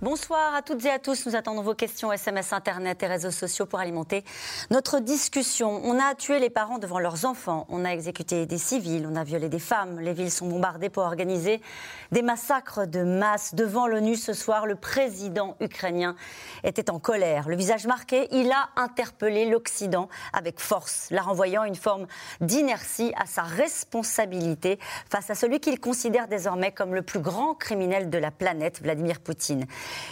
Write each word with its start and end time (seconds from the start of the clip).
Bonsoir 0.00 0.54
à 0.54 0.62
toutes 0.62 0.84
et 0.84 0.90
à 0.90 1.00
tous. 1.00 1.26
Nous 1.26 1.34
attendons 1.34 1.60
vos 1.60 1.74
questions 1.74 2.12
SMS, 2.12 2.52
Internet 2.52 3.02
et 3.02 3.08
réseaux 3.08 3.32
sociaux 3.32 3.66
pour 3.66 3.80
alimenter 3.80 4.22
notre 4.70 5.00
discussion. 5.00 5.80
On 5.82 5.98
a 5.98 6.14
tué 6.14 6.38
les 6.38 6.50
parents 6.50 6.78
devant 6.78 7.00
leurs 7.00 7.24
enfants, 7.24 7.66
on 7.68 7.84
a 7.84 7.88
exécuté 7.88 8.46
des 8.46 8.58
civils, 8.58 9.08
on 9.10 9.16
a 9.16 9.24
violé 9.24 9.48
des 9.48 9.58
femmes, 9.58 9.98
les 9.98 10.12
villes 10.12 10.30
sont 10.30 10.46
bombardées 10.46 10.88
pour 10.88 11.02
organiser 11.02 11.60
des 12.12 12.22
massacres 12.22 12.86
de 12.86 13.02
masse. 13.02 13.56
Devant 13.56 13.88
l'ONU 13.88 14.14
ce 14.14 14.34
soir, 14.34 14.66
le 14.66 14.76
président 14.76 15.56
ukrainien 15.58 16.14
était 16.62 16.90
en 16.90 17.00
colère. 17.00 17.48
Le 17.48 17.56
visage 17.56 17.88
marqué, 17.88 18.28
il 18.30 18.52
a 18.52 18.68
interpellé 18.76 19.46
l'Occident 19.46 20.08
avec 20.32 20.60
force, 20.60 21.08
la 21.10 21.22
renvoyant 21.22 21.64
une 21.64 21.74
forme 21.74 22.06
d'inertie 22.40 23.12
à 23.16 23.26
sa 23.26 23.42
responsabilité 23.42 24.78
face 25.10 25.28
à 25.28 25.34
celui 25.34 25.58
qu'il 25.58 25.80
considère 25.80 26.28
désormais 26.28 26.70
comme 26.70 26.94
le 26.94 27.02
plus 27.02 27.18
grand 27.18 27.54
criminel 27.54 28.10
de 28.10 28.18
la 28.18 28.30
planète, 28.30 28.80
Vladimir 28.80 29.18
Poutine. 29.18 29.66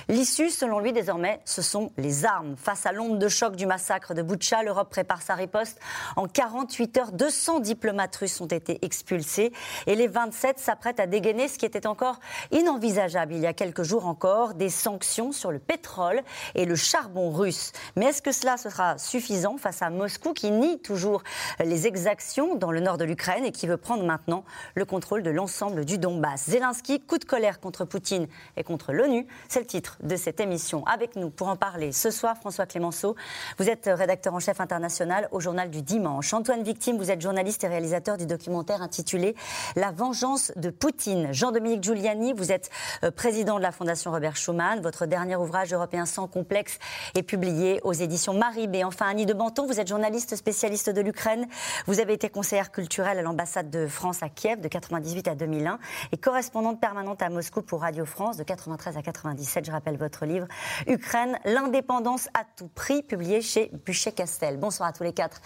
L'issue, 0.08 0.50
selon 0.50 0.78
lui, 0.78 0.92
désormais, 0.92 1.40
ce 1.44 1.62
sont 1.62 1.92
les 1.96 2.24
armes. 2.24 2.56
Face 2.56 2.86
à 2.86 2.92
l'onde 2.92 3.18
de 3.18 3.28
choc 3.28 3.56
du 3.56 3.66
massacre 3.66 4.14
de 4.14 4.22
Boutcha, 4.22 4.62
l'Europe 4.62 4.90
prépare 4.90 5.22
sa 5.22 5.34
riposte. 5.34 5.80
En 6.16 6.26
48 6.26 6.96
heures, 6.98 7.12
200 7.12 7.60
diplomates 7.60 8.16
russes 8.16 8.40
ont 8.40 8.46
été 8.46 8.84
expulsés 8.84 9.52
et 9.86 9.94
les 9.94 10.06
27 10.06 10.58
s'apprêtent 10.58 11.00
à 11.00 11.06
dégainer 11.06 11.48
ce 11.48 11.58
qui 11.58 11.66
était 11.66 11.86
encore 11.86 12.20
inenvisageable 12.50 13.34
il 13.34 13.40
y 13.40 13.46
a 13.46 13.52
quelques 13.52 13.82
jours 13.82 14.06
encore, 14.06 14.54
des 14.54 14.70
sanctions 14.70 15.32
sur 15.32 15.50
le 15.50 15.58
pétrole 15.58 16.22
et 16.54 16.64
le 16.64 16.74
charbon 16.74 17.30
russe. 17.30 17.72
Mais 17.96 18.06
est-ce 18.06 18.22
que 18.22 18.32
cela 18.32 18.56
sera 18.56 18.98
suffisant 18.98 19.56
face 19.56 19.82
à 19.82 19.90
Moscou 19.90 20.32
qui 20.32 20.50
nie 20.50 20.78
toujours 20.80 21.22
les 21.58 21.86
exactions 21.86 22.54
dans 22.54 22.70
le 22.70 22.80
nord 22.80 22.98
de 22.98 23.04
l'Ukraine 23.04 23.44
et 23.44 23.52
qui 23.52 23.66
veut 23.66 23.76
prendre 23.76 24.04
maintenant 24.04 24.44
le 24.74 24.84
contrôle 24.84 25.22
de 25.22 25.30
l'ensemble 25.30 25.84
du 25.84 25.98
Donbass? 25.98 26.50
Zelensky, 26.50 27.00
coup 27.00 27.18
de 27.18 27.24
colère 27.24 27.60
contre 27.60 27.84
Poutine 27.84 28.28
et 28.56 28.62
contre 28.62 28.92
l'ONU. 28.92 29.26
C'est 29.48 29.65
titre 29.66 29.98
de 30.02 30.16
cette 30.16 30.40
émission. 30.40 30.84
Avec 30.86 31.16
nous 31.16 31.30
pour 31.30 31.48
en 31.48 31.56
parler 31.56 31.92
ce 31.92 32.10
soir, 32.10 32.36
François 32.36 32.66
Clémenceau. 32.66 33.16
Vous 33.58 33.68
êtes 33.68 33.90
rédacteur 33.92 34.34
en 34.34 34.40
chef 34.40 34.60
international 34.60 35.28
au 35.32 35.40
journal 35.40 35.70
du 35.70 35.82
dimanche. 35.82 36.32
Antoine 36.32 36.62
Victime, 36.62 36.96
vous 36.96 37.10
êtes 37.10 37.20
journaliste 37.20 37.64
et 37.64 37.68
réalisateur 37.68 38.16
du 38.16 38.26
documentaire 38.26 38.82
intitulé 38.82 39.34
La 39.74 39.90
vengeance 39.90 40.52
de 40.56 40.70
Poutine. 40.70 41.32
Jean-Dominique 41.32 41.82
Giuliani, 41.82 42.32
vous 42.32 42.52
êtes 42.52 42.70
euh, 43.04 43.10
président 43.10 43.56
de 43.56 43.62
la 43.62 43.72
Fondation 43.72 44.10
Robert 44.10 44.36
Schuman. 44.36 44.80
Votre 44.80 45.06
dernier 45.06 45.36
ouvrage 45.36 45.72
européen 45.72 46.06
sans 46.06 46.26
complexe 46.26 46.78
est 47.14 47.22
publié 47.22 47.80
aux 47.84 47.92
éditions 47.92 48.34
Marib. 48.34 48.74
Et 48.74 48.84
enfin, 48.84 49.06
Annie 49.06 49.26
de 49.26 49.34
Banton, 49.34 49.66
vous 49.66 49.80
êtes 49.80 49.88
journaliste 49.88 50.36
spécialiste 50.36 50.90
de 50.90 51.00
l'Ukraine. 51.00 51.46
Vous 51.86 52.00
avez 52.00 52.12
été 52.12 52.28
conseillère 52.28 52.70
culturelle 52.70 53.18
à 53.18 53.22
l'ambassade 53.22 53.70
de 53.70 53.86
France 53.86 54.22
à 54.22 54.28
Kiev 54.28 54.60
de 54.60 54.68
98 54.68 55.28
à 55.28 55.34
2001 55.34 55.78
et 56.12 56.16
correspondante 56.16 56.80
permanente 56.80 57.22
à 57.22 57.30
Moscou 57.30 57.62
pour 57.62 57.80
Radio 57.80 58.04
France 58.04 58.36
de 58.36 58.42
93 58.42 58.96
à 58.96 59.02
97 59.02 59.55
je 59.64 59.72
rappelle 59.72 59.96
votre 59.96 60.26
livre, 60.26 60.46
Ukraine, 60.86 61.38
l'indépendance 61.44 62.28
à 62.34 62.44
tout 62.56 62.68
prix, 62.68 63.02
publié 63.02 63.40
chez 63.40 63.70
Buchet-Castel. 63.86 64.58
Bonsoir 64.58 64.88
à 64.88 64.92
tous 64.92 65.02
les 65.02 65.12
quatre. 65.12 65.40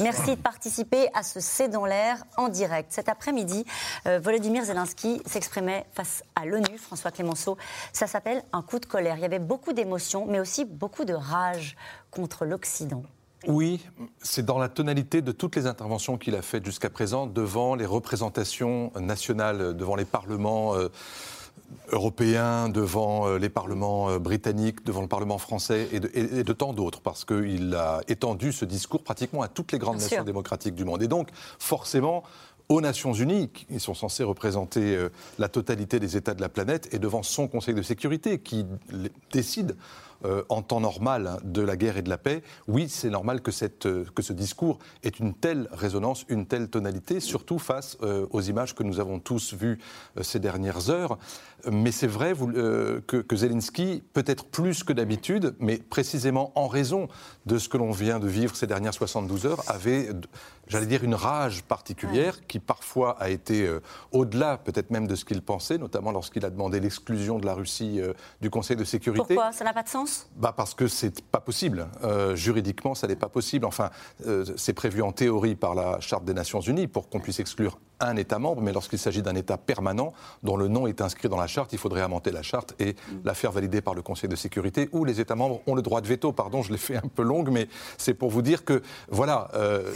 Merci 0.00 0.36
de 0.36 0.40
participer 0.40 1.08
à 1.14 1.22
ce 1.22 1.40
C'est 1.40 1.68
dans 1.68 1.86
l'air 1.86 2.22
en 2.36 2.48
direct. 2.48 2.92
Cet 2.92 3.08
après-midi, 3.08 3.64
euh, 4.06 4.18
Volodymyr 4.18 4.64
Zelensky 4.64 5.20
s'exprimait 5.26 5.86
face 5.92 6.22
à 6.34 6.44
l'ONU, 6.44 6.78
François 6.78 7.10
Clémenceau. 7.10 7.56
Ça 7.92 8.06
s'appelle 8.06 8.42
un 8.52 8.62
coup 8.62 8.78
de 8.78 8.86
colère. 8.86 9.16
Il 9.16 9.22
y 9.22 9.24
avait 9.26 9.38
beaucoup 9.38 9.72
d'émotions, 9.72 10.26
mais 10.26 10.40
aussi 10.40 10.64
beaucoup 10.64 11.04
de 11.04 11.14
rage 11.14 11.76
contre 12.10 12.44
l'Occident. 12.44 13.02
Oui, 13.46 13.86
c'est 14.18 14.44
dans 14.44 14.58
la 14.58 14.68
tonalité 14.68 15.22
de 15.22 15.30
toutes 15.30 15.56
les 15.56 15.66
interventions 15.66 16.18
qu'il 16.18 16.34
a 16.34 16.42
faites 16.42 16.64
jusqu'à 16.64 16.90
présent 16.90 17.26
devant 17.26 17.74
les 17.74 17.86
représentations 17.86 18.92
nationales, 18.98 19.76
devant 19.76 19.94
les 19.94 20.04
parlements. 20.04 20.74
Euh, 20.74 20.88
européen, 21.92 22.68
devant 22.68 23.26
euh, 23.26 23.38
les 23.38 23.48
parlements 23.48 24.10
euh, 24.10 24.18
britanniques, 24.18 24.84
devant 24.84 25.02
le 25.02 25.08
Parlement 25.08 25.38
français 25.38 25.88
et 25.92 26.00
de, 26.00 26.52
tant 26.52 26.72
d'autres, 26.72 27.00
parce 27.00 27.24
qu'il 27.24 27.74
a 27.74 28.00
étendu 28.08 28.52
ce 28.52 28.64
discours 28.64 29.02
pratiquement 29.02 29.42
à 29.42 29.48
toutes 29.48 29.72
les 29.72 29.78
grandes 29.78 30.00
nations 30.00 30.24
démocratiques 30.24 30.74
du 30.74 30.84
monde. 30.84 31.02
Et 31.02 31.08
donc, 31.08 31.28
forcément, 31.58 32.24
aux 32.68 32.80
Nations 32.80 33.12
Unies, 33.12 33.48
qui 33.48 33.78
sont 33.78 33.94
censés 33.94 34.24
représenter 34.24 34.96
euh, 34.96 35.10
la 35.38 35.48
totalité 35.48 36.00
des 36.00 36.16
États 36.16 36.34
de 36.34 36.40
la 36.40 36.48
planète, 36.48 36.92
et 36.92 36.98
devant 36.98 37.22
son 37.22 37.46
Conseil 37.46 37.74
de 37.74 37.82
sécurité, 37.82 38.40
qui 38.40 38.66
décide 39.32 39.76
euh, 40.24 40.42
en 40.48 40.62
temps 40.62 40.80
normal 40.80 41.38
de 41.44 41.60
la 41.60 41.76
guerre 41.76 41.98
et 41.98 42.02
de 42.02 42.08
la 42.08 42.16
paix, 42.16 42.42
oui, 42.68 42.88
c'est 42.88 43.10
normal 43.10 43.42
que, 43.42 43.50
cette, 43.50 43.84
euh, 43.84 44.04
que, 44.14 44.22
ce 44.22 44.32
discours 44.32 44.78
ait 45.02 45.10
une 45.10 45.34
telle 45.34 45.68
résonance, 45.72 46.24
une 46.28 46.46
telle 46.46 46.68
tonalité, 46.68 47.20
surtout 47.20 47.58
face 47.58 47.98
euh, 48.02 48.26
aux 48.30 48.40
images 48.40 48.74
que 48.74 48.82
nous 48.82 48.98
avons 48.98 49.18
tous 49.18 49.52
vues 49.52 49.78
ces 50.22 50.38
dernières 50.38 50.88
heures. 50.88 51.18
Mais 51.70 51.92
c'est 51.92 52.06
vrai 52.06 52.32
vous, 52.32 52.48
que, 52.48 53.00
que, 53.00 53.36
Zelensky, 53.36 54.02
peut-être 54.12 54.44
plus 54.44 54.84
que 54.84 54.92
d'habitude, 54.92 55.54
mais 55.58 55.78
précisément 55.78 56.52
en 56.54 56.68
raison 56.68 57.08
de 57.44 57.58
ce 57.58 57.68
que 57.68 57.76
l'on 57.76 57.90
vient 57.90 58.18
de 58.18 58.28
vivre 58.28 58.54
ces 58.54 58.66
dernières 58.66 58.94
72 58.94 59.46
heures, 59.46 59.62
avait, 59.66 60.10
j'allais 60.68 60.86
dire, 60.86 61.02
une 61.02 61.14
rage 61.14 61.64
particulière 61.64 62.46
qui 62.46 62.60
parfois 62.60 63.16
a 63.18 63.30
été 63.30 63.68
au-delà 64.12 64.58
peut-être 64.58 64.90
même 64.90 65.06
de 65.06 65.14
ce 65.16 65.24
qu'il 65.24 65.42
pensait, 65.42 65.78
notamment 65.78 66.12
lorsqu'il 66.12 66.44
a 66.44 66.50
demandé 66.50 66.78
l'exclusion 66.78 67.38
de 67.38 67.46
la 67.46 67.54
Russie 67.54 68.00
du 68.40 68.50
Conseil 68.50 68.76
de 68.76 68.84
sécurité. 68.84 69.34
Pourquoi? 69.34 69.52
Ça 69.52 69.64
n'a 69.64 69.72
pas 69.72 69.82
de 69.82 69.88
sens? 69.88 70.15
Bah 70.36 70.52
Parce 70.56 70.74
que 70.74 70.88
c'est 70.88 71.22
pas 71.22 71.40
possible. 71.40 71.88
Euh, 72.04 72.36
juridiquement, 72.36 72.94
ça 72.94 73.06
n'est 73.06 73.16
pas 73.16 73.28
possible. 73.28 73.64
Enfin, 73.64 73.90
euh, 74.26 74.44
c'est 74.56 74.72
prévu 74.72 75.02
en 75.02 75.12
théorie 75.12 75.54
par 75.54 75.74
la 75.74 76.00
Charte 76.00 76.24
des 76.24 76.34
Nations 76.34 76.60
Unies 76.60 76.86
pour 76.86 77.08
qu'on 77.08 77.20
puisse 77.20 77.40
exclure 77.40 77.78
un 78.00 78.16
État 78.16 78.38
membre, 78.38 78.62
mais 78.62 78.72
lorsqu'il 78.72 78.98
s'agit 78.98 79.22
d'un 79.22 79.34
État 79.34 79.56
permanent 79.56 80.12
dont 80.42 80.56
le 80.56 80.68
nom 80.68 80.86
est 80.86 81.00
inscrit 81.00 81.28
dans 81.28 81.38
la 81.38 81.46
charte, 81.46 81.72
il 81.72 81.78
faudrait 81.78 82.02
amender 82.02 82.30
la 82.30 82.42
charte 82.42 82.74
et 82.78 82.94
la 83.24 83.34
faire 83.34 83.52
valider 83.52 83.80
par 83.80 83.94
le 83.94 84.02
Conseil 84.02 84.28
de 84.28 84.36
sécurité, 84.36 84.88
où 84.92 85.04
les 85.04 85.20
États 85.20 85.34
membres 85.34 85.60
ont 85.66 85.74
le 85.74 85.82
droit 85.82 86.00
de 86.00 86.06
veto. 86.06 86.32
Pardon, 86.32 86.62
je 86.62 86.72
l'ai 86.72 86.78
fait 86.78 86.96
un 86.96 87.08
peu 87.14 87.22
longue, 87.22 87.50
mais 87.50 87.68
c'est 87.96 88.14
pour 88.14 88.30
vous 88.30 88.42
dire 88.42 88.64
que, 88.64 88.82
voilà, 89.08 89.48
euh, 89.54 89.90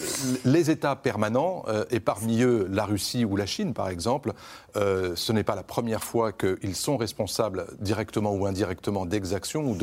les 0.44 0.70
États 0.70 0.96
permanents, 0.96 1.64
euh, 1.68 1.84
et 1.90 2.00
parmi 2.00 2.42
eux 2.42 2.66
la 2.70 2.84
Russie 2.84 3.24
ou 3.24 3.36
la 3.36 3.46
Chine, 3.46 3.74
par 3.74 3.88
exemple, 3.88 4.32
euh, 4.76 5.12
ce 5.14 5.32
n'est 5.32 5.44
pas 5.44 5.54
la 5.54 5.62
première 5.62 6.04
fois 6.04 6.32
qu'ils 6.32 6.76
sont 6.76 6.96
responsables 6.96 7.66
directement 7.80 8.32
ou 8.32 8.46
indirectement 8.46 9.04
d'exactions 9.04 9.64
ou 9.64 9.76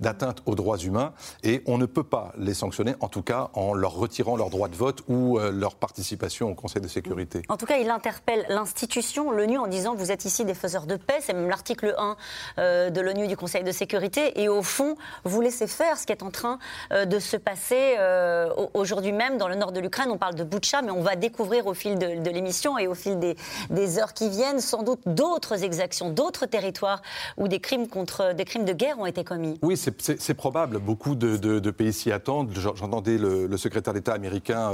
d'atteinte 0.00 0.42
aux 0.46 0.54
droits 0.54 0.78
humains, 0.78 1.12
et 1.42 1.62
on 1.66 1.78
ne 1.78 1.86
peut 1.86 2.04
pas 2.04 2.32
les 2.38 2.54
sanctionner, 2.54 2.94
en 3.00 3.08
tout 3.08 3.22
cas 3.22 3.50
en 3.54 3.74
leur 3.74 3.94
retirant 3.94 4.36
leur 4.36 4.50
droit 4.50 4.68
de 4.68 4.76
vote 4.76 5.02
ou 5.08 5.38
leur 5.38 5.76
participation 5.76 6.50
au 6.50 6.54
Conseil 6.54 6.82
de 6.82 6.88
sécurité. 6.88 7.42
En 7.48 7.56
tout 7.56 7.66
cas, 7.66 7.78
il 7.78 7.90
interpelle 7.90 8.44
l'institution, 8.48 9.30
l'ONU, 9.30 9.58
en 9.58 9.66
disant 9.66 9.94
vous 9.94 10.10
êtes 10.12 10.24
ici 10.24 10.44
des 10.44 10.54
faiseurs 10.54 10.86
de 10.86 10.96
paix. 10.96 11.18
C'est 11.20 11.32
même 11.32 11.48
l'article 11.48 11.94
1 11.96 12.16
euh, 12.58 12.90
de 12.90 13.00
l'ONU 13.00 13.26
du 13.26 13.36
Conseil 13.36 13.64
de 13.64 13.72
sécurité. 13.72 14.40
Et 14.40 14.48
au 14.48 14.62
fond, 14.62 14.96
vous 15.24 15.40
laissez 15.40 15.66
faire 15.66 15.96
ce 15.96 16.06
qui 16.06 16.12
est 16.12 16.22
en 16.22 16.30
train 16.30 16.58
euh, 16.92 17.04
de 17.04 17.18
se 17.18 17.36
passer 17.36 17.96
euh, 17.98 18.52
aujourd'hui 18.74 19.12
même 19.12 19.38
dans 19.38 19.48
le 19.48 19.54
nord 19.54 19.72
de 19.72 19.80
l'Ukraine. 19.80 20.10
On 20.10 20.18
parle 20.18 20.34
de 20.34 20.44
Butcha, 20.44 20.82
mais 20.82 20.90
on 20.90 21.02
va 21.02 21.16
découvrir 21.16 21.66
au 21.66 21.74
fil 21.74 21.98
de, 21.98 22.30
l'émission 22.30 22.78
et 22.78 22.86
au 22.86 22.94
fil 22.94 23.18
des, 23.18 23.98
heures 23.98 24.12
qui 24.12 24.28
viennent 24.28 24.60
sans 24.60 24.82
doute 24.82 25.00
d'autres 25.06 25.62
exactions, 25.62 26.10
d'autres 26.10 26.46
territoires 26.46 27.02
où 27.36 27.48
des 27.48 27.60
crimes, 27.60 27.88
contre, 27.88 28.34
des 28.34 28.44
crimes 28.44 28.64
de 28.64 28.72
guerre 28.72 28.98
ont 28.98 29.06
été 29.06 29.24
commis. 29.24 29.55
Oui, 29.62 29.76
c'est 29.76 30.34
probable. 30.34 30.78
Beaucoup 30.78 31.14
de, 31.14 31.70
pays 31.70 31.92
s'y 31.92 32.12
attendent. 32.12 32.52
J'entendais 32.54 33.18
le, 33.18 33.56
secrétaire 33.56 33.94
d'État 33.94 34.12
américain, 34.12 34.72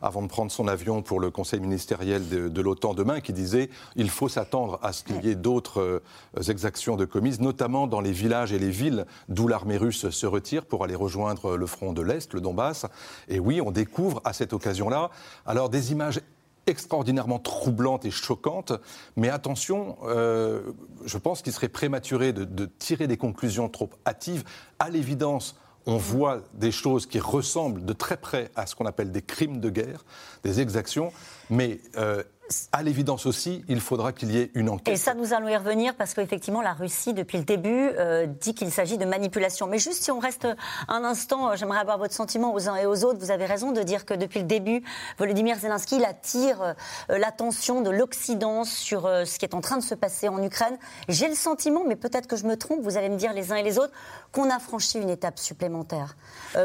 avant 0.00 0.22
de 0.22 0.28
prendre 0.28 0.50
son 0.50 0.68
avion 0.68 1.02
pour 1.02 1.20
le 1.20 1.30
Conseil 1.30 1.60
ministériel, 1.60 2.28
de, 2.28 2.62
l'OTAN 2.62 2.94
demain 2.94 3.20
qui 3.20 3.32
disait 3.32 3.70
il 3.96 4.10
faut 4.10 4.28
s'attendre 4.28 4.78
à 4.82 4.92
ce 4.92 5.02
qu'il 5.04 5.24
y 5.24 5.30
ait 5.30 5.34
d'autres 5.34 5.80
euh, 5.80 6.42
exactions 6.48 6.96
de 6.96 7.04
commises, 7.04 7.40
notamment 7.40 7.86
dans 7.86 8.00
les 8.00 8.12
villages 8.12 8.52
et 8.52 8.58
les 8.58 8.70
villes 8.70 9.06
d'où 9.28 9.48
l'armée 9.48 9.76
russe 9.76 10.10
se 10.10 10.26
retire 10.26 10.64
pour 10.64 10.84
aller 10.84 10.94
rejoindre 10.94 11.56
le 11.56 11.66
front 11.66 11.92
de 11.92 12.02
l'Est, 12.02 12.32
le 12.34 12.40
Donbass. 12.40 12.86
Et 13.28 13.38
oui, 13.38 13.60
on 13.60 13.70
découvre 13.70 14.20
à 14.24 14.32
cette 14.32 14.52
occasion-là 14.52 15.10
alors 15.46 15.68
des 15.68 15.92
images 15.92 16.20
extraordinairement 16.66 17.38
troublantes 17.38 18.04
et 18.04 18.10
choquantes, 18.10 18.72
mais 19.16 19.28
attention, 19.28 19.96
euh, 20.04 20.60
je 21.04 21.18
pense 21.18 21.42
qu'il 21.42 21.52
serait 21.52 21.68
prématuré 21.68 22.32
de, 22.32 22.44
de 22.44 22.66
tirer 22.66 23.06
des 23.06 23.16
conclusions 23.16 23.68
trop 23.68 23.90
hâtives. 24.06 24.44
À 24.78 24.90
l'évidence, 24.90 25.56
on 25.86 25.96
voit 25.96 26.42
des 26.54 26.70
choses 26.70 27.06
qui 27.06 27.18
ressemblent 27.18 27.84
de 27.84 27.92
très 27.92 28.16
près 28.16 28.50
à 28.54 28.66
ce 28.66 28.74
qu'on 28.74 28.86
appelle 28.86 29.10
des 29.10 29.22
crimes 29.22 29.60
de 29.60 29.70
guerre, 29.70 30.04
des 30.44 30.60
exactions, 30.60 31.12
mais 31.50 31.80
euh, 31.96 32.22
à 32.72 32.82
l'évidence 32.82 33.26
aussi, 33.26 33.64
il 33.68 33.80
faudra 33.80 34.12
qu'il 34.12 34.30
y 34.32 34.38
ait 34.38 34.50
une 34.54 34.68
enquête. 34.68 34.94
Et 34.94 34.96
ça, 34.96 35.14
nous 35.14 35.32
allons 35.32 35.48
y 35.48 35.56
revenir 35.56 35.94
parce 35.94 36.14
qu'effectivement, 36.14 36.62
la 36.62 36.72
Russie, 36.72 37.14
depuis 37.14 37.38
le 37.38 37.44
début, 37.44 37.90
euh, 37.98 38.26
dit 38.26 38.54
qu'il 38.54 38.70
s'agit 38.70 38.98
de 38.98 39.04
manipulation. 39.04 39.66
Mais 39.66 39.78
juste 39.78 40.02
si 40.02 40.10
on 40.10 40.18
reste 40.18 40.46
un 40.88 41.04
instant, 41.04 41.50
euh, 41.50 41.56
j'aimerais 41.56 41.78
avoir 41.78 41.98
votre 41.98 42.14
sentiment 42.14 42.54
aux 42.54 42.68
uns 42.68 42.76
et 42.76 42.86
aux 42.86 43.04
autres. 43.04 43.18
Vous 43.18 43.30
avez 43.30 43.46
raison 43.46 43.72
de 43.72 43.82
dire 43.82 44.04
que 44.04 44.14
depuis 44.14 44.40
le 44.40 44.46
début, 44.46 44.82
Volodymyr 45.18 45.58
Zelensky 45.58 46.02
attire 46.04 46.74
l'attention 47.08 47.80
de 47.80 47.90
l'Occident 47.90 48.64
sur 48.64 49.02
ce 49.02 49.38
qui 49.38 49.44
est 49.44 49.54
en 49.54 49.60
train 49.60 49.76
de 49.76 49.82
se 49.82 49.94
passer 49.94 50.28
en 50.28 50.42
Ukraine. 50.42 50.76
J'ai 51.08 51.28
le 51.28 51.36
sentiment, 51.36 51.84
mais 51.86 51.94
peut-être 51.94 52.26
que 52.26 52.34
je 52.34 52.44
me 52.44 52.56
trompe, 52.56 52.80
vous 52.82 52.96
allez 52.96 53.08
me 53.08 53.16
dire 53.16 53.32
les 53.32 53.52
uns 53.52 53.56
et 53.56 53.62
les 53.62 53.78
autres, 53.78 53.92
qu'on 54.32 54.50
a 54.50 54.58
franchi 54.58 54.98
une 54.98 55.10
étape 55.10 55.38
supplémentaire. 55.38 56.16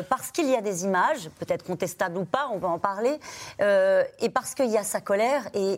parce 0.09 0.31
qu'il 0.31 0.49
y 0.49 0.55
a 0.55 0.61
des 0.61 0.85
images, 0.85 1.29
peut-être 1.39 1.63
contestables 1.63 2.17
ou 2.17 2.25
pas, 2.25 2.49
on 2.51 2.57
va 2.57 2.69
en 2.69 2.79
parler, 2.79 3.19
et 3.59 4.29
parce 4.29 4.55
qu'il 4.55 4.69
y 4.71 4.77
a 4.77 4.83
sa 4.83 5.01
colère 5.01 5.47
et, 5.53 5.76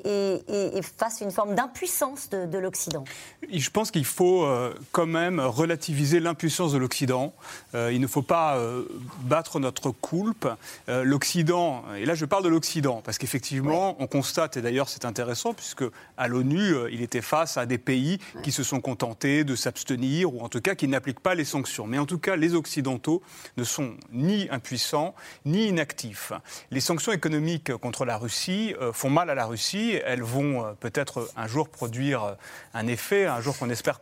face 0.98 1.22
à 1.22 1.26
une 1.26 1.32
forme 1.32 1.56
d'impuissance 1.56 2.30
de, 2.30 2.58
l'Occident 2.58 3.04
Je 3.52 3.70
pense 3.70 3.92
qu'il 3.92 4.06
faut 4.06 4.44
euh, 4.44 4.74
quand 4.92 5.06
même 5.06 5.40
relativiser 5.40 6.20
l'impuissance 6.20 6.74
de 6.74 6.78
l'Occident. 6.78 7.34
Euh, 7.74 7.92
il 7.94 8.02
ne 8.02 8.08
faut 8.08 8.22
pas 8.22 8.58
euh, 8.58 8.84
battre 9.22 9.60
notre 9.60 9.92
coulpe. 9.92 10.48
L'Occident, 10.88 11.84
et 11.98 12.06
là 12.06 12.16
je 12.16 12.26
parle 12.26 12.44
de 12.44 12.50
l'Occident, 12.50 13.02
parce 13.04 13.18
qu'effectivement, 13.18 13.96
on 14.00 14.08
constate, 14.08 14.58
et 14.58 14.62
d'ailleurs 14.62 14.90
c'est 14.90 15.06
intéressant, 15.06 15.54
puisque 15.54 15.84
à 16.18 16.28
l'ONU, 16.28 16.74
il 16.92 17.02
était 17.02 17.22
face 17.22 17.58
à 17.58 17.66
des 17.66 17.78
pays 17.78 18.18
qui 18.44 18.52
se 18.52 18.64
sont 18.64 18.82
contentés 18.82 19.44
de 19.44 19.56
s'abstenir, 19.56 20.34
ou 20.34 20.42
en 20.42 20.50
tout 20.50 20.62
cas 20.62 20.76
qui 20.76 20.88
n'appliquent 20.88 21.20
pas 21.20 21.36
les 21.36 21.46
sanctions. 21.46 21.86
Mais 21.86 22.00
en 22.00 22.06
tout 22.06 22.18
cas, 22.18 22.36
les 22.36 22.56
Occidentaux 22.56 23.22
ne 23.58 23.64
sont 23.64 23.94
ni 24.12 24.48
impuissants, 24.50 25.14
ni 25.46 25.68
inactifs. 25.68 26.34
Les 26.72 26.82
sanctions 26.82 27.12
économiques 27.12 27.76
contre 27.78 28.06
la 28.06 28.18
Russie 28.18 28.74
font 28.94 29.10
mal 29.10 29.30
à 29.30 29.36
la 29.36 29.46
Russie. 29.46 29.79
Elles 29.80 30.24
vont 30.24 30.66
euh, 30.66 30.72
peut-être 30.80 31.30
un 31.36 31.48
jour 31.48 31.70
produire 31.70 32.24
euh, 32.24 32.34
un 32.74 32.88
effet, 32.88 33.26
un 33.26 33.42
jour 33.42 33.58
qu'on 33.58 33.70
espère 33.70 34.00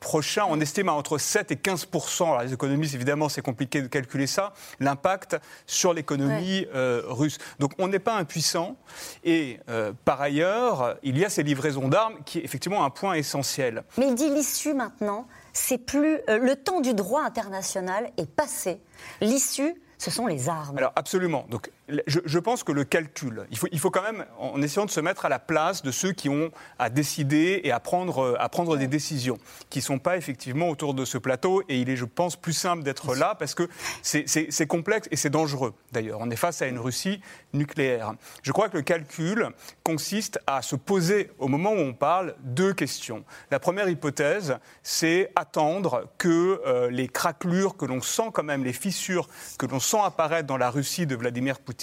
prochain. 0.00 0.44
On 0.48 0.60
estime 0.60 0.88
à 0.88 0.92
entre 0.92 1.18
7 1.18 1.50
et 1.50 1.56
15 1.56 1.88
Alors 2.20 2.42
les 2.42 2.52
économistes, 2.52 2.94
évidemment, 2.94 3.28
c'est 3.28 3.42
compliqué 3.42 3.82
de 3.82 3.88
calculer 3.88 4.26
ça, 4.26 4.54
l'impact 4.80 5.36
sur 5.66 5.92
l'économie 5.92 6.66
euh, 6.74 7.02
russe. 7.06 7.38
Donc 7.58 7.72
on 7.78 7.88
n'est 7.88 7.98
pas 7.98 8.16
impuissant. 8.16 8.76
Et 9.24 9.60
par 10.04 10.20
ailleurs, 10.20 10.96
il 11.02 11.18
y 11.18 11.24
a 11.24 11.28
ces 11.28 11.42
livraisons 11.42 11.88
d'armes 11.88 12.14
qui 12.24 12.38
est 12.38 12.44
effectivement 12.44 12.84
un 12.84 12.90
point 12.90 13.14
essentiel. 13.14 13.84
Mais 13.98 14.08
il 14.08 14.14
dit 14.14 14.30
l'issue 14.30 14.74
maintenant, 14.74 15.26
c'est 15.52 15.78
plus. 15.78 16.20
le 16.28 16.54
temps 16.54 16.80
du 16.80 16.94
droit 16.94 17.22
international 17.22 18.10
est 18.16 18.30
passé. 18.30 18.80
L'issue, 19.20 19.74
ce 19.98 20.10
sont 20.10 20.26
les 20.26 20.48
armes. 20.48 20.78
Alors 20.78 20.92
absolument. 20.96 21.44
Donc 21.50 21.70
je, 22.06 22.38
pense 22.38 22.64
que 22.64 22.72
le 22.72 22.84
calcul, 22.84 23.46
il 23.50 23.78
faut, 23.78 23.90
quand 23.90 24.02
même, 24.02 24.24
en 24.38 24.60
essayant 24.62 24.86
de 24.86 24.90
se 24.90 25.00
mettre 25.00 25.24
à 25.24 25.28
la 25.28 25.38
place 25.38 25.82
de 25.82 25.90
ceux 25.90 26.12
qui 26.12 26.28
ont 26.28 26.50
à 26.78 26.90
décider 26.90 27.60
et 27.64 27.72
à 27.72 27.80
prendre, 27.80 28.36
à 28.38 28.48
prendre 28.48 28.76
des 28.76 28.86
décisions, 28.86 29.38
qui 29.70 29.78
ne 29.78 29.84
sont 29.84 29.98
pas 29.98 30.16
effectivement 30.16 30.68
autour 30.68 30.94
de 30.94 31.04
ce 31.04 31.18
plateau. 31.18 31.62
Et 31.68 31.80
il 31.80 31.88
est, 31.88 31.96
je 31.96 32.04
pense, 32.04 32.36
plus 32.36 32.52
simple 32.52 32.82
d'être 32.82 33.14
là 33.14 33.34
parce 33.38 33.54
que 33.54 33.68
c'est 34.02 34.66
complexe 34.66 35.08
et 35.10 35.16
c'est 35.16 35.30
dangereux. 35.30 35.74
D'ailleurs, 35.92 36.18
on 36.20 36.30
est 36.30 36.36
face 36.36 36.62
à 36.62 36.66
une 36.66 36.78
Russie 36.78 37.20
nucléaire. 37.52 38.12
Je 38.42 38.52
crois 38.52 38.68
que 38.68 38.76
le 38.76 38.82
calcul 38.82 39.48
consiste 39.82 40.40
à 40.46 40.62
se 40.62 40.76
poser, 40.76 41.30
au 41.38 41.48
moment 41.48 41.72
où 41.72 41.78
on 41.78 41.94
parle, 41.94 42.34
deux 42.40 42.74
questions. 42.74 43.24
La 43.50 43.58
première 43.58 43.88
hypothèse, 43.88 44.58
c'est 44.82 45.30
attendre 45.36 46.08
que 46.18 46.60
euh, 46.66 46.90
les 46.90 47.08
craquelures 47.08 47.76
que 47.76 47.86
l'on 47.86 48.02
sent 48.02 48.30
quand 48.32 48.42
même, 48.42 48.64
les 48.64 48.72
fissures 48.72 49.28
que 49.58 49.66
l'on 49.66 49.80
sent 49.80 49.98
apparaître 50.04 50.46
dans 50.46 50.56
la 50.56 50.70
Russie 50.70 51.06
de 51.06 51.16
Vladimir 51.16 51.58
Poutine, 51.58 51.77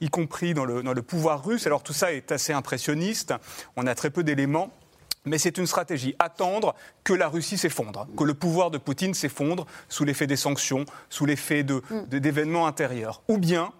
y 0.00 0.08
compris 0.10 0.54
dans 0.54 0.64
le, 0.64 0.82
dans 0.82 0.92
le 0.92 1.02
pouvoir 1.02 1.44
russe. 1.44 1.66
Alors 1.66 1.82
tout 1.82 1.92
ça 1.92 2.12
est 2.12 2.32
assez 2.32 2.52
impressionniste, 2.52 3.34
on 3.76 3.86
a 3.86 3.94
très 3.94 4.10
peu 4.10 4.22
d'éléments. 4.22 4.70
Mais 5.26 5.38
c'est 5.38 5.58
une 5.58 5.66
stratégie, 5.66 6.14
attendre 6.20 6.76
que 7.02 7.12
la 7.12 7.28
Russie 7.28 7.58
s'effondre, 7.58 8.06
que 8.16 8.22
le 8.22 8.34
pouvoir 8.34 8.70
de 8.70 8.78
Poutine 8.78 9.12
s'effondre 9.12 9.66
sous 9.88 10.04
l'effet 10.04 10.28
des 10.28 10.36
sanctions, 10.36 10.84
sous 11.10 11.26
l'effet 11.26 11.64
d'événements 11.64 12.06
de, 12.08 12.18
d'événements 12.18 12.66
intérieurs. 12.68 13.22
Ou 13.26 13.38
bien, 13.38 13.72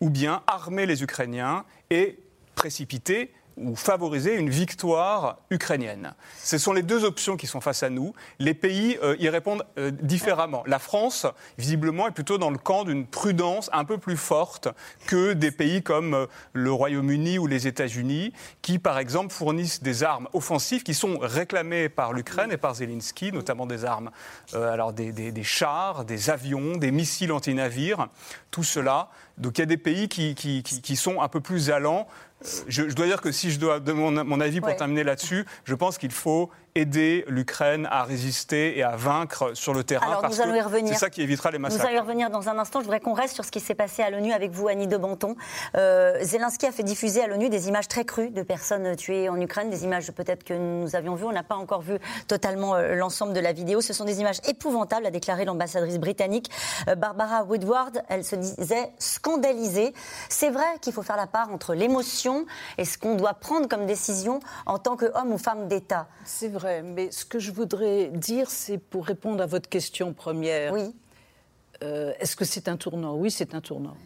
ou 0.00 0.10
bien 0.10 0.42
armer 0.48 0.86
les 0.86 1.04
Ukrainiens 1.04 1.64
et 1.90 2.18
précipiter 2.56 3.32
ou 3.60 3.76
favoriser 3.76 4.34
une 4.34 4.50
victoire 4.50 5.38
ukrainienne. 5.50 6.14
Ce 6.36 6.58
sont 6.58 6.72
les 6.72 6.82
deux 6.82 7.04
options 7.04 7.36
qui 7.36 7.46
sont 7.46 7.60
face 7.60 7.82
à 7.82 7.90
nous. 7.90 8.12
Les 8.38 8.54
pays 8.54 8.98
euh, 9.02 9.16
y 9.18 9.28
répondent 9.28 9.64
euh, 9.78 9.90
différemment. 9.90 10.62
La 10.66 10.78
France, 10.78 11.26
visiblement, 11.58 12.08
est 12.08 12.12
plutôt 12.12 12.38
dans 12.38 12.50
le 12.50 12.58
camp 12.58 12.84
d'une 12.84 13.06
prudence 13.06 13.70
un 13.72 13.84
peu 13.84 13.98
plus 13.98 14.16
forte 14.16 14.68
que 15.06 15.32
des 15.32 15.50
pays 15.50 15.82
comme 15.82 16.14
euh, 16.14 16.26
le 16.52 16.72
Royaume-Uni 16.72 17.38
ou 17.38 17.46
les 17.46 17.66
États-Unis, 17.66 18.32
qui, 18.62 18.78
par 18.78 18.98
exemple, 18.98 19.32
fournissent 19.32 19.82
des 19.82 20.02
armes 20.02 20.28
offensives 20.32 20.82
qui 20.82 20.94
sont 20.94 21.18
réclamées 21.18 21.88
par 21.88 22.12
l'Ukraine 22.12 22.52
et 22.52 22.56
par 22.56 22.74
Zelensky, 22.74 23.32
notamment 23.32 23.66
des 23.66 23.84
armes, 23.84 24.10
alors 24.54 24.92
des, 24.92 25.42
chars, 25.42 26.04
des 26.04 26.30
avions, 26.30 26.76
des 26.76 26.90
missiles 26.90 27.32
anti-navires, 27.32 28.08
tout 28.50 28.62
cela. 28.62 29.08
Donc 29.36 29.58
il 29.58 29.60
y 29.60 29.62
a 29.62 29.66
des 29.66 29.76
pays 29.76 30.08
qui 30.08 30.96
sont 30.96 31.20
un 31.20 31.28
peu 31.28 31.40
plus 31.40 31.70
allants 31.70 32.08
je, 32.68 32.82
dois 32.84 33.06
dire 33.06 33.20
que 33.20 33.32
si 33.32 33.50
je 33.50 33.58
dois 33.58 33.80
donner 33.80 34.24
mon, 34.24 34.40
avis 34.40 34.60
pour 34.60 34.74
terminer 34.76 35.02
là-dessus, 35.02 35.44
je 35.64 35.74
pense 35.74 35.98
qu'il 35.98 36.12
faut 36.12 36.50
aider 36.74 37.24
l'Ukraine 37.26 37.88
à 37.90 38.04
résister 38.04 38.78
et 38.78 38.84
à 38.84 38.94
vaincre 38.94 39.50
sur 39.54 39.74
le 39.74 39.82
terrain. 39.82 40.06
Alors, 40.06 40.28
nous 40.28 40.40
allons 40.40 40.54
y 40.54 40.60
revenir. 40.60 40.92
C'est 40.92 41.00
ça 41.00 41.10
qui 41.10 41.22
évitera 41.22 41.50
les 41.50 41.58
massacres. 41.58 41.82
Nous 41.82 41.88
allons 41.88 41.96
y 41.96 42.00
revenir 42.00 42.30
dans 42.30 42.48
un 42.48 42.58
instant. 42.58 42.78
Je 42.78 42.84
voudrais 42.84 43.00
qu'on 43.00 43.14
reste 43.14 43.34
sur 43.34 43.44
ce 43.44 43.50
qui 43.50 43.58
s'est 43.58 43.74
passé 43.74 44.02
à 44.02 44.10
l'ONU 44.10 44.32
avec 44.32 44.52
vous, 44.52 44.68
Annie 44.68 44.86
de 44.86 44.96
Banton. 44.96 45.34
Euh, 45.76 46.18
Zelensky 46.22 46.66
a 46.66 46.72
fait 46.72 46.84
diffuser 46.84 47.22
à 47.22 47.26
l'ONU 47.26 47.48
des 47.48 47.66
images 47.66 47.88
très 47.88 48.04
crues 48.04 48.30
de 48.30 48.42
personnes 48.42 48.94
tuées 48.94 49.28
en 49.28 49.40
Ukraine, 49.40 49.70
des 49.70 49.82
images 49.82 50.12
peut-être 50.12 50.44
que 50.44 50.54
nous 50.54 50.94
avions 50.94 51.16
vues. 51.16 51.24
On 51.24 51.32
n'a 51.32 51.42
pas 51.42 51.56
encore 51.56 51.82
vu 51.82 51.98
totalement 52.28 52.76
euh, 52.76 52.94
l'ensemble 52.94 53.32
de 53.32 53.40
la 53.40 53.52
vidéo. 53.52 53.80
Ce 53.80 53.92
sont 53.92 54.04
des 54.04 54.20
images 54.20 54.38
épouvantables, 54.46 55.06
a 55.06 55.10
déclaré 55.10 55.44
l'ambassadrice 55.44 55.98
britannique 55.98 56.48
euh, 56.88 56.94
Barbara 56.94 57.42
Woodward. 57.42 58.02
Elle 58.08 58.24
se 58.24 58.36
disait 58.36 58.92
scandalisée. 58.98 59.92
C'est 60.28 60.50
vrai 60.50 60.66
qu'il 60.80 60.92
faut 60.92 61.02
faire 61.02 61.16
la 61.16 61.26
part 61.26 61.50
entre 61.50 61.74
l'émotion 61.74 62.27
et 62.76 62.84
ce 62.84 62.98
qu'on 62.98 63.14
doit 63.14 63.34
prendre 63.34 63.68
comme 63.68 63.86
décision 63.86 64.40
en 64.66 64.78
tant 64.78 64.96
qu'homme 64.96 65.32
ou 65.32 65.38
femme 65.38 65.68
d'État. 65.68 66.08
C'est 66.24 66.48
vrai 66.48 66.82
mais 66.82 67.10
ce 67.10 67.24
que 67.24 67.38
je 67.38 67.52
voudrais 67.52 68.08
dire, 68.08 68.50
c'est 68.50 68.78
pour 68.78 69.06
répondre 69.06 69.42
à 69.42 69.46
votre 69.46 69.68
question 69.68 70.12
première. 70.12 70.72
Oui. 70.72 70.94
Euh, 71.82 72.12
est-ce 72.18 72.34
que 72.34 72.44
c'est 72.44 72.68
un 72.68 72.76
tournant? 72.76 73.14
Oui, 73.14 73.30
c'est 73.30 73.54
un 73.54 73.60
tournant. 73.60 73.96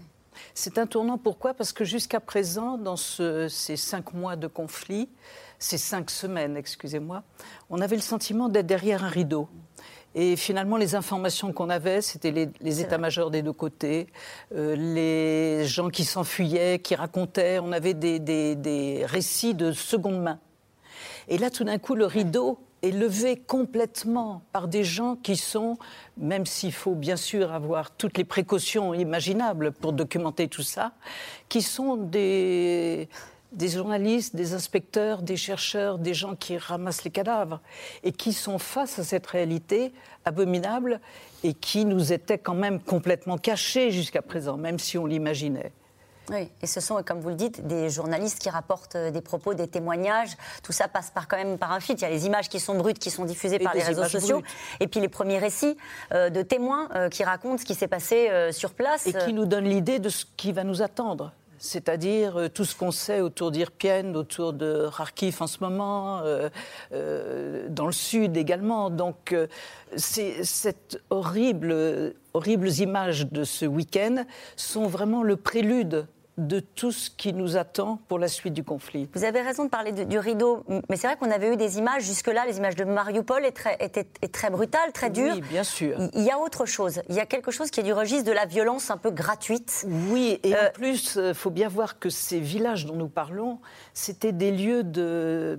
C'est 0.54 0.78
un 0.78 0.86
tournant 0.86 1.19
pourquoi? 1.19 1.54
Parce 1.54 1.72
que 1.72 1.84
jusqu'à 1.84 2.20
présent, 2.20 2.76
dans 2.76 2.96
ces 2.96 3.76
cinq 3.76 4.12
mois 4.12 4.36
de 4.36 4.46
conflit, 4.46 5.08
ces 5.58 5.78
cinq 5.78 6.10
semaines, 6.10 6.56
excusez-moi, 6.56 7.22
on 7.70 7.80
avait 7.80 7.96
le 7.96 8.02
sentiment 8.02 8.48
d'être 8.48 8.66
derrière 8.66 9.04
un 9.04 9.08
rideau. 9.08 9.48
Et 10.14 10.37
finalement, 10.37 10.76
les 10.76 10.94
informations 10.94 11.53
qu'on 11.53 11.70
avait, 11.70 12.03
c'était 12.03 12.31
les, 12.61 12.81
états-majors 12.81 13.31
des 13.31 13.43
deux 13.43 13.53
côtés, 13.53 14.09
euh, 14.55 14.76
les 14.76 15.67
gens 15.67 15.88
qui 15.88 16.05
s'enfuyaient, 16.05 16.81
qui 16.81 16.94
racontaient. 16.94 17.59
On 17.59 17.73
avait 17.73 17.94
des 17.94 19.05
récits 19.06 19.55
de 19.55 19.73
seconde 19.73 20.23
main. 20.23 20.38
Et 21.29 21.38
là, 21.38 21.50
tout 21.50 21.64
d'un 21.64 21.79
coup, 21.79 21.94
le 21.94 22.06
rideau 22.06 22.59
est 22.82 22.91
levé 22.91 23.37
complètement 23.37 24.43
par 24.53 24.67
des 24.67 24.82
gens 24.82 25.17
qui 25.17 25.37
sont, 25.37 25.78
même 26.16 26.47
s'il 26.47 26.73
faut 26.73 26.95
bien 26.95 27.16
sûr 27.16 27.52
avoir 27.52 27.92
toutes 27.92 28.19
les 28.19 28.25
précautions 28.25 28.92
imaginables 28.92 29.73
pour 29.73 29.92
documenter 29.92 30.49
tout 30.49 30.62
ça, 30.62 30.92
qui 31.49 31.62
sont 31.62 31.97
des, 31.97 33.09
des 33.52 33.68
journalistes, 33.68 34.35
des 34.35 34.54
inspecteurs, 34.54 35.23
des 35.23 35.37
chercheurs, 35.37 35.99
des 35.99 36.14
gens 36.14 36.35
qui 36.35 36.56
ramassent 36.56 37.04
les 37.04 37.11
cadavres 37.11 37.61
et 38.02 38.12
qui 38.12 38.32
sont 38.32 38.59
face 38.59 38.99
à 38.99 39.04
cette 39.04 39.26
réalité 39.26 39.92
abominable 40.25 41.00
et 41.44 41.54
qui 41.54 41.85
nous 41.85 42.12
était 42.12 42.38
quand 42.38 42.54
même 42.54 42.80
complètement 42.80 43.38
cachée 43.38 43.90
jusqu'à 43.90 44.23
présent, 44.23 44.56
même 44.56 44.78
si 44.78 44.99
on 44.99 45.06
l'imaginait. 45.06 45.73
Oui, 46.30 46.49
et 46.62 46.66
ce 46.68 46.80
sont, 46.80 47.02
comme 47.02 47.21
vous 47.21 47.30
le 47.30 47.35
dites, 47.35 47.66
des 47.66 47.90
journalistes 47.90 48.38
qui 48.38 48.49
rapportent 48.49 48.94
euh, 48.94 49.11
des 49.11 49.21
propos, 49.21 49.54
des 49.54 49.66
témoignages. 49.66 50.37
Tout 50.62 50.71
ça 50.71 50.87
passe 50.87 51.11
par 51.11 51.26
quand 51.26 51.37
même 51.37 51.59
par 51.59 51.73
un 51.73 51.80
fil. 51.80 51.97
Il 51.99 52.02
y 52.02 52.04
a 52.04 52.11
les 52.11 52.26
images 52.26 52.49
qui 52.49 52.61
sont 52.61 52.76
brutes, 52.76 53.00
qui 53.00 53.11
sont 53.11 53.25
diffusées 53.25 53.59
par 53.59 53.75
les 53.75 53.82
réseaux 53.82 54.04
sociaux, 54.04 54.40
et 54.78 54.87
puis 54.87 55.00
les 55.00 55.09
premiers 55.09 55.38
récits 55.38 55.76
euh, 56.14 56.30
de 56.30 56.42
témoins 56.42 56.88
euh, 56.94 57.09
qui 57.09 57.25
racontent 57.25 57.59
ce 57.59 57.64
qui 57.64 57.75
s'est 57.75 57.88
passé 57.88 58.30
sur 58.52 58.73
place. 58.73 59.06
Et 59.09 59.12
qui 59.12 59.32
nous 59.32 59.47
donnent 59.47 59.68
l'idée 59.68 59.99
de 59.99 60.09
ce 60.09 60.25
qui 60.37 60.52
va 60.52 60.62
nous 60.62 60.80
attendre 60.80 61.32
c'est-à-dire 61.64 62.49
tout 62.52 62.64
ce 62.64 62.75
qu'on 62.75 62.90
sait 62.90 63.21
autour 63.21 63.52
d'Irpienne, 63.52 64.16
autour 64.16 64.52
de 64.52 64.88
Kharkiv 64.97 65.40
en 65.40 65.47
ce 65.47 65.59
moment, 65.61 66.21
dans 66.90 67.87
le 67.87 67.92
sud 67.92 68.37
également. 68.37 68.90
Donc, 68.90 69.35
ces 69.95 70.42
cette 70.42 71.00
horrible, 71.09 72.14
horribles 72.35 72.69
images 72.81 73.28
de 73.31 73.45
ce 73.45 73.64
week-end 73.64 74.25
sont 74.57 74.88
vraiment 74.88 75.23
le 75.23 75.37
prélude 75.37 76.07
de 76.46 76.61
tout 76.61 76.92
ce 76.92 77.11
qui 77.11 77.32
nous 77.32 77.56
attend 77.56 77.99
pour 78.08 78.18
la 78.18 78.28
suite 78.28 78.54
du 78.54 78.64
conflit. 78.64 79.08
Vous 79.14 79.25
avez 79.25 79.40
raison 79.40 79.64
de 79.64 79.70
parler 79.70 79.92
du 79.92 80.18
rideau, 80.18 80.64
mais 80.88 80.96
c'est 80.96 81.06
vrai 81.06 81.16
qu'on 81.16 81.30
avait 81.30 81.52
eu 81.52 81.56
des 81.56 81.78
images 81.78 82.04
jusque-là, 82.04 82.44
les 82.46 82.58
images 82.58 82.76
de 82.76 82.84
Mariupol 82.84 83.44
étaient 83.44 84.04
très, 84.04 84.28
très 84.28 84.50
brutales, 84.50 84.92
très 84.92 85.11
dures. 85.11 85.34
Oui, 85.34 85.40
bien 85.40 85.64
sûr. 85.64 85.99
Il 86.14 86.22
y 86.22 86.30
a 86.30 86.38
autre 86.38 86.66
chose. 86.66 87.02
Il 87.08 87.14
y 87.14 87.20
a 87.20 87.26
quelque 87.26 87.50
chose 87.50 87.70
qui 87.70 87.80
est 87.80 87.84
du 87.84 87.92
registre 87.92 88.25
de 88.25 88.32
la 88.32 88.46
violence 88.46 88.90
un 88.90 88.96
peu 88.96 89.11
gratuite. 89.11 89.87
Oui, 90.08 90.40
et 90.42 90.54
en 90.54 90.58
euh, 90.58 90.70
plus, 90.70 91.14
il 91.14 91.20
euh, 91.20 91.34
faut 91.34 91.50
bien 91.50 91.68
voir 91.68 91.99
que 91.99 92.11
ces 92.11 92.40
villages 92.40 92.87
dont 92.87 92.96
nous 92.96 93.08
parlons, 93.08 93.58
c'était 93.94 94.32
des 94.32 94.50
lieux 94.50 94.82
de 94.82 95.58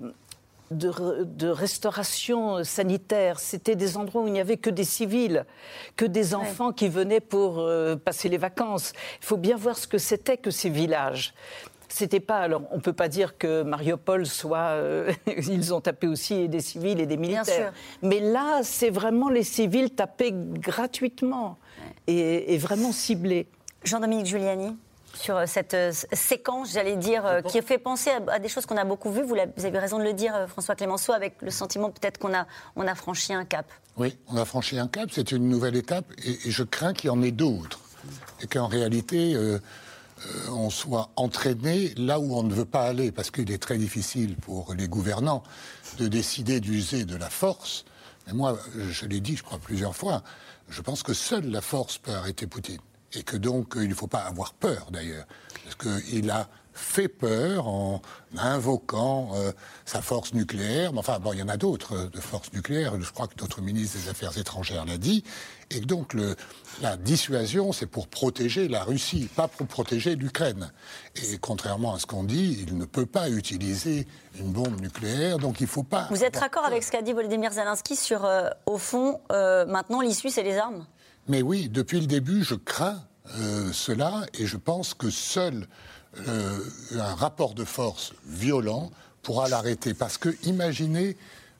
de, 0.77 1.49
restauration 1.49 2.63
sanitaire. 2.63 3.39
C'était 3.39 3.75
des 3.75 3.97
endroits 3.97 4.23
où 4.23 4.27
il 4.27 4.33
n'y 4.33 4.39
avait 4.39 4.57
que 4.57 4.69
des 4.69 4.83
civils, 4.83 5.45
que 5.95 6.05
des 6.05 6.35
enfants 6.35 6.71
qui 6.71 6.89
venaient 6.89 7.19
pour 7.19 7.59
euh, 7.59 7.95
passer 7.95 8.29
les 8.29 8.37
vacances. 8.37 8.93
Il 9.21 9.25
faut 9.25 9.37
bien 9.37 9.55
voir 9.55 9.77
ce 9.77 9.87
que 9.87 9.97
c'était 9.97 10.37
que 10.37 10.51
ces 10.51 10.69
villages. 10.69 11.33
C'était 11.87 12.19
pas. 12.19 12.39
Alors, 12.39 12.63
on 12.71 12.79
peut 12.79 12.93
pas 12.93 13.07
dire 13.07 13.37
que 13.37 13.61
Mariupol 13.61 14.25
soit. 14.25 14.57
Euh, 14.57 15.11
ils 15.27 15.73
ont 15.73 15.81
tapé 15.81 16.07
aussi 16.07 16.49
des 16.49 16.61
civils 16.61 16.99
et 16.99 17.05
des 17.05 17.17
militaires. 17.17 17.71
Mais 18.01 18.19
là, 18.19 18.61
c'est 18.63 18.89
vraiment 18.89 19.29
les 19.29 19.43
civils 19.43 19.91
tapés 19.91 20.31
gratuitement 20.33 21.57
et, 22.07 22.53
et 22.53 22.57
vraiment 22.57 22.91
ciblés. 22.91 23.47
Jean-Dominique 23.83 24.25
Giuliani 24.25 24.75
sur 25.15 25.37
euh, 25.37 25.45
cette 25.47 25.73
euh, 25.73 25.91
séquence, 26.11 26.73
j'allais 26.73 26.95
dire, 26.95 27.25
euh, 27.25 27.41
qui 27.41 27.61
fait 27.61 27.77
penser 27.77 28.11
à, 28.27 28.39
des 28.39 28.49
choses 28.49 28.65
qu'on 28.65 28.77
a 28.77 28.83
beaucoup 28.83 29.11
vues. 29.11 29.23
Vous, 29.23 29.35
avez 29.35 29.79
raison 29.79 29.99
de 29.99 30.03
le 30.03 30.13
dire, 30.13 30.33
François 30.49 30.75
Clémenceau, 30.75 31.13
avec 31.13 31.41
le 31.41 31.51
sentiment 31.51 31.91
peut-être 31.91 32.17
qu'on 32.17 32.33
a, 32.33 32.47
on 32.75 32.87
a 32.87 32.95
franchi 32.95 33.33
un 33.33 33.45
cap. 33.45 33.65
Oui, 33.97 34.17
on 34.27 34.37
a 34.37 34.45
franchi 34.45 34.77
un 34.79 34.87
cap, 34.87 35.09
c'est 35.11 35.31
une 35.31 35.47
nouvelle 35.49 35.75
étape, 35.75 36.05
et, 36.23 36.37
je 36.49 36.63
crains 36.63 36.93
qu'il 36.93 37.07
y 37.07 37.11
en 37.11 37.21
ait 37.21 37.31
d'autres. 37.31 37.79
Et 38.41 38.47
qu'en 38.47 38.67
réalité, 38.67 39.37
on 40.51 40.69
soit 40.69 41.11
entraîné 41.15 41.93
là 41.95 42.19
où 42.19 42.35
on 42.35 42.43
ne 42.43 42.53
veut 42.53 42.65
pas 42.65 42.83
aller, 42.83 43.13
parce 43.13 43.31
qu'il 43.31 43.49
est 43.49 43.61
très 43.61 43.77
difficile 43.77 44.35
pour 44.35 44.73
les 44.73 44.89
gouvernants 44.89 45.43
de 45.99 46.09
décider 46.09 46.59
d'user 46.59 47.05
de 47.05 47.15
la 47.15 47.29
force. 47.29 47.85
Mais 48.27 48.33
moi, 48.33 48.59
je 48.75 49.05
l'ai 49.05 49.21
dit, 49.21 49.37
je 49.37 49.43
crois, 49.43 49.57
plusieurs 49.57 49.95
fois, 49.95 50.21
je 50.67 50.81
pense 50.81 51.01
que 51.01 51.13
seule 51.13 51.49
la 51.49 51.61
force 51.61 51.97
peut 51.97 52.11
arrêter 52.11 52.45
Poutine 52.45 52.81
et 53.15 53.23
que 53.23 53.37
donc 53.37 53.73
il 53.75 53.89
ne 53.89 53.95
faut 53.95 54.07
pas 54.07 54.21
avoir 54.21 54.53
peur 54.53 54.89
d'ailleurs, 54.91 55.25
parce 55.63 55.75
qu'il 55.75 56.29
a 56.29 56.47
fait 56.73 57.07
peur 57.07 57.67
en 57.67 58.01
invoquant 58.35 59.31
euh, 59.35 59.51
sa 59.85 60.01
force 60.01 60.33
nucléaire. 60.33 60.91
Mais 60.91 60.99
enfin, 60.99 61.19
bon, 61.19 61.33
il 61.33 61.39
y 61.39 61.43
en 61.43 61.47
a 61.47 61.57
d'autres 61.57 61.95
euh, 61.95 62.09
de 62.09 62.19
forces 62.19 62.51
nucléaires. 62.53 62.99
Je 62.99 63.11
crois 63.11 63.27
que 63.27 63.39
notre 63.39 63.61
ministre 63.61 63.99
des 63.99 64.09
Affaires 64.09 64.37
étrangères 64.37 64.85
l'a 64.85 64.97
dit. 64.97 65.23
Et 65.69 65.79
donc, 65.79 66.13
le, 66.13 66.35
la 66.81 66.97
dissuasion, 66.97 67.71
c'est 67.73 67.85
pour 67.85 68.07
protéger 68.07 68.67
la 68.67 68.83
Russie, 68.83 69.29
pas 69.35 69.47
pour 69.47 69.67
protéger 69.67 70.15
l'Ukraine. 70.15 70.71
Et 71.15 71.37
contrairement 71.37 71.93
à 71.93 71.99
ce 71.99 72.05
qu'on 72.05 72.23
dit, 72.23 72.65
il 72.67 72.77
ne 72.77 72.85
peut 72.85 73.05
pas 73.05 73.29
utiliser 73.29 74.07
une 74.39 74.51
bombe 74.51 74.81
nucléaire, 74.81 75.37
donc 75.37 75.59
il 75.59 75.63
ne 75.63 75.69
faut 75.69 75.83
pas. 75.83 76.07
Vous 76.09 76.23
êtes 76.23 76.39
d'accord 76.39 76.65
avec 76.65 76.83
ce 76.83 76.91
qu'a 76.91 77.01
dit 77.01 77.13
Volodymyr 77.13 77.51
Zelensky 77.51 77.95
sur, 77.95 78.25
euh, 78.25 78.49
au 78.65 78.77
fond, 78.77 79.21
maintenant 79.29 80.01
l'issue, 80.01 80.29
c'est 80.29 80.43
les 80.43 80.57
armes? 80.57 80.85
Mais 81.27 81.41
oui, 81.41 81.69
depuis 81.69 81.99
le 81.99 82.07
début, 82.07 82.43
je 82.43 82.55
crains 82.55 83.01
euh, 83.37 83.71
cela 83.71 84.25
et 84.37 84.45
je 84.45 84.57
pense 84.57 84.93
que 84.93 85.09
seul 85.09 85.67
euh, 86.27 86.59
un 86.93 87.15
rapport 87.15 87.53
de 87.53 87.63
force 87.63 88.13
violent 88.25 88.91
pourra 89.21 89.47
l'arrêter. 89.47 89.93
Parce 89.93 90.17
que 90.17 90.35
imaginez 90.43 91.15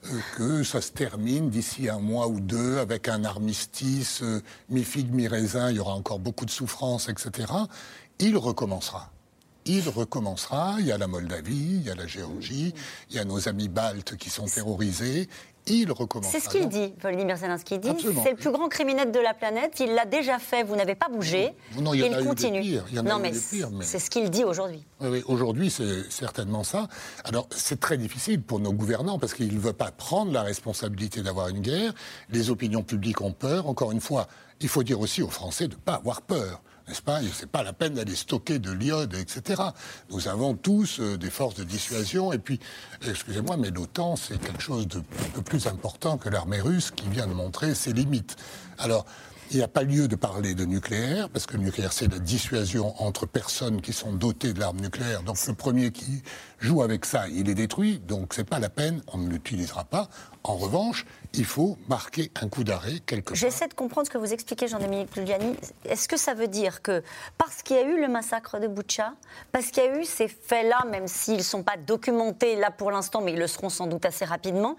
euh, 0.06 0.18
que 0.36 0.62
ça 0.62 0.82
se 0.82 0.92
termine 0.92 1.48
d'ici 1.48 1.88
un 1.88 1.98
mois 1.98 2.28
ou 2.28 2.40
deux 2.40 2.78
avec 2.78 3.08
un 3.08 3.24
armistice, 3.24 4.22
mi-figue, 4.68 5.12
mi-raisin, 5.12 5.70
il 5.70 5.76
y 5.76 5.80
aura 5.80 5.94
encore 5.94 6.18
beaucoup 6.18 6.44
de 6.44 6.50
souffrance, 6.50 7.08
etc. 7.08 7.52
Il 8.18 8.36
recommencera 8.36 9.10
il 9.66 9.88
recommencera. 9.88 10.76
Il 10.78 10.86
y 10.86 10.92
a 10.92 10.98
la 10.98 11.06
Moldavie, 11.06 11.76
il 11.76 11.82
y 11.82 11.90
a 11.90 11.94
la 11.94 12.06
Géorgie, 12.06 12.74
il 13.10 13.16
y 13.16 13.18
a 13.18 13.24
nos 13.24 13.48
amis 13.48 13.68
baltes 13.68 14.16
qui 14.16 14.30
sont 14.30 14.46
terrorisés 14.46 15.28
il 15.66 15.90
recommence. 15.92 16.30
C'est 16.30 16.40
ce 16.40 16.48
qu'il 16.48 16.68
dit, 16.68 16.92
Volodymyr 17.00 17.36
Zelensky. 17.36 17.78
dit 17.78 17.90
c'est 18.22 18.30
le 18.30 18.36
plus 18.36 18.50
grand 18.50 18.68
criminel 18.68 19.10
de 19.10 19.18
la 19.18 19.34
planète, 19.34 19.80
il 19.80 19.94
l'a 19.94 20.04
déjà 20.04 20.38
fait, 20.38 20.62
vous 20.62 20.76
n'avez 20.76 20.94
pas 20.94 21.08
bougé, 21.08 21.52
non, 21.78 21.94
il, 21.94 22.10
continue. 22.24 22.78
non, 22.92 23.18
mais 23.18 23.32
c'est 23.32 23.98
ce 23.98 24.10
qu'il 24.10 24.30
dit 24.30 24.44
aujourd'hui. 24.44 24.84
Oui, 25.00 25.22
aujourd'hui, 25.26 25.70
c'est 25.70 26.10
certainement 26.10 26.64
ça. 26.64 26.88
Alors, 27.24 27.48
c'est 27.50 27.80
très 27.80 27.96
difficile 27.96 28.42
pour 28.42 28.60
nos 28.60 28.72
gouvernants 28.72 29.18
parce 29.18 29.34
qu'ils 29.34 29.54
ne 29.54 29.60
veulent 29.60 29.74
pas 29.74 29.90
prendre 29.90 30.32
la 30.32 30.42
responsabilité 30.42 31.22
d'avoir 31.22 31.48
une 31.48 31.60
guerre. 31.60 31.92
Les 32.30 32.50
opinions 32.50 32.82
publiques 32.82 33.20
ont 33.20 33.32
peur. 33.32 33.68
Encore 33.68 33.92
une 33.92 34.00
fois, 34.00 34.28
il 34.60 34.68
faut 34.68 34.82
dire 34.82 35.00
aussi 35.00 35.22
aux 35.22 35.28
Français 35.28 35.68
de 35.68 35.74
ne 35.74 35.80
pas 35.80 35.94
avoir 35.94 36.22
peur 36.22 36.62
n'est-ce 36.88 37.02
pas 37.02 37.20
C'est 37.32 37.50
pas 37.50 37.62
la 37.62 37.72
peine 37.72 37.94
d'aller 37.94 38.14
stocker 38.14 38.58
de 38.58 38.72
l'iode, 38.72 39.14
etc. 39.14 39.62
Nous 40.10 40.28
avons 40.28 40.54
tous 40.54 41.00
euh, 41.00 41.16
des 41.16 41.30
forces 41.30 41.54
de 41.54 41.64
dissuasion. 41.64 42.32
Et 42.32 42.38
puis, 42.38 42.60
excusez-moi, 43.06 43.56
mais 43.56 43.70
l'OTAN, 43.70 44.16
c'est 44.16 44.38
quelque 44.38 44.62
chose 44.62 44.86
de 44.88 45.02
peu 45.34 45.42
plus 45.42 45.66
important 45.66 46.18
que 46.18 46.28
l'armée 46.28 46.60
russe 46.60 46.90
qui 46.90 47.08
vient 47.08 47.26
de 47.26 47.34
montrer 47.34 47.74
ses 47.74 47.92
limites. 47.92 48.36
Alors, 48.78 49.06
il 49.50 49.58
n'y 49.58 49.62
a 49.62 49.68
pas 49.68 49.82
lieu 49.82 50.08
de 50.08 50.16
parler 50.16 50.54
de 50.54 50.64
nucléaire, 50.64 51.28
parce 51.28 51.46
que 51.46 51.56
le 51.56 51.64
nucléaire, 51.64 51.92
c'est 51.92 52.10
la 52.10 52.18
dissuasion 52.18 53.00
entre 53.02 53.26
personnes 53.26 53.80
qui 53.82 53.92
sont 53.92 54.12
dotées 54.12 54.52
de 54.52 54.60
l'arme 54.60 54.80
nucléaire. 54.80 55.22
Donc 55.22 55.36
le 55.46 55.54
premier 55.54 55.92
qui 55.92 56.22
joue 56.58 56.82
avec 56.82 57.04
ça, 57.04 57.28
il 57.28 57.48
est 57.48 57.54
détruit, 57.54 58.00
donc 58.00 58.34
c'est 58.34 58.48
pas 58.48 58.58
la 58.58 58.70
peine, 58.70 59.02
on 59.12 59.18
ne 59.18 59.28
l'utilisera 59.28 59.84
pas. 59.84 60.08
En 60.46 60.56
revanche, 60.56 61.06
il 61.32 61.46
faut 61.46 61.78
marquer 61.88 62.30
un 62.42 62.50
coup 62.50 62.64
d'arrêt 62.64 63.00
quelque 63.06 63.30
part. 63.30 63.34
J'essaie 63.34 63.66
de 63.66 63.72
comprendre 63.72 64.06
ce 64.06 64.12
que 64.12 64.18
vous 64.18 64.34
expliquez, 64.34 64.68
Jean-Dominique 64.68 65.08
Giuliani. 65.14 65.56
Est-ce 65.86 66.06
que 66.06 66.18
ça 66.18 66.34
veut 66.34 66.48
dire 66.48 66.82
que 66.82 67.02
parce 67.38 67.62
qu'il 67.62 67.76
y 67.76 67.78
a 67.78 67.82
eu 67.82 67.98
le 67.98 68.08
massacre 68.08 68.60
de 68.60 68.68
Boucha, 68.68 69.14
parce 69.52 69.68
qu'il 69.68 69.82
y 69.82 69.86
a 69.86 69.98
eu 69.98 70.04
ces 70.04 70.28
faits-là, 70.28 70.84
même 70.90 71.08
s'ils 71.08 71.38
ne 71.38 71.42
sont 71.42 71.62
pas 71.62 71.78
documentés 71.78 72.56
là 72.56 72.70
pour 72.70 72.90
l'instant, 72.90 73.22
mais 73.22 73.32
ils 73.32 73.38
le 73.38 73.46
seront 73.46 73.70
sans 73.70 73.86
doute 73.86 74.04
assez 74.04 74.26
rapidement, 74.26 74.76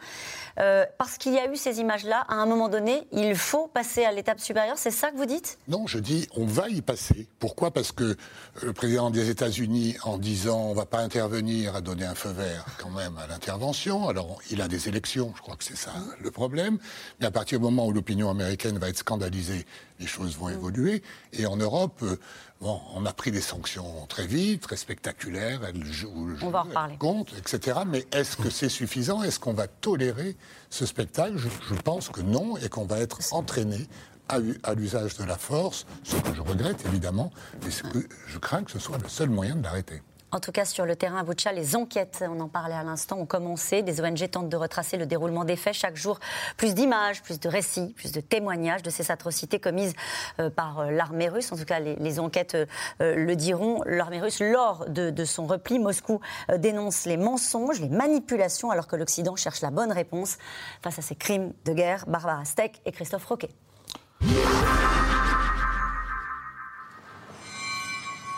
euh, 0.60 0.86
parce 1.00 1.17
qu'il 1.17 1.34
y 1.34 1.39
a 1.39 1.51
eu 1.51 1.55
ces 1.55 1.79
images-là, 1.79 2.25
à 2.29 2.36
un 2.36 2.45
moment 2.45 2.69
donné, 2.69 3.07
il 3.12 3.36
faut 3.36 3.67
passer 3.67 4.05
à 4.05 4.12
l'étape 4.12 4.39
supérieure 4.39 4.77
C'est 4.77 4.91
ça 4.91 5.10
que 5.10 5.17
vous 5.17 5.25
dites? 5.25 5.57
Non, 5.67 5.88
je 5.88 5.98
dis 5.98 6.27
on 6.36 6.45
va 6.45 6.69
y 6.69 6.84
passer. 6.84 7.27
Pourquoi? 7.39 7.72
Parce 7.72 7.91
que 7.91 8.15
le 8.62 8.74
président 8.74 9.10
des 9.10 9.31
États-Unis, 9.31 9.98
en 10.03 10.19
disant 10.19 10.60
on 10.60 10.69
ne 10.69 10.75
va 10.75 10.86
pas 10.86 11.00
intervenir, 11.00 11.75
a 11.75 11.81
donné 11.81 12.05
un 12.05 12.15
feu 12.15 12.29
vert 12.29 12.65
quand 12.77 12.91
même 12.91 13.17
à 13.17 13.25
l'intervention. 13.25 14.07
Alors 14.07 14.38
il 14.51 14.62
a 14.62 14.67
des 14.67 14.88
élections, 14.88 15.34
je 15.36 15.41
crois 15.41 15.54
que 15.55 15.63
c'est 15.63 15.77
ça 15.77 15.93
le 16.21 16.31
problème. 16.31 16.77
Mais 17.19 17.25
à 17.25 17.31
partir 17.31 17.59
du 17.59 17.65
moment 17.65 17.88
où 17.88 17.91
l'opinion 17.91 18.29
américaine 18.29 18.77
va 18.77 18.89
être 18.89 18.97
scandalisée, 18.97 19.65
les 20.00 20.07
choses 20.07 20.38
vont 20.38 20.50
évoluer. 20.50 21.03
Et 21.33 21.45
en 21.45 21.55
Europe, 21.57 22.00
euh, 22.03 22.17
bon, 22.62 22.79
on 22.93 23.05
a 23.05 23.13
pris 23.13 23.31
des 23.31 23.41
sanctions 23.41 24.05
très 24.07 24.27
vite, 24.27 24.62
très 24.62 24.77
spectaculaires. 24.77 25.62
Elles 25.67 25.85
jouent, 25.85 26.35
on 26.41 26.50
va 26.50 26.62
en 26.62 26.63
reparler. 26.63 26.97
compte, 26.97 27.33
etc. 27.38 27.79
Mais 27.88 28.05
est-ce 28.12 28.38
que 28.38 28.50
c'est 28.50 28.69
suffisant? 28.69 29.24
Est-ce 29.24 29.39
qu'on 29.39 29.53
va 29.53 29.67
tolérer 29.67 30.35
ce 30.69 30.85
spectacle? 30.85 31.38
Je, 31.38 31.50
je 31.69 31.75
pense 31.81 32.09
que 32.09 32.21
non, 32.21 32.57
et 32.57 32.69
qu'on 32.69 32.85
va 32.85 33.00
être 33.00 33.19
entraîné 33.33 33.88
à, 34.29 34.74
l'usage 34.74 35.17
de 35.17 35.24
la 35.24 35.38
force, 35.38 35.85
ce 36.03 36.15
que 36.15 36.33
je 36.33 36.41
regrette 36.41 36.85
évidemment, 36.85 37.31
mais 37.63 37.69
que 37.69 38.07
je 38.27 38.38
crains 38.38 38.63
que 38.63 38.71
ce 38.71 38.79
soit 38.79 38.97
le 38.97 39.07
seul 39.07 39.29
moyen 39.29 39.55
de 39.55 39.63
l'arrêter. 39.63 40.01
En 40.35 40.41
tout 40.41 40.51
cas, 40.51 40.65
sur 40.65 40.85
le 40.85 40.97
terrain 40.97 41.19
à 41.19 41.23
Boucha, 41.23 41.53
les 41.53 41.77
enquêtes, 41.77 42.21
on 42.29 42.41
en 42.41 42.49
parlait 42.49 42.75
à 42.75 42.83
l'instant, 42.83 43.17
ont 43.17 43.25
commencé. 43.25 43.83
Des 43.83 44.01
ONG 44.01 44.29
tentent 44.29 44.49
de 44.49 44.57
retracer 44.57 44.97
le 44.97 45.05
déroulement 45.05 45.45
des 45.45 45.55
faits. 45.55 45.75
Chaque 45.75 45.95
jour, 45.95 46.19
plus 46.57 46.73
d'images, 46.73 47.23
plus 47.23 47.39
de 47.39 47.47
récits, 47.47 47.93
plus 47.95 48.11
de 48.11 48.19
témoignages 48.19 48.83
de 48.83 48.89
ces 48.89 49.11
atrocités 49.11 49.61
commises 49.61 49.93
euh, 50.41 50.49
par 50.49 50.79
euh, 50.79 50.91
l'armée 50.91 51.29
russe. 51.29 51.53
En 51.53 51.55
tout 51.55 51.63
cas, 51.63 51.79
les, 51.79 52.19
enquêtes 52.19 52.55
euh, 52.55 53.15
le 53.15 53.35
diront. 53.37 53.81
L'armée 53.85 54.19
russe, 54.19 54.41
lors 54.41 54.89
de, 54.89 55.23
son 55.23 55.45
repli, 55.45 55.79
Moscou 55.79 56.19
dénonce 56.57 57.05
les 57.05 57.15
mensonges, 57.15 57.79
les 57.79 57.87
manipulations, 57.87 58.71
alors 58.71 58.87
que 58.87 58.97
l'Occident 58.97 59.37
cherche 59.37 59.61
la 59.61 59.71
bonne 59.71 59.93
réponse 59.93 60.37
face 60.81 60.99
à 60.99 61.01
ces 61.01 61.15
crimes 61.15 61.53
de 61.63 61.71
guerre. 61.71 62.03
Barbara 62.07 62.43
Steck 62.43 62.81
et 62.85 62.91
Christophe 62.91 63.25
Roquet. 63.25 63.51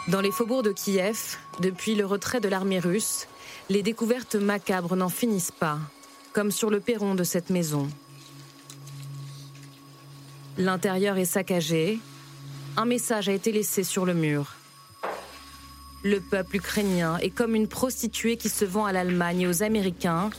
Dans 0.08 0.22
les 0.22 0.32
faubourgs 0.32 0.64
de 0.64 0.72
Kiev, 0.72 1.36
depuis 1.60 1.94
le 1.94 2.06
retrait 2.06 2.40
de 2.40 2.48
l'armée 2.48 2.80
russe, 2.80 3.28
les 3.70 3.84
découvertes 3.84 4.36
macabres 4.36 4.96
n'en 4.96 5.10
finissent 5.10 5.52
pas, 5.52 5.80
comme 6.32 6.50
sur 6.50 6.70
le 6.70 6.80
perron 6.80 7.14
de 7.14 7.26
cette 7.26 7.50
maison. 7.50 7.90
L'intérieur 10.58 11.18
est 11.18 11.26
saccagé. 11.26 12.00
Un 12.78 12.86
message 12.86 13.28
a 13.28 13.34
été 13.34 13.52
laissé 13.52 13.84
sur 13.84 14.06
le 14.06 14.14
mur. 14.14 14.56
Le 16.04 16.22
peuple 16.22 16.56
ukrainien 16.56 17.18
est 17.18 17.30
comme 17.30 17.54
une 17.54 17.68
prostituée 17.68 18.38
qui 18.38 18.48
se 18.48 18.64
vend 18.64 18.86
à 18.86 18.94
l'Allemagne 18.94 19.42
et 19.42 19.48
aux 19.48 19.62
Américains. 19.62 20.30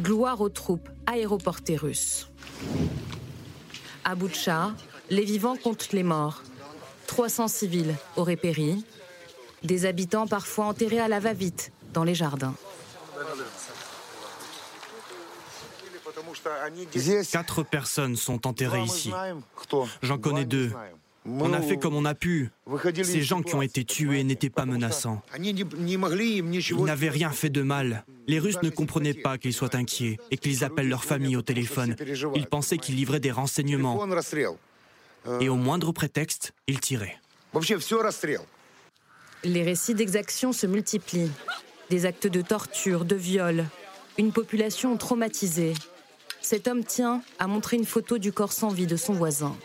Gloire 0.00 0.40
aux 0.40 0.50
troupes 0.50 0.88
aéroportées 1.06 1.76
russes. 1.76 2.28
À 4.04 4.14
Boutcha, 4.14 4.72
les 5.10 5.24
vivants 5.24 5.56
comptent 5.56 5.92
les 5.92 6.04
morts. 6.04 6.42
300 7.08 7.48
civils 7.48 7.96
auraient 8.16 8.36
péri. 8.36 8.84
Des 9.62 9.86
habitants 9.86 10.26
parfois 10.26 10.66
enterrés 10.66 11.00
à 11.00 11.08
la 11.08 11.20
va-vite 11.20 11.72
dans 11.92 12.04
les 12.04 12.14
jardins. 12.14 12.54
Quatre 17.30 17.62
personnes 17.62 18.16
sont 18.16 18.46
enterrées 18.46 18.82
ici. 18.82 19.12
J'en 20.02 20.18
connais 20.18 20.44
deux. 20.44 20.70
On 21.26 21.52
a 21.52 21.60
fait 21.60 21.76
comme 21.76 21.94
on 21.94 22.04
a 22.06 22.14
pu. 22.14 22.50
Ces 23.02 23.22
gens 23.22 23.42
qui 23.42 23.54
ont 23.54 23.62
été 23.62 23.84
tués 23.84 24.24
n'étaient 24.24 24.50
pas 24.50 24.64
menaçants. 24.64 25.22
Ils 25.36 26.84
n'avaient 26.84 27.10
rien 27.10 27.30
fait 27.30 27.50
de 27.50 27.62
mal. 27.62 28.04
Les 28.26 28.38
Russes 28.38 28.62
ne 28.62 28.70
comprenaient 28.70 29.14
pas 29.14 29.36
qu'ils 29.36 29.52
soient 29.52 29.76
inquiets 29.76 30.18
et 30.30 30.38
qu'ils 30.38 30.64
appellent 30.64 30.88
leur 30.88 31.04
famille 31.04 31.36
au 31.36 31.42
téléphone. 31.42 31.94
Ils 32.34 32.46
pensaient 32.46 32.78
qu'ils 32.78 32.96
livraient 32.96 33.20
des 33.20 33.32
renseignements. 33.32 34.00
Et 35.40 35.48
au 35.50 35.56
moindre 35.56 35.92
prétexte, 35.92 36.52
ils 36.66 36.80
tiraient. 36.80 37.18
Les 39.44 39.62
récits 39.62 39.94
d'exactions 39.94 40.52
se 40.52 40.66
multiplient. 40.66 41.30
Des 41.88 42.06
actes 42.06 42.26
de 42.26 42.42
torture, 42.42 43.04
de 43.04 43.16
viol. 43.16 43.64
Une 44.18 44.32
population 44.32 44.96
traumatisée. 44.96 45.74
Cet 46.42 46.68
homme 46.68 46.84
tient 46.84 47.22
à 47.38 47.46
montrer 47.46 47.76
une 47.76 47.86
photo 47.86 48.18
du 48.18 48.32
corps 48.32 48.52
sans 48.52 48.68
vie 48.68 48.86
de 48.86 48.96
son 48.96 49.14
voisin. 49.14 49.56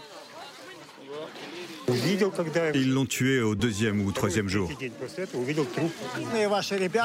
Ils 2.74 2.94
l'ont 2.94 3.06
tué 3.06 3.42
au 3.42 3.54
deuxième 3.54 4.02
ou 4.02 4.12
troisième 4.12 4.50
jour. 4.50 4.72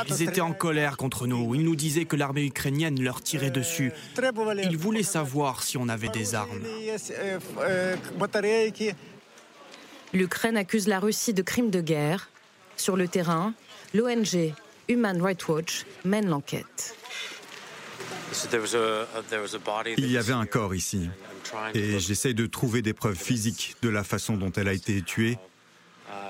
Ils 0.08 0.22
étaient 0.22 0.40
en 0.40 0.52
colère 0.52 0.96
contre 0.96 1.26
nous. 1.26 1.54
Ils 1.54 1.62
nous 1.62 1.76
disaient 1.76 2.06
que 2.06 2.16
l'armée 2.16 2.46
ukrainienne 2.46 3.02
leur 3.02 3.20
tirait 3.20 3.50
dessus. 3.50 3.92
Ils 4.62 4.78
voulaient 4.78 5.02
savoir 5.02 5.62
si 5.62 5.76
on 5.76 5.88
avait 5.88 6.08
des 6.08 6.34
armes. 6.34 6.62
L'Ukraine 10.12 10.56
accuse 10.56 10.88
la 10.88 10.98
Russie 10.98 11.34
de 11.34 11.42
crimes 11.42 11.70
de 11.70 11.80
guerre. 11.80 12.29
Sur 12.80 12.96
le 12.96 13.08
terrain, 13.08 13.52
l'ONG 13.92 14.54
Human 14.88 15.20
Rights 15.20 15.48
Watch 15.48 15.84
mène 16.06 16.30
l'enquête. 16.30 16.96
Il 19.98 20.10
y 20.10 20.16
avait 20.16 20.32
un 20.32 20.46
corps 20.46 20.74
ici. 20.74 21.10
Et 21.74 21.98
j'essaie 21.98 22.32
de 22.32 22.46
trouver 22.46 22.80
des 22.80 22.94
preuves 22.94 23.18
physiques 23.18 23.76
de 23.82 23.90
la 23.90 24.02
façon 24.02 24.38
dont 24.38 24.50
elle 24.52 24.66
a 24.66 24.72
été 24.72 25.02
tuée 25.02 25.36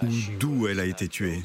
ou 0.03 0.09
d'où 0.41 0.67
elle 0.67 0.81
a 0.81 0.87
été 0.87 1.07
tuée. 1.07 1.45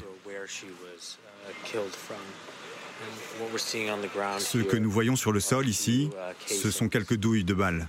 Ce 4.38 4.58
que 4.58 4.76
nous 4.76 4.90
voyons 4.90 5.14
sur 5.14 5.30
le 5.30 5.38
sol 5.38 5.68
ici, 5.68 6.10
ce 6.46 6.72
sont 6.72 6.88
quelques 6.88 7.16
douilles 7.16 7.44
de 7.44 7.54
balles. 7.54 7.86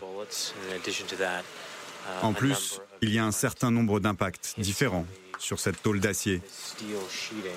En 2.22 2.34
plus, 2.34 2.80
il 3.02 3.10
y 3.12 3.18
a 3.18 3.26
un 3.26 3.32
certain 3.32 3.72
nombre 3.72 4.00
d'impacts 4.00 4.54
différents 4.60 5.08
sur 5.40 5.60
cette 5.60 5.82
tôle 5.82 6.00
d'acier. 6.00 6.42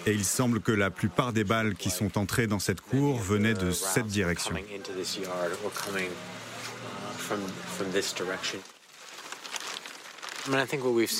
Et 0.07 0.13
il 0.13 0.25
semble 0.25 0.61
que 0.61 0.73
la 0.73 0.91
plupart 0.91 1.33
des 1.33 1.45
balles 1.45 1.75
qui 1.75 1.91
sont 1.91 2.19
entrées 2.19 2.47
dans 2.47 2.59
cette 2.59 2.81
cour 2.81 3.19
venaient 3.19 3.55
de 3.55 3.71
cette 3.71 4.07
direction. 4.07 4.55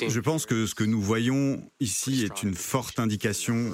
Je 0.07 0.19
pense 0.19 0.45
que 0.45 0.65
ce 0.65 0.75
que 0.75 0.83
nous 0.83 1.01
voyons 1.01 1.63
ici 1.79 2.23
est 2.23 2.43
une 2.43 2.55
forte 2.55 2.99
indication 2.99 3.71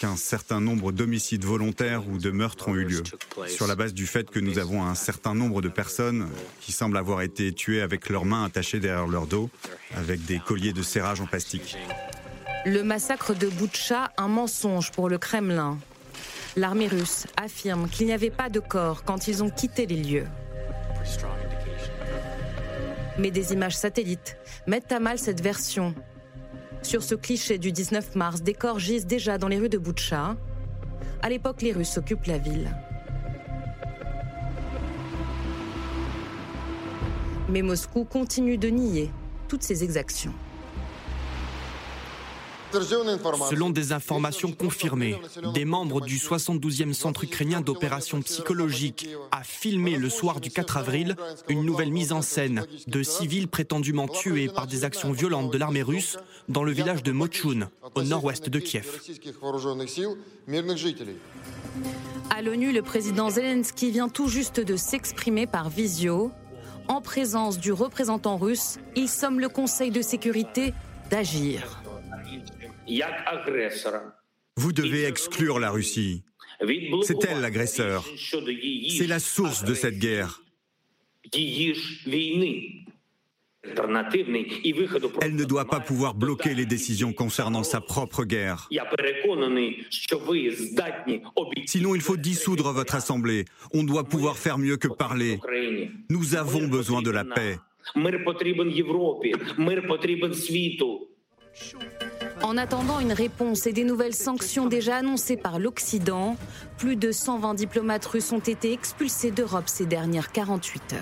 qu'un 0.00 0.16
certain 0.16 0.60
nombre 0.60 0.92
d'homicides 0.92 1.44
volontaires 1.44 2.08
ou 2.08 2.18
de 2.18 2.30
meurtres 2.30 2.68
ont 2.68 2.74
eu 2.74 2.84
lieu, 2.84 3.02
sur 3.46 3.66
la 3.66 3.76
base 3.76 3.94
du 3.94 4.06
fait 4.06 4.28
que 4.30 4.40
nous 4.40 4.58
avons 4.58 4.84
un 4.84 4.94
certain 4.94 5.34
nombre 5.34 5.62
de 5.62 5.68
personnes 5.68 6.28
qui 6.60 6.72
semblent 6.72 6.96
avoir 6.96 7.22
été 7.22 7.52
tuées 7.52 7.82
avec 7.82 8.08
leurs 8.08 8.24
mains 8.24 8.44
attachées 8.44 8.80
derrière 8.80 9.06
leur 9.06 9.26
dos, 9.26 9.48
avec 9.96 10.24
des 10.24 10.40
colliers 10.40 10.72
de 10.72 10.82
serrage 10.82 11.20
en 11.20 11.26
plastique. 11.26 11.76
Le 12.66 12.82
massacre 12.82 13.34
de 13.34 13.48
Boutcha, 13.48 14.10
un 14.18 14.28
mensonge 14.28 14.92
pour 14.92 15.08
le 15.08 15.16
Kremlin. 15.16 15.78
L'armée 16.56 16.88
russe 16.88 17.26
affirme 17.42 17.88
qu'il 17.88 18.06
n'y 18.06 18.12
avait 18.12 18.28
pas 18.28 18.50
de 18.50 18.60
corps 18.60 19.02
quand 19.02 19.28
ils 19.28 19.42
ont 19.42 19.48
quitté 19.48 19.86
les 19.86 19.96
lieux. 19.96 20.26
Mais 23.18 23.30
des 23.30 23.54
images 23.54 23.76
satellites 23.76 24.36
mettent 24.66 24.92
à 24.92 25.00
mal 25.00 25.18
cette 25.18 25.40
version. 25.40 25.94
Sur 26.82 27.02
ce 27.02 27.14
cliché 27.14 27.56
du 27.56 27.72
19 27.72 28.14
mars, 28.14 28.42
des 28.42 28.54
corps 28.54 28.78
gisent 28.78 29.06
déjà 29.06 29.38
dans 29.38 29.48
les 29.48 29.58
rues 29.58 29.70
de 29.70 29.78
Boutcha. 29.78 30.36
À 31.22 31.30
l'époque, 31.30 31.62
les 31.62 31.72
Russes 31.72 31.96
occupent 31.96 32.26
la 32.26 32.38
ville. 32.38 32.70
Mais 37.48 37.62
Moscou 37.62 38.04
continue 38.04 38.58
de 38.58 38.68
nier 38.68 39.10
toutes 39.48 39.62
ces 39.62 39.82
exactions. 39.82 40.34
Selon 42.72 43.70
des 43.70 43.92
informations 43.92 44.52
confirmées, 44.52 45.16
des 45.54 45.64
membres 45.64 46.00
du 46.00 46.16
72e 46.18 46.92
Centre 46.92 47.24
ukrainien 47.24 47.60
d'opération 47.60 48.22
psychologique 48.22 49.08
a 49.32 49.42
filmé 49.42 49.96
le 49.96 50.08
soir 50.08 50.40
du 50.40 50.50
4 50.50 50.76
avril 50.76 51.16
une 51.48 51.64
nouvelle 51.64 51.90
mise 51.90 52.12
en 52.12 52.22
scène 52.22 52.64
de 52.86 53.02
civils 53.02 53.48
prétendument 53.48 54.06
tués 54.06 54.48
par 54.48 54.66
des 54.66 54.84
actions 54.84 55.12
violentes 55.12 55.52
de 55.52 55.58
l'armée 55.58 55.82
russe 55.82 56.18
dans 56.48 56.62
le 56.62 56.72
village 56.72 57.02
de 57.02 57.12
Mochun, 57.12 57.70
au 57.94 58.02
nord-ouest 58.02 58.48
de 58.48 58.58
Kiev. 58.58 59.00
À 62.30 62.42
l'ONU, 62.42 62.72
le 62.72 62.82
président 62.82 63.30
Zelensky 63.30 63.90
vient 63.90 64.08
tout 64.08 64.28
juste 64.28 64.60
de 64.60 64.76
s'exprimer 64.76 65.46
par 65.46 65.68
visio. 65.68 66.30
En 66.88 67.00
présence 67.00 67.58
du 67.58 67.72
représentant 67.72 68.36
russe, 68.36 68.78
il 68.96 69.08
somme 69.08 69.40
le 69.40 69.48
Conseil 69.48 69.90
de 69.90 70.02
sécurité 70.02 70.72
d'agir. 71.10 71.79
Vous 74.56 74.72
devez 74.72 75.04
exclure 75.04 75.58
la 75.58 75.70
Russie. 75.70 76.24
C'est 77.02 77.24
elle 77.24 77.40
l'agresseur. 77.40 78.04
C'est 78.88 79.06
la 79.06 79.18
source 79.18 79.64
de 79.64 79.74
cette 79.74 79.98
guerre. 79.98 80.42
Elle 85.22 85.34
ne 85.34 85.44
doit 85.44 85.66
pas 85.66 85.80
pouvoir 85.80 86.14
bloquer 86.14 86.54
les 86.54 86.64
décisions 86.64 87.12
concernant 87.12 87.62
sa 87.62 87.80
propre 87.80 88.24
guerre. 88.24 88.68
Sinon, 91.66 91.94
il 91.94 92.00
faut 92.00 92.16
dissoudre 92.16 92.72
votre 92.72 92.94
Assemblée. 92.94 93.44
On 93.74 93.84
doit 93.84 94.04
pouvoir 94.04 94.38
faire 94.38 94.56
mieux 94.58 94.78
que 94.78 94.88
parler. 94.88 95.38
Nous 96.08 96.34
avons 96.34 96.68
besoin 96.68 97.02
de 97.02 97.10
la 97.10 97.24
paix. 97.24 97.58
En 102.42 102.56
attendant 102.56 103.00
une 103.00 103.12
réponse 103.12 103.66
et 103.66 103.72
des 103.72 103.84
nouvelles 103.84 104.14
sanctions 104.14 104.66
déjà 104.66 104.96
annoncées 104.96 105.36
par 105.36 105.58
l'Occident, 105.58 106.36
plus 106.78 106.96
de 106.96 107.12
120 107.12 107.52
diplomates 107.54 108.06
russes 108.06 108.32
ont 108.32 108.38
été 108.38 108.72
expulsés 108.72 109.30
d'Europe 109.30 109.68
ces 109.68 109.84
dernières 109.84 110.32
48 110.32 110.94
heures. 110.94 111.00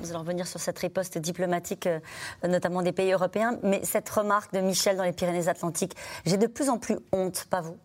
Nous 0.00 0.10
allons 0.10 0.20
revenir 0.20 0.48
sur 0.48 0.58
cette 0.58 0.78
riposte 0.80 1.16
diplomatique, 1.18 1.86
euh, 1.86 2.00
notamment 2.46 2.82
des 2.82 2.92
pays 2.92 3.12
européens. 3.12 3.56
Mais 3.62 3.84
cette 3.84 4.08
remarque 4.10 4.52
de 4.52 4.60
Michel 4.60 4.96
dans 4.96 5.04
les 5.04 5.12
Pyrénées-Atlantiques, 5.12 5.94
j'ai 6.26 6.36
de 6.36 6.48
plus 6.48 6.68
en 6.68 6.78
plus 6.78 6.96
honte, 7.12 7.46
pas 7.48 7.60
vous? 7.60 7.78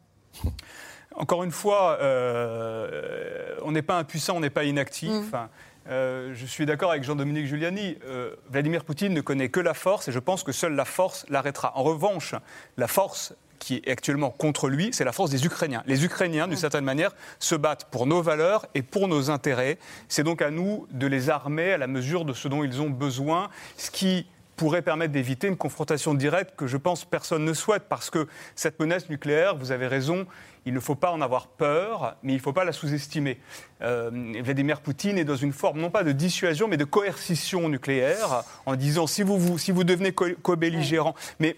Encore 1.16 1.44
une 1.44 1.52
fois, 1.52 1.98
euh, 2.02 3.56
on 3.64 3.72
n'est 3.72 3.82
pas 3.82 3.98
impuissant, 3.98 4.38
on 4.38 4.40
n'est 4.40 4.50
pas 4.50 4.64
inactif. 4.64 5.12
Mm. 5.12 5.48
Euh, 5.90 6.34
je 6.36 6.46
suis 6.46 6.66
d'accord 6.66 6.92
avec 6.92 7.04
Jean-Dominique 7.04 7.48
Giuliani. 7.48 7.98
Euh, 8.06 8.36
Vladimir 8.50 8.84
Poutine 8.84 9.14
ne 9.14 9.22
connaît 9.22 9.50
que 9.50 9.60
la 9.60 9.74
force 9.74 10.08
et 10.08 10.12
je 10.12 10.20
pense 10.20 10.44
que 10.44 10.52
seule 10.52 10.76
la 10.76 10.86
force 10.86 11.26
l'arrêtera. 11.30 11.74
En 11.76 11.84
revanche, 11.84 12.36
la 12.78 12.88
force 12.88 13.34
qui 13.58 13.82
est 13.84 13.92
actuellement 13.92 14.30
contre 14.30 14.70
lui, 14.70 14.90
c'est 14.94 15.04
la 15.04 15.12
force 15.12 15.32
des 15.32 15.46
Ukrainiens. 15.46 15.84
Les 15.86 16.06
Ukrainiens, 16.06 16.48
d'une 16.48 16.58
certaine 16.58 16.86
manière, 16.86 17.12
se 17.40 17.56
battent 17.56 17.86
pour 17.92 18.06
nos 18.06 18.22
valeurs 18.22 18.66
et 18.74 18.82
pour 18.82 19.08
nos 19.08 19.32
intérêts. 19.32 19.78
C'est 20.08 20.24
donc 20.24 20.42
à 20.42 20.50
nous 20.50 20.88
de 20.92 21.08
les 21.08 21.30
armer 21.30 21.74
à 21.74 21.78
la 21.78 21.88
mesure 21.88 22.24
de 22.24 22.34
ce 22.34 22.48
dont 22.48 22.64
ils 22.64 22.82
ont 22.82 22.90
besoin, 22.90 23.50
ce 23.76 23.92
qui 23.92 24.28
pourrait 24.60 24.82
permettre 24.82 25.14
d'éviter 25.14 25.48
une 25.48 25.56
confrontation 25.56 26.14
directe 26.14 26.54
que 26.58 26.68
je 26.68 26.76
pense 26.76 27.06
personne 27.06 27.46
ne 27.46 27.54
souhaite, 27.54 27.84
parce 27.88 28.10
que 28.10 28.28
cette 28.56 28.78
menace 28.82 29.10
nucléaire, 29.10 29.56
vous 29.56 29.72
avez 29.72 29.88
raison, 29.88 30.28
il 30.66 30.74
ne 30.74 30.82
faut 30.82 30.96
pas 30.96 31.14
en 31.14 31.22
avoir 31.22 31.48
peur, 31.48 32.18
mais 32.24 32.34
il 32.34 32.36
ne 32.36 32.42
faut 32.42 32.52
pas 32.52 32.66
la 32.66 32.74
sous-estimer. 32.74 33.40
Euh, 33.82 34.12
Vladimir 34.44 34.82
Poutine 34.82 35.18
est 35.18 35.24
dans 35.24 35.38
une 35.38 35.54
forme 35.54 35.80
non 35.80 35.90
pas 35.90 36.04
de 36.04 36.12
dissuasion, 36.12 36.68
mais 36.68 36.76
de 36.76 36.84
coercition 36.84 37.70
nucléaire, 37.70 38.44
en 38.66 38.76
disant 38.76 39.08
si 39.08 39.24
vous, 39.24 39.58
si 39.58 39.72
vous 39.72 39.86
devenez 39.86 40.12
co-belligérant. 40.12 41.16
Mais 41.40 41.56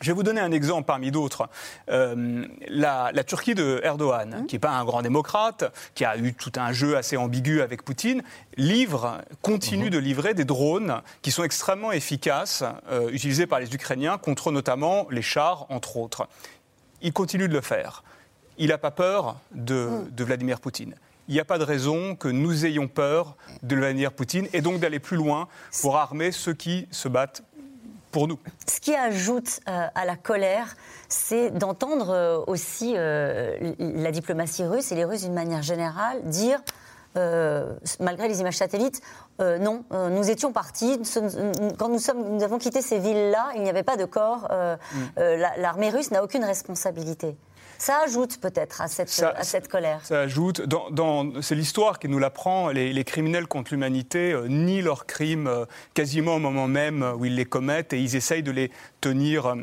je 0.00 0.06
vais 0.08 0.12
vous 0.12 0.22
donner 0.22 0.40
un 0.40 0.52
exemple 0.52 0.86
parmi 0.86 1.10
d'autres. 1.10 1.48
Euh, 1.90 2.46
la, 2.68 3.12
Turquie 3.24 3.54
de 3.54 3.80
Erdogan, 3.82 4.42
mmh. 4.42 4.46
qui 4.46 4.54
n'est 4.54 4.60
pas 4.60 4.70
un 4.70 4.84
grand 4.84 5.02
démocrate, 5.02 5.72
qui 5.94 6.04
a 6.04 6.16
eu 6.16 6.34
tout 6.34 6.52
un 6.56 6.72
jeu 6.72 6.96
assez 6.96 7.16
ambigu 7.16 7.60
avec 7.62 7.82
Poutine, 7.82 8.22
livre, 8.56 9.22
continue 9.42 9.86
mmh. 9.86 9.90
de 9.90 9.98
livrer 9.98 10.34
des 10.34 10.44
drones 10.44 11.02
qui 11.22 11.30
sont 11.30 11.44
extrêmement 11.44 11.92
efficaces, 11.92 12.64
euh, 12.90 13.10
utilisés 13.10 13.46
par 13.46 13.60
les 13.60 13.74
Ukrainiens 13.74 14.18
contre 14.18 14.52
notamment 14.52 15.06
les 15.10 15.22
chars, 15.22 15.66
entre 15.70 15.96
autres. 15.96 16.28
Il 17.02 17.12
continue 17.12 17.48
de 17.48 17.54
le 17.54 17.60
faire 17.60 18.02
il 18.58 18.68
n'a 18.68 18.78
pas 18.78 18.90
peur 18.90 19.36
de, 19.52 20.06
Vladimir 20.18 20.60
Poutine. 20.60 20.94
Il 21.28 21.34
n'y 21.34 21.40
a 21.40 21.44
pas 21.44 21.58
de 21.58 21.64
raison 21.64 22.14
que 22.14 22.28
nous 22.28 22.66
ayons 22.66 22.88
peur 22.88 23.36
de 23.62 23.74
Vladimir 23.74 24.12
Poutine 24.12 24.48
et 24.52 24.60
donc 24.60 24.78
d'aller 24.78 25.00
plus 25.00 25.16
loin 25.16 25.48
pour 25.82 25.96
armer 25.96 26.30
ceux 26.30 26.54
qui 26.54 26.86
se 26.90 27.08
battent 27.08 27.42
pour 28.10 28.28
nous. 28.28 28.38
Ce 28.66 28.80
qui 28.80 28.94
ajoute 28.94 29.60
euh, 29.68 29.86
à 29.94 30.04
la 30.04 30.16
colère, 30.16 30.76
c'est 31.08 31.50
d'entendre 31.50 32.10
euh, 32.10 32.40
aussi 32.46 32.94
euh, 32.96 33.74
la 33.78 34.10
diplomatie 34.10 34.64
russe 34.64 34.92
et 34.92 34.94
les 34.94 35.04
Russes 35.04 35.22
d'une 35.22 35.34
manière 35.34 35.62
générale 35.62 36.22
dire 36.24 36.62
malgré 37.98 38.28
les 38.28 38.40
images 38.42 38.58
satellites, 38.58 39.00
non, 39.40 39.84
nous 39.90 40.30
étions 40.30 40.52
partis. 40.52 41.00
Quand 41.78 41.88
nous, 41.88 41.98
sommes, 41.98 42.36
nous 42.36 42.42
avons 42.42 42.58
quitté 42.58 42.82
ces 42.82 42.98
villes-là, 42.98 43.52
il 43.54 43.62
n'y 43.62 43.70
avait 43.70 43.82
pas 43.82 43.96
de 43.96 44.04
corps. 44.04 44.50
Mm. 44.50 45.20
L'armée 45.56 45.88
russe 45.88 46.10
n'a 46.10 46.22
aucune 46.22 46.44
responsabilité. 46.44 47.38
Ça 47.78 48.00
ajoute 48.04 48.38
peut-être 48.40 48.80
à 48.80 48.88
cette, 48.88 49.22
à 49.22 49.44
cette 49.44 49.68
colère. 49.68 50.00
Ça 50.04 50.20
ajoute. 50.20 50.62
Dans, 50.62 51.42
c'est 51.42 51.54
l'histoire 51.54 51.98
qui 51.98 52.08
nous 52.08 52.18
l'apprend. 52.18 52.70
Les, 52.70 52.92
les 52.92 53.04
criminels 53.04 53.46
contre 53.46 53.72
l'humanité 53.72 54.32
euh, 54.32 54.48
nient 54.48 54.82
leurs 54.82 55.06
crimes 55.06 55.46
euh, 55.46 55.64
quasiment 55.94 56.36
au 56.36 56.38
moment 56.38 56.68
même 56.68 57.02
où 57.18 57.24
ils 57.24 57.34
les 57.34 57.44
commettent 57.44 57.92
et 57.92 58.00
ils 58.00 58.16
essayent 58.16 58.42
de 58.42 58.52
les 58.52 58.70
tenir. 59.00 59.46
Euh, 59.46 59.54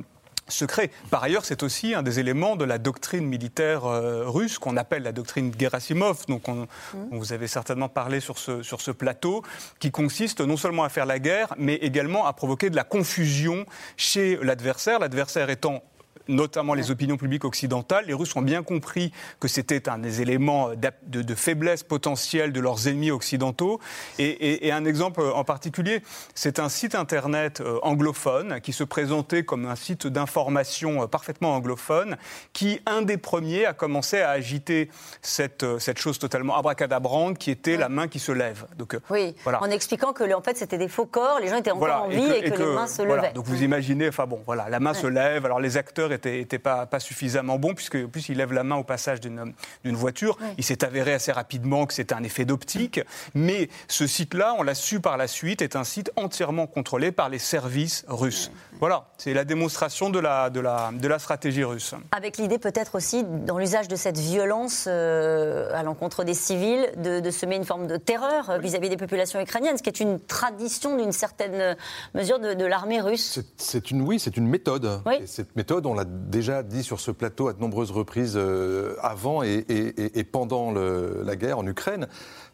secrets. 0.49 0.91
Par 1.10 1.23
ailleurs, 1.23 1.45
c'est 1.45 1.63
aussi 1.63 1.95
un 1.95 2.04
des 2.04 2.19
éléments 2.19 2.58
de 2.58 2.65
la 2.65 2.78
doctrine 2.78 3.26
militaire 3.26 3.84
russe 3.84 4.60
qu'on 4.60 4.76
appelle 4.76 5.04
la 5.04 5.13
doctrine 5.13 5.54
Gerasimov, 5.58 6.26
donc 6.28 6.49
on, 6.49 6.63
mmh. 6.63 6.67
vous 7.12 7.32
avez 7.32 7.47
certainement 7.47 7.88
parlé 7.88 8.19
sur 8.19 8.38
ce, 8.38 8.62
sur 8.62 8.82
ce 8.82 8.91
plateau, 8.91 9.41
qui 9.80 9.89
consiste 9.89 10.41
non 10.41 10.58
seulement 10.58 10.84
à 10.84 10.89
faire 10.89 11.06
la 11.06 11.19
guerre, 11.19 11.56
mais 11.58 11.76
également 11.76 12.26
à 12.26 12.34
provoquer 12.34 12.69
de 12.69 12.76
la 12.76 12.84
confusion 12.84 13.65
chez 13.95 14.38
l'adversaire, 14.41 14.99
l'adversaire 14.99 15.49
étant 15.49 15.82
notamment 16.27 16.73
les 16.73 16.91
opinions 16.91 17.17
publiques 17.17 17.45
occidentales. 17.45 18.05
Les 18.07 18.13
Russes 18.13 18.36
ont 18.36 18.41
bien 18.41 18.63
compris 18.63 19.12
que 19.39 19.47
c'était 19.47 19.89
un 19.89 19.97
des 19.97 20.21
éléments 20.21 20.69
de, 20.75 21.36
faiblesse 21.36 21.83
potentielle 21.83 22.51
de 22.51 22.59
leurs 22.59 22.88
ennemis 22.88 23.12
occidentaux. 23.12 23.79
Et, 24.19 24.71
un 24.71 24.86
exemple 24.86 25.21
en 25.21 25.43
particulier, 25.43 26.01
c'est 26.33 26.57
un 26.57 26.69
site 26.69 26.95
internet 26.95 27.62
euh, 27.62 27.77
anglophone 27.83 28.59
qui 28.62 28.73
se 28.73 28.83
présentait 28.83 29.43
comme 29.43 29.67
un 29.67 29.75
site 29.75 30.07
d'information 30.07 31.03
euh, 31.03 31.07
parfaitement 31.07 31.55
anglophone, 31.55 32.17
qui, 32.53 32.81
un 32.88 33.03
des 33.03 33.17
premiers, 33.17 33.65
a 33.65 33.73
commencé 33.73 34.21
à 34.21 34.31
agiter 34.31 34.89
cette, 35.21 35.63
euh, 35.63 35.77
cette 35.77 35.99
chose 35.99 36.17
totalement 36.17 36.57
abracadabrante 36.57 37.38
qui 37.38 37.51
était 37.51 37.77
la 37.77 37.89
main 37.89 38.07
qui 38.07 38.19
se 38.19 38.31
lève. 38.31 38.65
Donc, 38.77 38.97
oui, 39.09 39.36
en 39.45 39.69
expliquant 39.69 40.13
que 40.13 40.23
en 40.33 40.41
fait 40.41 40.57
c'était 40.57 40.77
des 40.77 40.88
faux 40.88 41.05
corps, 41.05 41.39
les 41.39 41.47
gens 41.47 41.57
étaient 41.57 41.71
encore 41.71 42.03
en 42.03 42.07
vie 42.07 42.31
et 42.31 42.49
que, 42.49 42.57
les 42.57 42.73
mains 42.73 42.88
se 42.88 43.01
levaient. 43.01 43.33
Donc 43.33 43.45
vous 43.45 43.63
imaginez, 43.63 44.07
enfin 44.07 44.25
bon, 44.25 44.41
voilà, 44.45 44.69
la 44.69 44.79
main 44.79 44.93
se 44.93 45.07
lève, 45.07 45.45
alors 45.45 45.59
les 45.59 45.77
acteurs 45.77 46.12
n'était 46.13 46.60
pas, 46.60 46.86
pas 46.86 46.99
suffisamment 46.99 47.58
bon, 47.60 47.73
puisque 47.73 48.06
plus 48.06 48.30
il 48.30 48.38
lève 48.38 48.54
la 48.54 48.63
main 48.63 48.76
au 48.76 48.84
passage 48.84 49.19
d'une 49.19 49.54
voiture. 49.86 50.38
Il 50.58 50.63
s'est 50.63 50.84
avéré 50.84 51.13
assez 51.13 51.32
rapidement 51.32 51.86
que 51.86 51.93
c'était 51.93 52.15
un 52.15 52.23
effet 52.23 52.45
d'optique. 52.45 53.02
Mais 53.34 53.69
ce 53.88 54.08
site-là, 54.08 54.56
on 54.58 54.63
l'a 54.63 54.76
su 54.76 54.99
par 54.99 55.17
la 55.17 55.28
suite, 55.28 55.62
est 55.62 55.76
un 55.76 55.84
site 55.84 56.12
entièrement 56.15 56.67
contrôlé 56.67 57.12
par 57.12 57.30
les 57.30 57.39
services 57.39 58.06
russes. 58.08 58.52
Voilà, 58.80 59.06
c'est 59.17 59.34
la 59.34 59.45
démonstration 59.45 60.10
de 60.10 60.19
la, 60.19 60.49
de, 60.49 60.60
la, 60.60 60.91
de 60.93 61.08
la 61.08 61.19
stratégie 61.19 61.63
russe. 61.63 61.95
Avec 62.12 62.38
l'idée 62.38 62.58
peut-être 62.58 62.95
aussi, 62.95 63.23
dans 63.23 63.58
l'usage 63.58 63.88
de 63.88 63.95
cette 63.95 64.17
violence 64.17 64.86
euh, 64.88 65.69
à 65.73 65.84
l'encontre 65.84 66.23
des 66.23 66.34
civils, 66.34 66.89
de, 66.97 67.32
semer 67.32 67.56
une 67.56 67.65
forme 67.65 67.88
de 67.88 67.97
terreur 67.97 68.60
vis-à-vis 68.60 68.89
des 68.89 68.97
populations 68.97 69.39
ukrainiennes, 69.39 69.78
ce 69.78 69.84
qui 69.84 69.89
est 69.89 69.99
une 69.99 70.19
tradition 70.19 70.97
d'une 70.97 71.12
certaine 71.12 71.76
mesure 72.13 72.39
de, 72.39 72.65
l'armée 72.65 73.02
russe. 73.02 73.39
C'est 73.58 73.91
une, 73.91 74.02
oui, 74.02 74.19
c'est 74.19 74.38
une 74.38 74.47
méthode. 74.47 75.02
Et 75.19 75.28
cette 75.28 75.56
méthode, 75.56 75.86
on 75.86 75.93
l'a 75.93 76.02
déjà 76.05 76.63
dit 76.63 76.83
sur 76.83 76.99
ce 76.99 77.11
plateau 77.11 77.47
à 77.47 77.53
de 77.53 77.59
nombreuses 77.59 77.91
reprises 77.91 78.33
euh, 78.35 78.95
avant 79.01 79.43
et, 79.43 80.27
pendant 80.31 80.71
la 80.71 81.35
guerre 81.35 81.59
en 81.59 81.67
Ukraine 81.67 82.07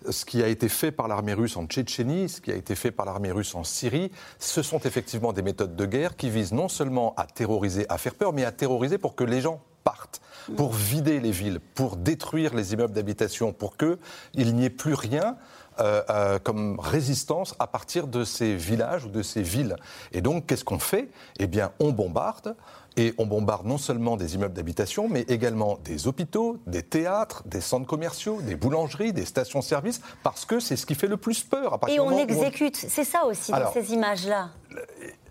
ce 0.09 0.25
qui 0.25 0.41
a 0.41 0.47
été 0.47 0.69
fait 0.69 0.91
par 0.91 1.07
l'armée 1.07 1.33
russe 1.33 1.57
en 1.57 1.65
Tchétchénie, 1.65 2.29
ce 2.29 2.41
qui 2.41 2.51
a 2.51 2.55
été 2.55 2.75
fait 2.75 2.91
par 2.91 3.05
l'armée 3.05 3.31
russe 3.31 3.55
en 3.55 3.63
Syrie, 3.63 4.11
ce 4.39 4.61
sont 4.61 4.79
effectivement 4.79 5.33
des 5.33 5.41
méthodes 5.41 5.75
de 5.75 5.85
guerre 5.85 6.15
qui 6.15 6.29
visent 6.29 6.53
non 6.53 6.69
seulement 6.69 7.13
à 7.15 7.25
terroriser, 7.25 7.85
à 7.89 7.97
faire 7.97 8.15
peur, 8.15 8.33
mais 8.33 8.45
à 8.45 8.51
terroriser 8.51 8.97
pour 8.97 9.15
que 9.15 9.23
les 9.23 9.41
gens 9.41 9.61
partent, 9.83 10.21
pour 10.55 10.73
vider 10.73 11.19
les 11.19 11.31
villes, 11.31 11.59
pour 11.59 11.97
détruire 11.97 12.53
les 12.53 12.73
immeubles 12.73 12.93
d'habitation, 12.93 13.53
pour 13.53 13.75
qu'il 13.77 14.55
n'y 14.55 14.65
ait 14.65 14.69
plus 14.69 14.93
rien 14.93 15.37
euh, 15.79 16.01
euh, 16.09 16.39
comme 16.39 16.77
résistance 16.79 17.55
à 17.57 17.65
partir 17.65 18.07
de 18.07 18.25
ces 18.25 18.55
villages 18.55 19.05
ou 19.05 19.09
de 19.09 19.21
ces 19.21 19.41
villes. 19.41 19.77
Et 20.11 20.21
donc, 20.21 20.45
qu'est-ce 20.45 20.65
qu'on 20.65 20.79
fait? 20.79 21.09
Eh 21.39 21.47
bien, 21.47 21.71
on 21.79 21.91
bombarde, 21.91 22.55
et 22.97 23.13
on 23.17 23.25
bombarde 23.25 23.65
non 23.65 23.77
seulement 23.77 24.17
des 24.17 24.35
immeubles 24.35 24.53
d'habitation, 24.53 25.07
mais 25.09 25.21
également 25.21 25.77
des 25.83 26.07
hôpitaux, 26.07 26.57
des 26.67 26.83
théâtres, 26.83 27.43
des 27.45 27.61
centres 27.61 27.87
commerciaux, 27.87 28.41
des 28.41 28.55
boulangeries, 28.55 29.13
des 29.13 29.25
stations-service, 29.25 30.01
parce 30.23 30.45
que 30.45 30.59
c'est 30.59 30.75
ce 30.75 30.85
qui 30.85 30.95
fait 30.95 31.07
le 31.07 31.17
plus 31.17 31.43
peur. 31.43 31.79
À 31.83 31.89
et 31.89 31.99
on 31.99 32.17
exécute, 32.17 32.75
c'est 32.75 33.03
ça 33.03 33.25
aussi 33.25 33.51
dans 33.51 33.71
ces 33.71 33.93
images-là. 33.93 34.49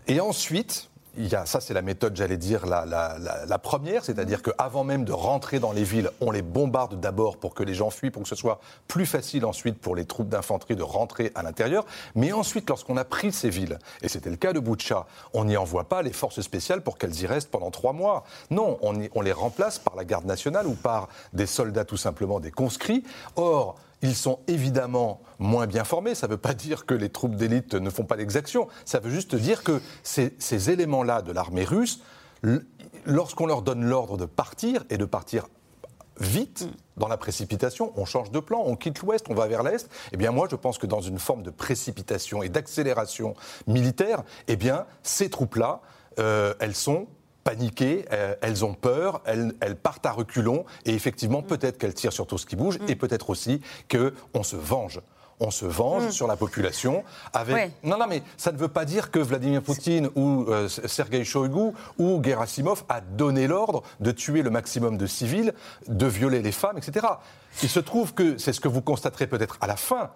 Et 0.07 0.19
ensuite, 0.19 0.88
il 1.17 1.27
y 1.27 1.35
a, 1.35 1.45
ça, 1.45 1.59
c'est 1.59 1.73
la 1.73 1.81
méthode, 1.81 2.15
j'allais 2.15 2.37
dire, 2.37 2.65
la, 2.65 3.59
première, 3.61 4.03
c'est-à-dire 4.03 4.41
qu'avant 4.41 4.83
même 4.83 5.05
de 5.05 5.11
rentrer 5.11 5.59
dans 5.59 5.71
les 5.71 5.83
villes, 5.83 6.11
on 6.21 6.31
les 6.31 6.41
bombarde 6.41 6.99
d'abord 6.99 7.37
pour 7.37 7.53
que 7.53 7.63
les 7.63 7.73
gens 7.73 7.89
fuient, 7.89 8.11
pour 8.11 8.23
que 8.23 8.29
ce 8.29 8.35
soit 8.35 8.59
plus 8.87 9.05
facile 9.05 9.45
ensuite 9.45 9.79
pour 9.79 9.95
les 9.95 10.05
troupes 10.05 10.29
d'infanterie 10.29 10.75
de 10.75 10.83
rentrer 10.83 11.31
à 11.35 11.43
l'intérieur. 11.43 11.85
Mais 12.15 12.31
ensuite, 12.31 12.69
lorsqu'on 12.69 12.97
a 12.97 13.03
pris 13.03 13.31
ces 13.31 13.49
villes, 13.49 13.79
et 14.01 14.07
c'était 14.07 14.29
le 14.29 14.37
cas 14.37 14.53
de 14.53 14.59
Boutcha, 14.59 15.07
on 15.33 15.45
n'y 15.45 15.57
envoie 15.57 15.89
pas 15.89 16.01
les 16.01 16.13
forces 16.13 16.41
spéciales 16.41 16.81
pour 16.81 16.97
qu'elles 16.97 17.19
y 17.21 17.25
restent 17.25 17.51
pendant 17.51 17.71
trois 17.71 17.93
mois. 17.93 18.23
Non, 18.49 18.77
on, 18.81 18.93
on 19.13 19.21
les 19.21 19.33
remplace 19.33 19.79
par 19.79 19.95
la 19.95 20.05
garde 20.05 20.25
nationale 20.25 20.67
ou 20.67 20.73
par 20.73 21.09
des 21.33 21.47
soldats 21.47 21.85
tout 21.85 21.97
simplement, 21.97 22.39
des 22.39 22.51
conscrits. 22.51 23.03
Or, 23.35 23.75
ils 24.01 24.15
sont 24.15 24.39
évidemment 24.47 25.21
moins 25.39 25.67
bien 25.67 25.83
formés. 25.83 26.15
Ça 26.15 26.27
ne 26.27 26.31
veut 26.31 26.37
pas 26.37 26.53
dire 26.53 26.85
que 26.85 26.93
les 26.93 27.09
troupes 27.09 27.35
d'élite 27.35 27.75
ne 27.75 27.89
font 27.89 28.05
pas 28.05 28.17
d'exactions. 28.17 28.67
Ça 28.85 28.99
veut 28.99 29.09
juste 29.09 29.35
dire 29.35 29.63
que 29.63 29.81
ces, 30.03 30.69
éléments-là 30.69 31.21
de 31.21 31.31
l'armée 31.31 31.63
russe, 31.63 32.01
lorsqu'on 33.05 33.45
leur 33.45 33.61
donne 33.61 33.83
l'ordre 33.83 34.17
de 34.17 34.25
partir 34.25 34.83
et 34.89 34.97
de 34.97 35.05
partir 35.05 35.47
vite, 36.19 36.67
dans 36.97 37.07
la 37.07 37.17
précipitation, 37.17 37.93
on 37.95 38.03
change 38.03 38.29
de 38.31 38.39
plan, 38.39 38.61
on 38.65 38.75
quitte 38.75 38.99
l'Ouest, 38.99 39.27
on 39.29 39.33
va 39.33 39.47
vers 39.47 39.63
l'Est. 39.63 39.89
Eh 40.11 40.17
bien, 40.17 40.31
moi, 40.31 40.47
je 40.51 40.57
pense 40.57 40.77
que 40.77 40.85
dans 40.85 40.99
une 40.99 41.19
forme 41.19 41.43
de 41.43 41.49
précipitation 41.49 42.43
et 42.43 42.49
d'accélération 42.49 43.35
militaire, 43.67 44.23
eh 44.47 44.57
bien, 44.57 44.85
ces 45.01 45.29
troupes-là, 45.29 45.81
euh, 46.19 46.53
elles 46.59 46.75
sont 46.75 47.07
paniquées, 47.43 48.05
euh, 48.11 48.35
elles 48.41 48.65
ont 48.65 48.73
peur, 48.73 49.21
elles, 49.25 49.53
partent 49.81 50.05
à 50.05 50.11
reculons, 50.11 50.65
et 50.85 50.93
effectivement, 50.93 51.41
peut-être 51.41 51.77
qu'elles 51.77 51.93
tirent 51.93 52.13
sur 52.13 52.27
tout 52.27 52.37
ce 52.37 52.45
qui 52.45 52.55
bouge, 52.55 52.79
et 52.87 52.95
peut-être 52.95 53.29
aussi 53.29 53.61
qu'on 53.89 54.43
se 54.43 54.55
venge 54.55 55.01
on 55.39 55.51
se 55.51 55.65
venge 55.65 56.07
mm. 56.07 56.11
sur 56.11 56.27
la 56.27 56.35
population 56.35 57.03
avec. 57.33 57.71
Non, 57.83 57.97
non, 57.97 58.07
mais 58.07 58.23
ça 58.37 58.51
ne 58.51 58.57
veut 58.57 58.67
pas 58.67 58.85
dire 58.85 59.11
que 59.11 59.19
Vladimir 59.19 59.61
Poutine 59.61 60.09
ou 60.15 60.45
euh, 60.49 60.67
Sergei 60.67 61.23
Shoigu 61.23 61.71
ou 61.97 62.21
Gerasimov 62.23 62.83
a 62.89 63.01
donné 63.01 63.47
l'ordre 63.47 63.83
de 63.99 64.11
tuer 64.11 64.41
le 64.41 64.49
maximum 64.49 64.97
de 64.97 65.07
civils, 65.07 65.53
de 65.87 66.05
violer 66.05 66.41
les 66.41 66.51
femmes, 66.51 66.77
etc. 66.77 67.07
Il 67.63 67.69
se 67.69 67.79
trouve 67.79 68.13
que 68.13 68.37
c'est 68.37 68.53
ce 68.53 68.59
que 68.59 68.67
vous 68.67 68.81
constaterez 68.81 69.27
peut-être 69.27 69.57
à 69.61 69.67
la 69.67 69.75
fin, 69.75 70.11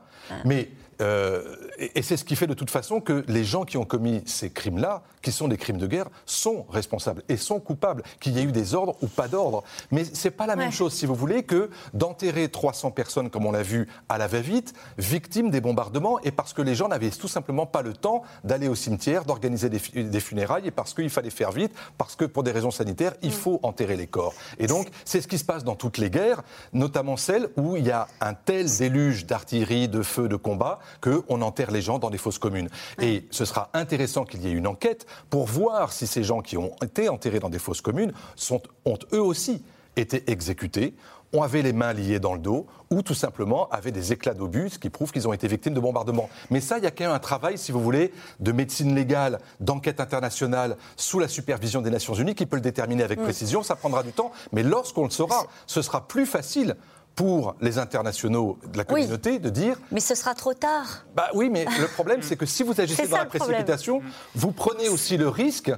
mais 0.45 0.69
euh, 1.01 1.55
et, 1.77 2.01
c'est 2.01 2.17
ce 2.17 2.23
qui 2.23 2.35
fait 2.35 2.47
de 2.47 2.53
toute 2.53 2.69
façon 2.69 3.01
que 3.01 3.23
les 3.27 3.43
gens 3.43 3.63
qui 3.63 3.77
ont 3.77 3.85
commis 3.85 4.21
ces 4.25 4.49
crimes-là, 4.49 5.03
qui 5.21 5.31
sont 5.31 5.47
des 5.47 5.57
crimes 5.57 5.77
de 5.77 5.87
guerre, 5.87 6.07
sont 6.25 6.65
responsables 6.69 7.23
et 7.29 7.37
sont 7.37 7.59
coupables, 7.59 8.03
qu'il 8.19 8.33
y 8.33 8.39
ait 8.39 8.43
eu 8.43 8.51
des 8.51 8.73
ordres 8.73 8.95
ou 9.01 9.07
pas 9.07 9.27
d'ordre. 9.27 9.63
Mais 9.91 10.03
c'est 10.05 10.31
pas 10.31 10.47
la 10.47 10.55
même 10.55 10.71
chose, 10.71 10.93
si 10.93 11.05
vous 11.05 11.15
voulez, 11.15 11.43
que 11.43 11.69
d'enterrer 11.93 12.49
300 12.49 12.91
personnes, 12.91 13.29
comme 13.29 13.45
on 13.45 13.51
l'a 13.51 13.63
vu 13.63 13.87
à 14.09 14.17
la 14.17 14.27
va-vite, 14.27 14.73
victimes 14.97 15.49
des 15.49 15.61
bombardements, 15.61 16.19
et 16.21 16.31
parce 16.31 16.53
que 16.53 16.61
les 16.61 16.75
gens 16.75 16.87
n'avaient 16.87 17.09
tout 17.09 17.27
simplement 17.27 17.65
pas 17.65 17.81
le 17.81 17.93
temps 17.93 18.23
d'aller 18.43 18.67
au 18.67 18.75
cimetière, 18.75 19.25
d'organiser 19.25 19.69
des, 19.69 20.19
funérailles, 20.19 20.67
et 20.67 20.71
parce 20.71 20.93
qu'il 20.93 21.09
fallait 21.09 21.29
faire 21.29 21.51
vite, 21.51 21.73
parce 21.97 22.15
que 22.15 22.25
pour 22.25 22.43
des 22.43 22.51
raisons 22.51 22.71
sanitaires, 22.71 23.13
il 23.21 23.29
mm. 23.29 23.33
faut 23.33 23.59
enterrer 23.63 23.95
les 23.95 24.07
corps. 24.07 24.33
Et 24.59 24.67
donc, 24.67 24.89
c'est 25.05 25.21
ce 25.21 25.27
qui 25.27 25.37
se 25.37 25.45
passe 25.45 25.63
dans 25.63 25.75
toutes 25.75 25.97
les 25.97 26.09
guerres, 26.09 26.43
notamment 26.73 27.17
celles 27.23 27.49
où 27.55 27.77
il 27.77 27.87
y 27.87 27.91
a 27.91 28.07
un 28.19 28.33
tel 28.33 28.67
déluge 28.77 29.25
d'artillerie, 29.25 29.87
de 29.87 30.03
feu, 30.03 30.27
de 30.27 30.35
combat, 30.35 30.79
qu'on 31.01 31.41
enterre 31.41 31.71
les 31.71 31.81
gens 31.81 31.97
dans 31.97 32.09
des 32.09 32.17
fosses 32.17 32.37
communes. 32.37 32.69
Et 32.99 33.25
ce 33.31 33.45
sera 33.45 33.69
intéressant 33.73 34.25
qu'il 34.25 34.41
y 34.41 34.49
ait 34.49 34.51
une 34.51 34.67
enquête 34.67 35.05
pour 35.29 35.45
voir 35.45 35.93
si 35.93 36.05
ces 36.05 36.23
gens 36.23 36.41
qui 36.41 36.57
ont 36.57 36.75
été 36.83 37.07
enterrés 37.07 37.39
dans 37.39 37.49
des 37.49 37.59
fosses 37.59 37.81
communes 37.81 38.11
sont, 38.35 38.61
ont 38.85 38.99
eux 39.13 39.21
aussi 39.21 39.63
été 39.95 40.29
exécutés 40.29 40.95
ont 41.33 41.41
avait 41.41 41.63
les 41.63 41.73
mains 41.73 41.93
liées 41.93 42.19
dans 42.19 42.33
le 42.33 42.39
dos 42.39 42.67
ou 42.91 43.01
tout 43.01 43.15
simplement 43.15 43.67
avaient 43.69 43.91
des 43.91 44.13
éclats 44.13 44.35
d'obus, 44.35 44.69
ce 44.71 44.79
qui 44.79 44.89
prouve 44.89 45.11
qu'ils 45.11 45.27
ont 45.27 45.33
été 45.33 45.47
victimes 45.47 45.73
de 45.73 45.79
bombardements. 45.79 46.29
Mais 46.51 46.61
ça, 46.61 46.77
il 46.77 46.83
y 46.83 46.87
a 46.87 46.91
quand 46.91 47.05
même 47.05 47.13
un 47.13 47.19
travail, 47.19 47.57
si 47.57 47.71
vous 47.71 47.81
voulez, 47.81 48.13
de 48.39 48.51
médecine 48.51 48.93
légale, 48.93 49.39
d'enquête 49.59 49.99
internationale, 49.99 50.77
sous 50.95 51.19
la 51.19 51.27
supervision 51.27 51.81
des 51.81 51.89
Nations 51.89 52.13
Unies, 52.13 52.35
qui 52.35 52.45
peut 52.45 52.55
le 52.55 52.61
déterminer 52.61 53.03
avec 53.03 53.19
précision. 53.19 53.63
Ça 53.63 53.75
prendra 53.75 54.03
du 54.03 54.13
temps, 54.13 54.31
mais 54.51 54.61
lorsqu'on 54.61 55.05
le 55.05 55.09
saura, 55.09 55.47
ce 55.65 55.81
sera 55.81 56.07
plus 56.07 56.27
facile 56.27 56.75
pour 57.15 57.55
les 57.61 57.77
internationaux 57.77 58.57
de 58.71 58.77
la 58.77 58.83
communauté 58.83 59.39
de 59.39 59.49
dire. 59.49 59.77
Mais 59.91 59.99
ce 59.99 60.15
sera 60.15 60.33
trop 60.33 60.53
tard. 60.53 61.05
Bah 61.15 61.29
oui, 61.33 61.49
mais 61.49 61.65
le 61.79 61.87
problème, 61.87 62.21
c'est 62.21 62.35
que 62.35 62.45
si 62.45 62.63
vous 62.63 62.79
agissez 62.81 63.07
dans 63.07 63.17
la 63.17 63.25
précipitation, 63.25 64.01
vous 64.35 64.51
prenez 64.51 64.89
aussi 64.89 65.17
le 65.17 65.29
risque 65.29 65.71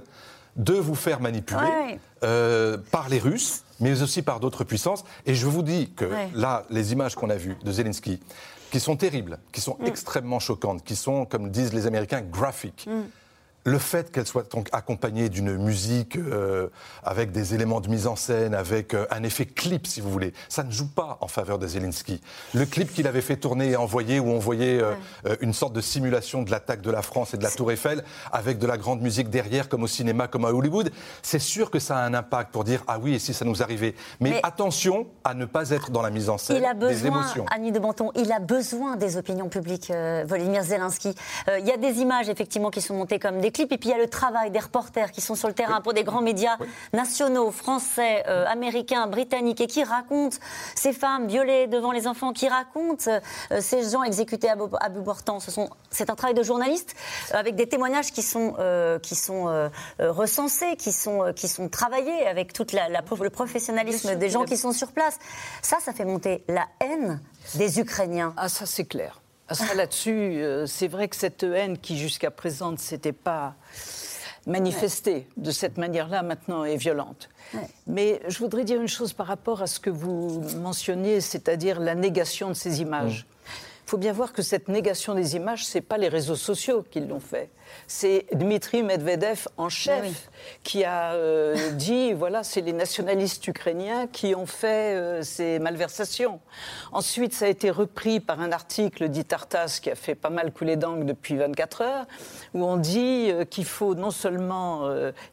de 0.56 0.74
vous 0.74 0.96
faire 0.96 1.20
manipuler 1.20 2.00
euh, 2.24 2.78
par 2.92 3.10
les 3.10 3.20
Russes, 3.20 3.64
mais 3.80 4.02
aussi 4.02 4.22
par 4.22 4.40
d'autres 4.40 4.64
puissances. 4.64 5.04
Et 5.26 5.36
je 5.36 5.48
vous 5.48 5.64
dis 5.64 5.92
que 5.92 6.06
là, 6.34 6.64
les 6.70 6.94
images 6.94 7.16
qu'on 7.16 7.30
a 7.30 7.36
vues 7.36 7.58
de 7.64 7.72
Zelensky, 7.72 8.22
qui 8.72 8.80
sont 8.80 8.96
terribles, 8.96 9.40
qui 9.52 9.62
sont 9.62 9.78
mm. 9.80 9.86
extrêmement 9.86 10.40
choquantes, 10.40 10.84
qui 10.84 10.96
sont, 10.96 11.26
comme 11.26 11.50
disent 11.50 11.74
les 11.74 11.88
Américains, 11.88 12.22
graphiques. 12.22 12.88
Mm. 12.90 13.02
Le 13.66 13.80
fait 13.80 14.12
qu'elle 14.12 14.28
soit 14.28 14.50
donc 14.52 14.70
accompagnée 14.72 15.28
d'une 15.28 15.58
musique 15.58 16.18
euh, 16.18 16.68
avec 17.04 17.32
des 17.32 17.56
éléments 17.56 17.82
de 17.82 17.90
mise 17.90 18.06
en 18.06 18.16
scène, 18.16 18.54
avec 18.54 18.94
euh, 18.94 19.08
un 19.10 19.24
effet 19.24 19.48
clip, 19.48 19.88
si 19.88 20.02
vous 20.02 20.12
voulez, 20.12 20.34
ça 20.50 20.64
ne 20.64 20.72
joue 20.72 20.88
pas 20.88 21.18
en 21.20 21.28
faveur 21.28 21.58
de 21.58 21.68
Zelensky. 21.68 22.22
Le 22.54 22.66
clip 22.68 22.94
qu'il 22.94 23.08
avait 23.08 23.22
fait 23.22 23.38
tourner 23.38 23.72
et 23.72 23.76
envoyer, 23.76 24.20
où 24.20 24.30
on 24.30 24.38
voyait 24.38 24.80
euh, 24.80 24.94
une 25.42 25.52
sorte 25.52 25.74
de 25.74 25.82
simulation 25.82 26.44
de 26.44 26.52
l'attaque 26.52 26.82
de 26.82 26.92
la 26.92 27.02
France 27.02 27.34
et 27.34 27.38
de 27.38 27.44
la 27.44 27.50
Tour 27.50 27.72
Eiffel, 27.72 28.04
avec 28.32 28.60
de 28.60 28.68
la 28.68 28.78
grande 28.78 29.02
musique 29.02 29.32
derrière, 29.32 29.68
comme 29.68 29.82
au 29.82 29.88
cinéma, 29.88 30.28
comme 30.28 30.46
à 30.46 30.52
Hollywood, 30.52 30.92
c'est 31.24 31.40
sûr 31.40 31.72
que 31.72 31.80
ça 31.80 31.98
a 31.98 32.06
un 32.06 32.14
impact 32.14 32.52
pour 32.52 32.66
dire 32.66 32.84
ah 32.86 33.00
oui, 33.02 33.16
et 33.16 33.20
si 33.20 33.34
ça 33.34 33.46
nous 33.46 33.64
arrivait. 33.64 33.96
Mais, 34.20 34.40
attention 34.44 35.08
à 35.24 35.34
ne 35.34 35.46
pas 35.46 35.72
être 35.72 35.90
dans 35.90 36.04
la 36.04 36.12
mise 36.12 36.30
en 36.30 36.38
scène 36.38 36.58
il 36.58 36.66
a 36.66 36.76
besoin, 36.76 36.94
des 36.94 37.08
émotions. 37.08 37.46
Annie 37.52 37.72
de 37.72 37.80
Menton, 37.80 38.12
il 38.16 38.32
a 38.32 38.40
besoin 38.40 38.96
des 38.96 39.18
opinions 39.18 39.50
publiques, 39.50 39.92
Volodymyr 40.28 40.62
Zelensky. 40.62 41.16
Il 41.48 41.66
y 41.66 41.72
a 41.72 41.78
des 41.78 42.00
images 42.00 42.30
effectivement 42.30 42.70
qui 42.70 42.82
sont 42.82 42.94
montées 42.94 43.18
comme 43.18 43.42
des 43.42 43.55
et 43.64 43.78
puis 43.78 43.90
il 43.90 43.92
y 43.92 43.94
a 43.94 43.98
le 43.98 44.10
travail 44.10 44.52
des 44.52 44.60
reporters 44.60 45.12
qui 45.12 45.22
sont 45.22 45.36
sur 45.36 45.48
le 45.48 45.54
terrain 45.54 45.82
pour 45.82 45.94
des 45.94 46.04
grands 46.04 46.22
médias 46.22 46.58
nationaux, 46.94 47.52
français, 47.52 48.24
euh, 48.28 48.46
américains, 48.48 49.08
britanniques, 49.08 49.62
et 49.62 49.68
qui 49.68 49.84
racontent 49.84 50.38
ces 50.76 50.94
femmes 50.94 51.28
violées 51.28 51.68
devant 51.68 51.92
les 51.92 52.08
enfants, 52.08 52.34
qui 52.34 52.48
racontent 52.48 53.10
euh, 53.10 53.62
ces 53.62 53.90
gens 53.90 54.04
exécutés 54.04 54.50
à, 54.50 54.56
bout 54.56 55.04
portant. 55.04 55.40
C'est 55.90 56.10
un 56.10 56.16
travail 56.16 56.36
de 56.36 56.44
journaliste 56.44 56.96
euh, 57.34 57.38
avec 57.38 57.56
des 57.56 57.68
témoignages 57.68 58.12
qui 58.12 58.22
sont, 58.22 58.56
qui 59.02 59.16
sont 59.16 59.70
recensés, 60.00 60.76
qui 60.78 60.92
sont, 60.92 61.34
qui 61.36 61.48
sont 61.48 61.70
travaillés 61.70 62.28
avec 62.28 62.54
tout 62.54 62.66
le 62.74 63.30
professionnalisme 63.30 64.16
des 64.16 64.30
gens 64.30 64.44
qui 64.44 64.58
sont 64.58 64.72
sur 64.72 64.92
place. 64.92 65.18
Ça, 65.62 65.78
ça 65.80 65.94
fait 65.94 66.06
monter 66.06 66.44
la 66.48 66.68
haine 66.80 67.20
des 67.56 67.80
Ukrainiens. 67.80 68.34
Ah, 68.38 68.50
ça 68.50 68.66
c'est 68.66 68.86
clair. 68.86 69.22
Là-dessus, 69.76 70.12
euh, 70.12 70.66
c'est 70.66 70.88
vrai 70.88 71.08
que 71.08 71.16
cette 71.16 71.44
haine 71.44 71.78
qui, 71.78 71.98
jusqu'à 71.98 72.32
présent, 72.32 72.72
ne 72.72 72.78
s'était 72.78 73.14
pas 73.14 73.56
manifestée 74.48 75.28
de 75.38 75.52
cette 75.52 75.78
manière-là, 75.78 76.24
maintenant 76.24 76.64
est 76.64 76.78
violente. 76.78 77.30
Mais 77.88 78.22
je 78.28 78.40
voudrais 78.40 78.64
dire 78.64 78.82
une 78.82 78.88
chose 78.88 79.14
par 79.14 79.28
rapport 79.28 79.62
à 79.62 79.68
ce 79.68 79.80
que 79.80 79.90
vous 79.90 80.42
mentionniez, 80.58 81.22
c'est-à-dire 81.22 81.80
la 81.80 81.96
négation 81.96 82.50
de 82.50 82.54
ces 82.54 82.82
images. 82.82 83.26
Il 83.86 83.90
faut 83.90 83.98
bien 83.98 84.14
voir 84.14 84.34
que 84.34 84.42
cette 84.42 84.68
négation 84.68 85.14
des 85.14 85.36
images, 85.36 85.66
ce 85.66 85.78
n'est 85.78 85.84
pas 85.84 85.98
les 85.98 86.08
réseaux 86.08 86.36
sociaux 86.36 86.84
qui 86.90 87.00
l'ont 87.02 87.20
fait 87.20 87.50
c'est 87.88 88.26
Dmitri 88.34 88.84
Medvedev 88.84 89.48
en 89.58 89.70
chef 89.70 90.30
qui 90.64 90.84
a 90.84 91.14
euh, 91.14 91.72
dit 91.74 92.14
voilà, 92.14 92.44
c'est 92.44 92.62
les 92.62 92.74
nationalistes 92.74 93.48
ukrainiens 93.48 94.08
qui 94.08 94.36
ont 94.36 94.46
fait 94.46 94.96
euh, 94.96 95.22
ces 95.22 95.60
malversations. 95.60 96.40
Ensuite, 96.92 97.34
ça 97.34 97.46
a 97.46 97.48
été 97.48 97.70
repris 97.70 98.20
par 98.20 98.42
un 98.42 98.52
article 98.52 99.10
dit 99.10 99.26
Tartas 99.26 99.80
qui 99.82 99.90
a 99.90 99.96
fait 99.96 100.16
pas 100.16 100.30
mal 100.30 100.52
couler 100.52 100.76
d'angle 100.76 101.06
depuis 101.06 101.36
24 101.36 101.82
heures, 101.82 102.06
où 102.54 102.64
on 102.64 102.78
dit 102.78 103.30
euh, 103.30 103.46
qu'il 103.46 103.66
faut 103.66 103.96
non 103.96 104.12
seulement 104.12 104.56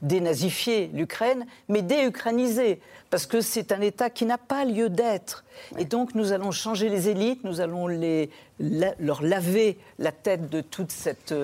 dénazifier 0.03 0.91
l'Ukraine, 0.93 1.47
mais 1.69 1.83
déukraniser, 1.83 2.81
parce 3.11 3.27
que 3.27 3.41
c'est 3.41 3.73
un 3.73 3.81
État 3.81 4.11
qui 4.11 4.25
n'a 4.25 4.39
pas 4.39 4.65
lieu 4.65 4.89
d'être. 4.89 5.45
Et 5.79 5.85
donc, 5.85 6.15
nous 6.15 6.33
allons 6.33 6.51
changer 6.51 6.89
les 6.89 7.09
élites, 7.09 7.45
nous 7.45 7.61
allons 7.61 7.87
les, 7.87 8.31
leur 8.59 9.23
laver 9.23 9.79
la 9.99 10.13
tête 10.13 10.49
de 10.49 10.61
toute 10.61 10.91
cette 10.91 11.35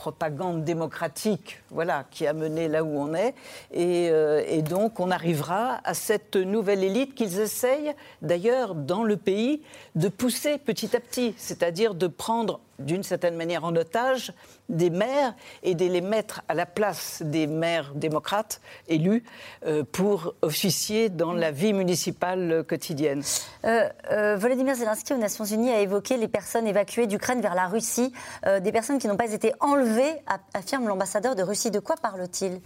propagande 0.00 0.64
démocratique 0.64 1.62
voilà, 1.68 2.06
qui 2.10 2.26
a 2.26 2.32
mené 2.32 2.68
là 2.68 2.82
où 2.82 2.98
on 2.98 3.12
est. 3.12 3.34
Et, 3.70 4.08
euh, 4.08 4.42
et 4.48 4.62
donc, 4.62 4.98
on 4.98 5.10
arrivera 5.10 5.78
à 5.84 5.92
cette 5.92 6.36
nouvelle 6.36 6.82
élite 6.82 7.14
qu'ils 7.14 7.38
essayent, 7.38 7.92
d'ailleurs, 8.22 8.74
dans 8.74 9.04
le 9.04 9.18
pays, 9.18 9.60
de 9.96 10.08
pousser 10.08 10.56
petit 10.56 10.96
à 10.96 11.00
petit, 11.00 11.34
c'est-à-dire 11.36 11.94
de 11.94 12.06
prendre 12.06 12.60
d'une 12.80 13.02
certaine 13.02 13.36
manière 13.36 13.64
en 13.64 13.74
otage 13.76 14.32
des 14.68 14.90
maires 14.90 15.34
et 15.62 15.74
de 15.74 15.84
les 15.84 16.00
mettre 16.00 16.42
à 16.48 16.54
la 16.54 16.66
place 16.66 17.22
des 17.24 17.46
maires 17.46 17.92
démocrates 17.94 18.60
élus 18.88 19.24
euh, 19.66 19.84
pour 19.90 20.34
officier 20.42 21.08
dans 21.08 21.32
la 21.32 21.50
vie 21.50 21.72
municipale 21.72 22.64
quotidienne. 22.66 23.22
Euh, 23.64 23.88
euh, 24.10 24.36
Volodymyr 24.36 24.74
Zelensky 24.74 25.12
aux 25.12 25.18
Nations 25.18 25.44
Unies 25.44 25.70
a 25.70 25.80
évoqué 25.80 26.16
les 26.16 26.28
personnes 26.28 26.66
évacuées 26.66 27.06
d'Ukraine 27.06 27.40
vers 27.40 27.54
la 27.54 27.66
Russie, 27.66 28.12
des 28.60 28.72
personnes 28.72 28.98
qui 28.98 29.08
n'ont 29.08 29.16
pas 29.16 29.32
été 29.32 29.52
enlevées, 29.60 30.14
affirme 30.54 30.88
l'ambassadeur 30.88 31.34
de 31.34 31.42
Russie. 31.42 31.70
De 31.70 31.80
quoi 31.80 31.96
parle-t-il? 31.96 32.60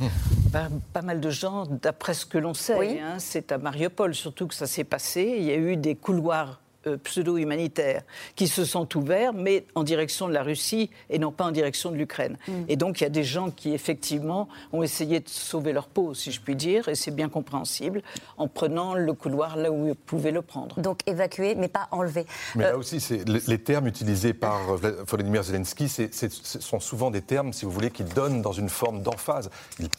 Pas, 0.53 1.03
mal 1.03 1.21
de 1.21 1.31
gens, 1.31 1.67
d'après 1.67 2.15
ce 2.15 2.27
que 2.27 2.39
l'on 2.39 2.55
sait. 2.55 3.01
Hein, 3.01 3.17
c'est 3.19 3.51
à 3.53 3.59
Mariupol 3.59 4.15
surtout 4.15 4.47
que 4.47 4.55
ça 4.55 4.67
s'est 4.67 4.85
passé. 4.85 5.35
Il 5.37 5.45
y 5.45 5.51
a 5.51 5.57
eu 5.57 5.77
des 5.77 5.97
couloirs 5.97 6.61
euh, 6.87 6.97
pseudo-humanitaires 6.97 8.03
qui 8.37 8.49
se 8.49 8.65
sont 8.65 8.97
ouverts, 8.97 9.33
mais 9.33 9.65
en 9.75 9.83
direction 9.83 10.29
de 10.29 10.33
la 10.33 10.43
Russie 10.43 10.91
et 11.11 11.19
non 11.19 11.33
pas 11.33 11.45
en 11.45 11.51
direction 11.51 11.91
de 11.91 11.97
l'Ukraine. 11.97 12.37
Mm. 12.47 12.53
Et 12.69 12.77
donc 12.77 13.01
il 13.01 13.05
y 13.05 13.07
a 13.07 13.11
des 13.11 13.25
gens 13.25 13.51
qui 13.51 13.73
effectivement 13.73 14.49
ont 14.73 14.83
essayé 14.83 15.21
de 15.21 15.29
sauver 15.29 15.73
leur 15.73 15.89
peau, 15.89 16.15
si 16.15 16.33
je 16.33 16.41
puis 16.41 16.57
dire, 16.57 16.89
et 16.89 16.95
c'est 16.95 17.11
bien 17.11 17.29
compréhensible, 17.29 18.03
en 18.37 18.49
prenant 18.49 18.95
le 18.95 19.13
couloir 19.13 19.57
là 19.57 19.71
où 19.71 19.89
ils 19.89 19.95
pouvaient 19.95 20.31
le 20.31 20.43
prendre. 20.43 20.81
Donc 20.81 21.01
évacuer, 21.07 21.55
mais 21.55 21.69
pas 21.69 21.89
enlever. 21.91 22.27
Mais 22.55 22.65
là 22.65 22.75
euh, 22.75 22.79
aussi, 22.79 22.99
les, 23.27 23.59
termes 23.59 23.87
utilisés 23.87 24.35
par 24.35 24.77
Volodymyr 25.07 25.43
Zelensky 25.43 25.89
ce 25.89 26.29
sont 26.61 26.81
souvent 26.81 27.11
des 27.11 27.23
termes, 27.23 27.53
si 27.53 27.65
vous 27.65 27.71
voulez, 27.71 27.91
qui 27.91 28.05
donnent 28.05 28.43
dans 28.43 28.53
une 28.53 28.69
forme 28.69 29.03
d'emphase. 29.03 29.51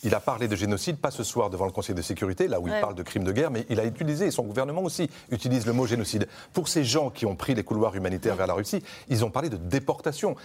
Il, 0.03 0.13
a 0.13 0.19
parlé 0.19 0.47
de 0.47 0.55
génocide, 0.55 0.97
pas 0.97 1.11
ce 1.11 1.23
soir 1.23 1.49
devant 1.49 1.65
le 1.65 1.71
Conseil 1.71 1.95
de 1.95 2.01
sécurité, 2.01 2.47
là 2.47 2.59
où 2.59 2.67
il 2.67 2.73
parle 2.79 2.95
de 2.95 3.03
crimes 3.03 3.23
de 3.23 3.31
guerre, 3.31 3.51
mais 3.51 3.65
il 3.69 3.79
a 3.79 3.85
utilisé, 3.85 4.27
et 4.27 4.31
son 4.31 4.43
gouvernement 4.43 4.83
aussi 4.83 5.09
utilise 5.31 5.65
le 5.65 5.73
mot 5.73 5.85
génocide. 5.85 6.27
Pour 6.53 6.67
ces 6.75 6.83
gens 6.83 7.09
qui 7.09 7.25
ont 7.25 7.37
pris 7.37 7.55
les 7.55 7.63
couloirs 7.63 7.95
humanitaires 7.95 8.35
vers 8.35 8.47
la 8.47 8.53
Russie, 8.53 8.83
ils 9.07 9.23
ont 9.23 9.29
parlé 9.31 9.47
de 9.47 9.55
déportation 9.55 10.35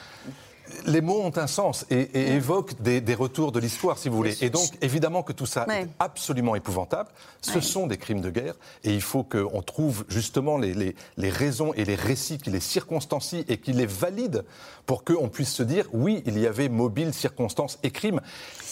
les 0.87 1.01
mots 1.01 1.21
ont 1.21 1.37
un 1.37 1.47
sens 1.47 1.87
et, 1.91 2.35
évoquent 2.35 2.81
des, 2.81 3.15
retours 3.15 3.53
de 3.53 3.61
l'histoire, 3.61 3.99
si 3.99 4.09
vous 4.09 4.17
voulez. 4.17 4.43
Et 4.43 4.51
donc, 4.51 4.69
évidemment 4.81 5.23
que 5.23 5.33
tout 5.33 5.47
ça 5.47 5.67
est 5.71 5.89
absolument 5.99 6.55
épouvantable. 6.55 7.11
Ce 7.41 7.61
sont 7.61 7.87
des 7.87 7.97
crimes 7.97 8.21
de 8.21 8.31
guerre 8.31 8.55
et 8.85 8.93
il 8.93 9.03
faut 9.03 9.23
qu'on 9.23 9.63
trouve 9.63 10.05
justement 10.09 10.59
les, 10.59 10.95
raisons 11.19 11.73
et 11.75 11.85
les 11.85 11.95
récits 11.95 12.39
qui 12.39 12.51
les 12.51 12.61
circonstancient 12.61 13.45
et 13.49 13.59
qui 13.59 13.73
les 13.73 13.87
valident 13.87 14.45
pour 14.87 15.05
qu'on 15.05 15.29
puisse 15.29 15.53
se 15.53 15.63
dire 15.63 15.87
oui, 15.93 16.23
il 16.27 16.39
y 16.39 16.47
avait 16.47 16.69
mobile, 16.69 17.15
circonstances 17.15 17.79
et 17.83 17.91
crimes. 17.91 18.21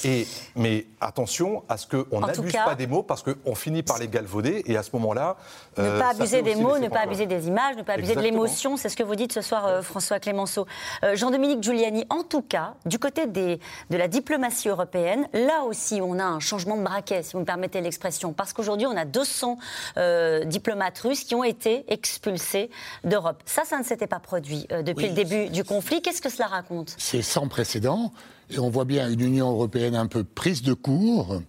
Et, 0.05 0.27
mais 0.55 0.87
attention 1.01 1.65
à 1.69 1.77
ce 1.77 1.87
qu'on 1.87 2.21
n'abuse 2.21 2.53
pas 2.53 2.75
des 2.75 2.87
mots 2.87 3.03
parce 3.03 3.23
qu'on 3.23 3.55
finit 3.55 3.83
par 3.83 3.99
les 3.99 4.09
galvauder 4.09 4.63
et 4.67 4.77
à 4.77 4.83
ce 4.83 4.91
moment-là. 4.95 5.37
Ne 5.77 5.83
euh, 5.83 5.99
pas 5.99 6.11
abuser 6.11 6.43
des 6.43 6.55
mots, 6.55 6.79
ne 6.79 6.89
pas 6.89 7.01
abuser 7.01 7.27
des 7.27 7.49
images, 7.49 7.77
ne 7.77 7.83
pas 7.83 7.95
abuser 7.95 8.15
de 8.15 8.21
l'émotion, 8.21 8.77
c'est 8.77 8.89
ce 8.89 8.97
que 8.97 9.03
vous 9.03 9.17
dites 9.17 9.33
ce 9.33 9.41
soir, 9.41 9.67
euh, 9.67 9.83
François 9.83 10.21
Clémenceau. 10.21 10.67
Euh, 11.03 11.17
Jean-Dominique 11.17 11.63
Julien 11.63 11.88
en 12.11 12.23
tout 12.23 12.43
cas, 12.43 12.75
du 12.87 12.99
côté 12.99 13.27
des, 13.27 13.61
de 13.91 13.97
la 13.97 14.09
diplomatie 14.09 14.69
européenne, 14.69 15.29
là 15.33 15.65
aussi, 15.65 16.01
on 16.03 16.19
a 16.19 16.25
un 16.25 16.41
changement 16.41 16.77
de 16.77 16.83
braquet, 16.83 17.23
si 17.23 17.33
vous 17.33 17.41
me 17.41 17.45
permettez 17.45 17.81
l'expression, 17.81 18.33
parce 18.33 18.53
qu'aujourd'hui, 18.53 18.87
on 18.87 18.97
a 18.97 19.05
200 19.05 19.59
euh, 19.97 20.45
diplomates 20.45 20.99
russes 20.99 21.25
qui 21.25 21.35
ont 21.35 21.45
été 21.45 21.85
expulsés 21.89 22.71
d'Europe. 23.05 23.43
Ça, 23.47 23.65
ça 23.65 23.79
ne 23.79 23.85
s'était 23.85 24.07
pas 24.07 24.21
produit 24.21 24.67
euh, 24.73 24.83
depuis 24.83 25.09
le 25.09 25.15
début 25.15 25.49
du 25.49 25.65
conflit. 25.65 26.03
Qu'est-ce 26.03 26.23
que 26.23 26.31
cela 26.31 26.47
raconte? 26.47 26.95
C'est 26.99 27.23
sans 27.23 27.49
précédent, 27.49 28.13
et 28.51 28.59
on 28.59 28.71
voit 28.71 28.85
bien 28.85 29.11
une 29.11 29.21
Union 29.21 29.51
européenne 29.51 29.95
un 29.95 30.07
peu 30.07 30.25
prise 30.25 30.63
de 30.63 30.75
court, 30.75 31.41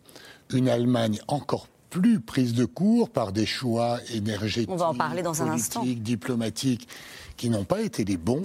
une 0.51 0.69
Allemagne 0.69 1.19
encore 1.27 1.67
plus 1.89 2.19
prise 2.19 2.53
de 2.53 2.65
court 2.65 3.09
par 3.09 3.31
des 3.31 3.47
choix 3.47 3.97
énergétiques, 4.13 4.69
on 4.69 4.75
va 4.75 4.89
en 4.89 4.93
parler 4.93 5.23
dans 5.23 5.41
un 5.41 5.49
instant. 5.49 5.83
diplomatiques 5.83 6.87
qui 7.35 7.49
n'ont 7.49 7.63
pas 7.63 7.81
été 7.81 8.05
les 8.05 8.17
bons 8.17 8.43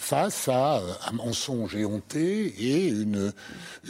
face 0.00 0.48
à 0.48 0.78
euh, 0.78 0.92
un 1.06 1.12
mensonge 1.12 1.76
éhonté 1.76 2.46
et 2.58 2.88
une, 2.88 3.34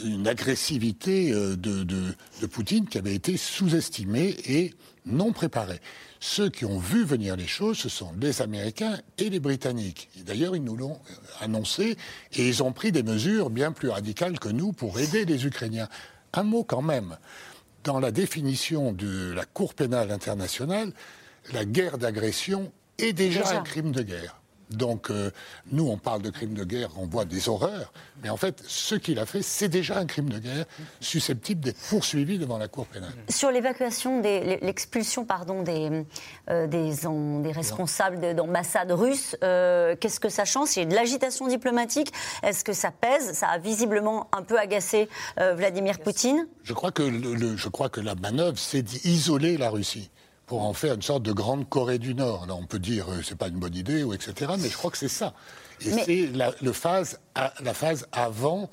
une 0.03 0.27
agressivité 0.27 1.31
euh, 1.31 1.55
de, 1.55 1.83
de, 1.83 2.13
Poutine 2.47 2.85
qui 2.85 2.97
avait 2.97 3.15
été 3.15 3.37
sous-estimée 3.37 4.35
et 4.45 4.73
non 5.05 5.31
préparée. 5.31 5.79
Ceux 6.19 6.49
qui 6.49 6.65
ont 6.65 6.79
vu 6.79 7.05
venir 7.05 7.37
les 7.37 7.47
choses, 7.47 7.77
ce 7.77 7.87
sont 7.87 8.11
les 8.19 8.41
Américains 8.41 8.99
et 9.17 9.29
les 9.29 9.39
Britanniques. 9.39 10.09
D'ailleurs, 10.25 10.53
ils 10.53 10.63
nous 10.63 10.75
l'ont 10.75 10.99
euh, 11.09 11.15
annoncé 11.45 11.95
et 12.33 12.47
ils 12.47 12.61
ont 12.61 12.73
pris 12.73 12.91
des 12.91 13.03
mesures 13.03 13.49
bien 13.49 13.71
plus 13.71 13.89
radicales 13.89 14.37
que 14.37 14.49
nous 14.49 14.73
pour 14.73 14.99
aider 14.99 15.23
les 15.23 15.45
Ukrainiens. 15.45 15.87
Un 16.33 16.43
mot 16.43 16.65
quand 16.65 16.81
même. 16.81 17.17
Dans 17.85 18.01
la 18.01 18.11
définition 18.11 18.91
de 18.91 19.31
la 19.31 19.45
Cour 19.45 19.73
pénale 19.73 20.11
internationale, 20.11 20.91
la 21.53 21.63
guerre 21.63 21.97
d'agression 21.97 22.69
est 22.97 23.13
déjà. 23.13 23.57
un 23.57 23.63
crime 23.63 23.93
de 23.93 24.03
guerre. 24.03 24.40
Donc, 24.71 25.09
euh, 25.09 25.31
nous, 25.71 25.87
on 25.87 25.97
parle 25.97 26.21
de 26.21 26.29
crime 26.29 26.53
de 26.53 26.63
guerre, 26.63 26.89
on 26.97 27.05
voit 27.05 27.25
des 27.25 27.49
horreurs, 27.49 27.91
mais 28.23 28.29
en 28.29 28.37
fait, 28.37 28.63
ce 28.67 28.95
qu'il 28.95 29.19
a 29.19 29.25
fait, 29.25 29.41
c'est 29.41 29.67
déjà 29.67 29.97
un 29.97 30.05
crime 30.05 30.29
de 30.29 30.39
guerre 30.39 30.65
susceptible 30.99 31.61
d'être 31.61 31.79
poursuivi 31.89 32.37
devant 32.37 32.57
la 32.57 32.67
Cour 32.67 32.87
pénale. 32.87 33.11
Sur 33.29 33.51
l'évacuation, 33.51 34.21
l'expulsion, 34.21 35.25
pardon, 35.25 35.61
des, 35.63 36.05
euh, 36.49 36.67
des, 36.67 37.51
responsables 37.51 38.33
d'ambassades 38.35 38.91
russes, 38.91 39.35
euh, 39.43 39.95
qu'est-ce 39.99 40.19
que 40.19 40.29
ça 40.29 40.45
change? 40.45 40.75
Il 40.75 40.79
y 40.79 40.83
a 40.83 40.85
de 40.85 40.95
l'agitation 40.95 41.47
diplomatique. 41.47 42.11
Est-ce 42.43 42.63
que 42.63 42.73
ça 42.73 42.91
pèse? 42.91 43.33
Ça 43.33 43.47
a 43.47 43.57
visiblement 43.57 44.29
un 44.31 44.43
peu 44.43 44.57
agacé 44.57 45.09
Vladimir 45.37 45.99
Poutine? 45.99 46.47
Je 46.63 46.73
crois 46.73 46.91
que, 46.91 47.03
je 47.57 47.69
crois 47.69 47.89
que 47.89 47.99
la 47.99 48.15
manœuvre, 48.15 48.57
c'est 48.57 48.81
d'isoler 48.81 49.57
la 49.57 49.69
Russie 49.69 50.11
pour 50.51 50.63
en 50.63 50.73
faire 50.73 50.95
une 50.95 51.01
sorte 51.01 51.23
de 51.23 51.31
grande 51.31 51.69
Corée 51.69 51.97
du 51.97 52.13
Nord. 52.13 52.45
Là, 52.45 52.55
on 52.55 52.65
peut 52.65 52.77
dire 52.77 53.05
euh, 53.09 53.21
c'est 53.23 53.37
pas 53.37 53.47
une 53.47 53.55
bonne 53.55 53.73
idée 53.73 54.03
ou 54.03 54.13
etc. 54.13 54.51
Mais 54.59 54.67
je 54.67 54.75
crois 54.75 54.91
que 54.91 54.97
c'est 54.97 55.07
ça. 55.07 55.33
Et 55.79 55.91
c'est 55.93 56.29
la, 56.33 56.51
phase, 56.73 57.21
la 57.63 57.73
phase 57.73 58.05
avant 58.11 58.69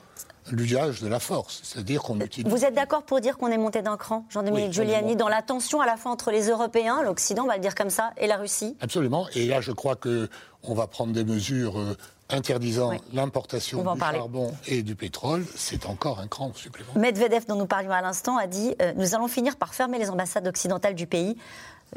l'usage 0.51 1.01
de 1.01 1.07
la 1.07 1.21
force. 1.21 1.61
C'est-à-dire 1.63 2.03
qu'on 2.03 2.19
utilise. 2.19 2.53
Vous 2.53 2.65
êtes 2.65 2.75
d'accord 2.75 3.05
pour 3.05 3.21
dire 3.21 3.39
qu'on 3.39 3.47
est 3.53 3.59
monté 3.59 3.81
d'un 3.81 3.97
cran, 3.97 4.25
Jean-Dominique 4.29 4.71
Oui, 4.71 4.73
Giuliani, 4.73 5.15
dans 5.15 5.29
la 5.29 5.41
tension 5.41 5.81
à 5.81 5.87
la 5.87 5.97
fois 5.97 6.11
entre 6.11 6.33
les 6.33 6.49
Européens, 6.49 7.01
l'Occident, 7.05 7.45
on 7.45 7.47
va 7.47 7.55
le 7.55 7.63
dire 7.63 7.77
comme 7.77 7.91
ça, 7.91 8.11
et 8.17 8.27
la 8.27 8.39
Russie? 8.39 8.77
Absolument. 8.81 9.29
Et 9.37 9.47
là, 9.47 9.61
je 9.61 9.71
crois 9.71 9.95
qu'on 9.95 10.75
va 10.75 10.89
prendre 10.89 11.13
des 11.13 11.25
mesures 11.25 11.79
euh, 11.79 11.97
interdisant 12.31 12.91
Oui. 12.91 12.99
l'importation 13.13 13.79
du 13.93 13.99
parler. 13.99 14.19
charbon 14.19 14.55
et 14.67 14.83
du 14.83 14.95
pétrole. 14.95 15.45
C'est 15.57 15.87
encore 15.87 16.21
un 16.21 16.27
cran 16.29 16.53
supplémentaire. 16.55 17.01
Medvedev, 17.01 17.47
dont 17.47 17.57
nous 17.57 17.67
parlions 17.67 17.93
à 17.93 18.03
l'instant, 18.03 18.37
a 18.37 18.47
dit 18.47 18.75
euh, 18.83 18.93
Nous 18.97 19.15
allons 19.15 19.29
finir 19.29 19.57
par 19.57 19.75
fermer 19.75 19.99
les 19.99 20.11
ambassades 20.11 20.47
occidentales 20.47 20.95
du 20.95 21.07
pays. 21.07 21.37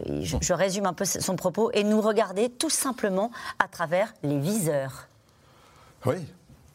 Et 0.06 0.24
je, 0.24 0.38
je 0.41 0.54
résume 0.54 0.86
un 0.86 0.94
peu 0.94 1.04
son 1.06 1.36
propos. 1.36 1.70
Et 1.74 1.84
nous 1.84 2.00
regarder 2.02 2.50
tout 2.50 2.70
simplement 2.70 3.30
à 3.60 3.67
travers 3.67 4.13
les 4.24 4.39
viseurs. 4.39 5.08
Oui, 6.06 6.15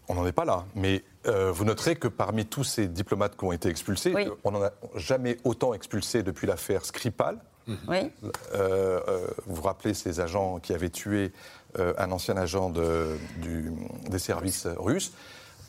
on 0.08 0.14
n'en 0.14 0.26
est 0.26 0.32
pas 0.32 0.44
là. 0.44 0.64
Mais 0.74 1.02
euh, 1.26 1.50
vous 1.50 1.64
noterez 1.64 1.96
que 1.96 2.08
parmi 2.08 2.44
tous 2.46 2.62
ces 2.64 2.86
diplomates 2.88 3.36
qui 3.36 3.44
ont 3.44 3.52
été 3.52 3.68
expulsés, 3.70 4.12
Oui. 4.14 4.26
euh, 4.26 4.34
on 4.44 4.50
n'en 4.50 4.62
a 4.62 4.70
jamais 4.96 5.38
autant 5.44 5.72
expulsé 5.74 6.22
depuis 6.22 6.46
l'affaire 6.46 6.84
Skripal. 6.84 7.38
Oui 7.88 8.12
Euh, 8.54 9.00
euh, 9.08 9.26
vous 9.46 9.56
vous 9.56 9.62
rappelez 9.62 9.92
ces 9.92 10.20
agents 10.20 10.60
qui 10.60 10.72
avaient 10.72 10.88
tué 10.90 11.32
euh, 11.78 11.92
un 11.98 12.10
ancien 12.12 12.36
agent 12.36 12.70
de- 12.70 13.16
du- 13.38 13.72
des 14.08 14.18
services 14.18 14.66
russes 14.78 15.12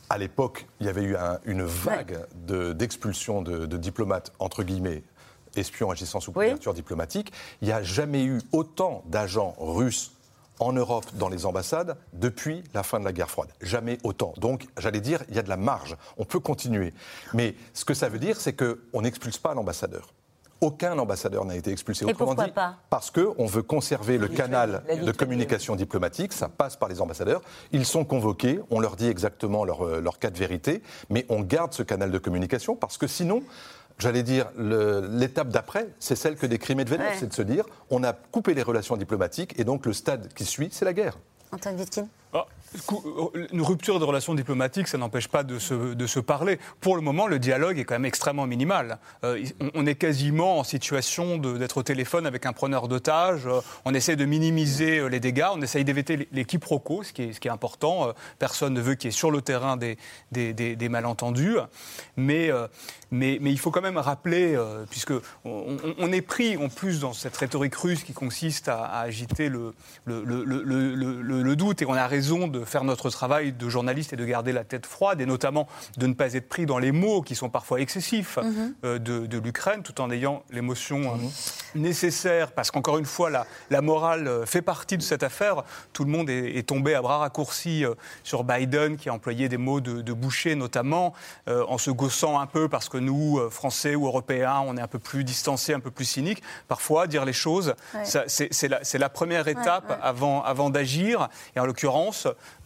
À 0.10 0.18
l'époque, 0.18 0.68
il 0.80 0.86
y 0.86 0.90
avait 0.90 1.04
eu 1.04 1.18
un- 1.18 1.38
une 1.44 1.64
vague 1.64 2.26
de- 2.46 2.72
d'expulsion 2.72 3.42
de, 3.42 3.66
de 3.66 3.76
diplomates, 3.78 4.32
entre 4.40 4.64
guillemets, 4.64 5.04
espions 5.58 5.92
agissant 5.92 6.22
sous 6.22 6.32
Oui. 6.34 6.46
couverture 6.46 6.74
diplomatique. 6.74 7.34
Il 7.62 7.68
n'y 7.68 7.74
a 7.74 7.84
jamais 7.84 8.24
eu 8.24 8.40
autant 8.54 9.04
d'agents 9.08 9.54
russes 9.60 10.14
en 10.60 10.72
Europe 10.72 11.06
dans 11.16 11.28
les 11.28 11.46
ambassades 11.46 11.98
depuis 12.14 12.64
la 12.74 12.84
fin 12.84 13.00
de 13.02 13.06
la 13.06 13.12
guerre 13.12 13.30
froide. 13.30 13.50
Jamais 13.62 13.98
autant. 14.04 14.34
Donc, 14.38 14.68
j'allais 14.78 15.02
dire, 15.02 15.24
il 15.28 15.36
y 15.36 15.40
a 15.40 15.44
de 15.44 15.50
la 15.50 15.58
marge. 15.58 15.98
On 16.18 16.24
peut 16.24 16.40
continuer. 16.40 16.94
Mais 17.34 17.54
ce 17.74 17.84
que 17.84 17.94
ça 17.94 18.08
veut 18.08 18.18
dire, 18.20 18.40
c'est 18.40 18.54
qu'on 18.54 19.02
n'expulse 19.02 19.38
pas 19.40 19.54
l'ambassadeur. 19.54 20.14
Aucun 20.62 20.98
ambassadeur 20.98 21.46
n'a 21.46 21.56
été 21.56 21.72
expulsé. 21.72 22.06
Et 22.06 22.10
Autrement 22.10 22.28
pourquoi 22.32 22.46
dit, 22.46 22.52
pas 22.52 22.76
parce 22.90 23.12
qu'on 23.12 23.46
veut 23.46 23.62
conserver 23.62 24.18
le 24.18 24.28
canal 24.28 24.84
de 25.04 25.12
communication 25.12 25.76
diplomatique, 25.76 26.34
ça 26.34 26.50
passe 26.50 26.76
par 26.76 26.90
les 26.90 27.00
ambassadeurs. 27.02 27.42
Ils 27.72 27.86
sont 27.86 28.06
convoqués, 28.06 28.60
on 28.72 28.80
leur 28.80 28.96
dit 28.96 29.08
exactement 29.08 29.66
leur, 29.66 29.86
euh, 29.86 30.02
leur 30.02 30.20
cas 30.20 30.30
de 30.32 30.38
vérité, 30.38 30.82
mais 31.10 31.26
on 31.30 31.42
garde 31.42 31.74
ce 31.74 31.84
canal 31.84 32.12
de 32.12 32.18
communication 32.18 32.76
parce 32.76 32.98
que 32.98 33.06
sinon, 33.08 33.44
j'allais 34.00 34.24
dire, 34.24 34.48
l'étape 34.58 35.50
d'après, 35.50 35.90
c'est 36.00 36.16
celle 36.16 36.36
que 36.36 36.46
décrit 36.46 36.76
Medvedev, 36.76 37.06
Ouais. 37.08 37.16
c'est 37.20 37.28
de 37.30 37.34
se 37.34 37.42
dire, 37.42 37.66
on 37.90 38.04
a 38.04 38.14
coupé 38.14 38.54
les 38.54 38.64
relations 38.64 38.98
diplomatiques 38.98 39.60
et 39.60 39.64
donc 39.64 39.86
le 39.86 39.94
stade 39.94 40.34
qui 40.34 40.46
suit, 40.46 40.70
c'est 40.72 40.86
la 40.86 40.94
guerre. 40.94 41.18
Antoine 41.52 41.76
Vitkin 41.78 42.08
Une 43.52 43.62
rupture 43.62 43.98
de 44.00 44.04
relations 44.04 44.36
diplomatiques, 44.36 44.90
ça 44.90 44.98
n'empêche 44.98 45.30
pas 45.30 45.44
de 45.44 45.58
se, 45.58 45.74
de 45.94 46.06
se 46.08 46.20
parler. 46.20 46.60
Pour 46.82 46.96
le 46.98 47.02
moment, 47.02 47.26
le 47.26 47.40
dialogue 47.40 47.80
est 47.80 47.86
quand 47.86 47.96
même 47.96 48.06
extrêmement 48.06 48.46
minimal. 48.46 49.00
Euh, 49.24 49.42
on, 49.74 49.86
est 49.86 49.96
quasiment 49.96 50.60
en 50.60 50.64
situation 50.66 51.38
d'être 51.38 51.78
au 51.78 51.84
téléphone 51.84 52.28
avec 52.28 52.46
un 52.46 52.52
preneur 52.54 52.90
d'otages. 52.90 53.48
Euh, 53.48 53.62
on 53.86 53.94
essaie 53.94 54.18
de 54.18 54.26
minimiser 54.26 55.00
euh, 55.00 55.08
les 55.08 55.22
dégâts, 55.22 55.48
on 55.54 55.62
essaye 55.62 55.86
d'éviter 55.86 56.28
les, 56.32 56.46
quiproquos, 56.46 57.04
ce 57.04 57.14
qui 57.14 57.24
est, 57.24 57.34
ce 57.34 57.40
qui 57.40 57.48
est 57.48 57.52
important. 57.52 58.10
Euh, 58.10 58.12
personne 58.38 58.74
ne 58.74 58.82
veut 58.82 58.96
qu'il 58.96 59.08
y 59.08 59.14
ait 59.14 59.18
sur 59.18 59.32
le 59.32 59.42
terrain 59.42 59.78
des, 59.78 59.98
des- 60.34 60.54
des- 60.54 60.90
malentendus. 60.90 61.58
Mais, 62.18 62.52
euh, 62.52 62.68
mais, 63.12 63.38
mais 63.42 63.52
il 63.52 63.60
faut 63.60 63.72
quand 63.72 63.82
même 63.82 63.98
rappeler, 63.98 64.56
euh, 64.56 64.86
puisque 64.90 65.14
on, 65.46 66.12
est 66.12 66.22
pris 66.22 66.58
en 66.58 66.68
plus 66.70 67.00
dans 67.00 67.14
cette 67.14 67.36
rhétorique 67.38 67.76
russe 67.76 68.04
qui 68.04 68.14
consiste 68.14 68.68
à, 68.68 68.84
à 68.84 69.02
agiter 69.02 69.48
le- 69.50 69.74
le- 70.06 70.24
le- 70.24 71.42
le 71.44 71.56
doute, 71.56 71.82
et 71.82 71.86
on 71.86 71.94
a 71.94 72.06
raison 72.18 72.48
de 72.48 72.66
faire 72.66 72.84
notre 72.84 73.10
travail 73.12 73.52
de 73.54 73.70
journaliste 73.70 74.12
et 74.14 74.16
de 74.16 74.26
garder 74.26 74.52
la 74.52 74.64
tête 74.64 74.86
froide, 74.88 75.22
et 75.22 75.26
notamment 75.28 75.68
de 75.98 76.08
ne 76.08 76.14
pas 76.16 76.34
être 76.34 76.50
pris 76.50 76.66
dans 76.66 76.80
les 76.80 76.92
mots 76.92 77.22
qui 77.22 77.36
sont 77.36 77.50
parfois 77.50 77.80
excessifs 77.80 78.40
euh, 78.84 78.98
de, 78.98 79.28
de 79.28 79.38
l'Ukraine, 79.38 79.84
tout 79.84 80.02
en 80.02 80.10
ayant 80.10 80.42
l'émotion 80.50 81.00
euh, 81.14 81.18
nécessaire, 81.76 82.52
parce 82.54 82.72
qu'encore 82.72 82.98
une 82.98 83.06
fois, 83.06 83.30
la, 83.30 83.46
la 83.70 83.82
morale 83.82 84.28
euh, 84.28 84.46
fait 84.46 84.62
partie 84.64 84.98
de 84.98 85.04
cette 85.04 85.22
affaire. 85.24 85.64
Tout 85.94 86.06
le 86.06 86.12
monde 86.12 86.30
est, 86.30 86.58
est 86.58 86.68
tombé 86.68 86.96
à 86.96 87.02
bras 87.02 87.20
raccourcis 87.20 87.84
sur 88.24 88.44
Biden, 88.44 88.98
qui 88.98 89.10
a 89.10 89.14
employé 89.14 89.48
des 89.50 89.58
mots 89.58 89.82
de, 89.82 90.02
de 90.02 90.14
boucher 90.14 90.56
notamment, 90.56 91.14
euh, 91.48 91.64
en 91.68 91.78
se 91.78 91.92
gaussant 91.92 92.40
un 92.40 92.48
peu 92.48 92.68
parce 92.70 92.90
que 92.90 92.98
nous, 92.98 93.40
Français 93.52 93.94
ou 93.96 94.08
Européens, 94.08 94.64
on 94.66 94.76
est 94.78 94.82
un 94.82 94.88
peu 94.88 95.00
plus 95.00 95.24
distancés, 95.24 95.74
un 95.74 95.80
peu 95.80 95.92
plus 95.92 96.06
cyniques. 96.06 96.42
Parfois, 96.68 97.06
dire 97.08 97.26
les 97.26 97.34
choses, 97.34 97.76
Ouais. 97.94 98.06
ça, 98.06 98.24
c'est 98.28 98.48
c'est 98.52 98.68
la, 98.70 98.80
c'est 98.84 98.98
la 98.98 99.10
première 99.10 99.48
étape 99.48 100.00
avant, 100.02 100.42
avant 100.44 100.70
d'agir. 100.70 101.28
Et 101.56 101.60
en 101.60 101.66
l'occurrence, 101.66 102.07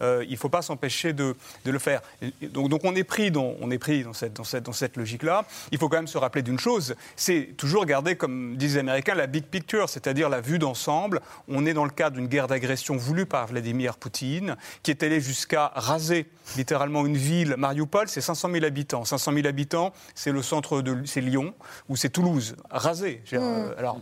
euh, 0.00 0.24
il 0.26 0.32
ne 0.32 0.36
faut 0.36 0.48
pas 0.48 0.62
s'empêcher 0.62 1.12
de, 1.12 1.36
de 1.64 1.70
le 1.70 1.78
faire. 1.78 2.00
Et- 2.20 2.48
donc, 2.48 2.68
donc 2.68 2.80
on 2.84 2.94
est 2.94 3.04
pris 3.04 3.30
dans, 3.30 3.54
on 3.60 3.70
est 3.70 3.78
pris 3.78 4.04
dans 4.04 4.12
cette, 4.12 4.32
dans 4.34 4.44
cette, 4.44 4.64
dans 4.64 4.72
cette 4.72 4.96
logique-là. 4.96 5.44
Il 5.70 5.78
faut 5.78 5.88
quand 5.88 5.96
même 5.96 6.06
se 6.06 6.18
rappeler 6.18 6.42
d'une 6.42 6.58
chose, 6.58 6.94
c'est 7.16 7.54
toujours 7.56 7.86
garder, 7.86 8.16
comme 8.16 8.56
disent 8.56 8.74
les 8.74 8.80
Américains, 8.80 9.14
la 9.14 9.26
big 9.26 9.44
picture, 9.44 9.88
c'est-à-dire 9.88 10.28
la 10.28 10.40
vue 10.40 10.58
d'ensemble. 10.58 11.20
On 11.48 11.66
est 11.66 11.74
dans 11.74 11.84
le 11.84 11.90
cadre 11.90 12.16
d'une 12.16 12.26
guerre 12.28 12.46
d'agression 12.48 12.96
voulue 12.96 13.26
par 13.26 13.46
Vladimir 13.46 13.96
Poutine, 13.96 14.56
qui 14.82 14.90
est 14.90 15.02
allé 15.02 15.20
jusqu'à 15.20 15.72
raser 15.74 16.26
littéralement 16.56 17.06
une 17.06 17.16
ville. 17.16 17.54
Mariupol, 17.56 18.08
c'est 18.08 18.20
500 18.20 18.50
000 18.52 18.64
habitants. 18.64 19.04
500 19.04 19.32
000 19.32 19.46
habitants, 19.46 19.92
c'est 20.14 20.32
le 20.32 20.42
centre 20.42 20.82
de, 20.82 21.04
c'est 21.06 21.20
Lyon 21.20 21.54
ou 21.88 21.96
c'est 21.96 22.08
Toulouse, 22.10 22.56
rasé. 22.70 23.22
Dire, 23.28 23.40
euh, 23.42 23.74
alors, 23.78 23.98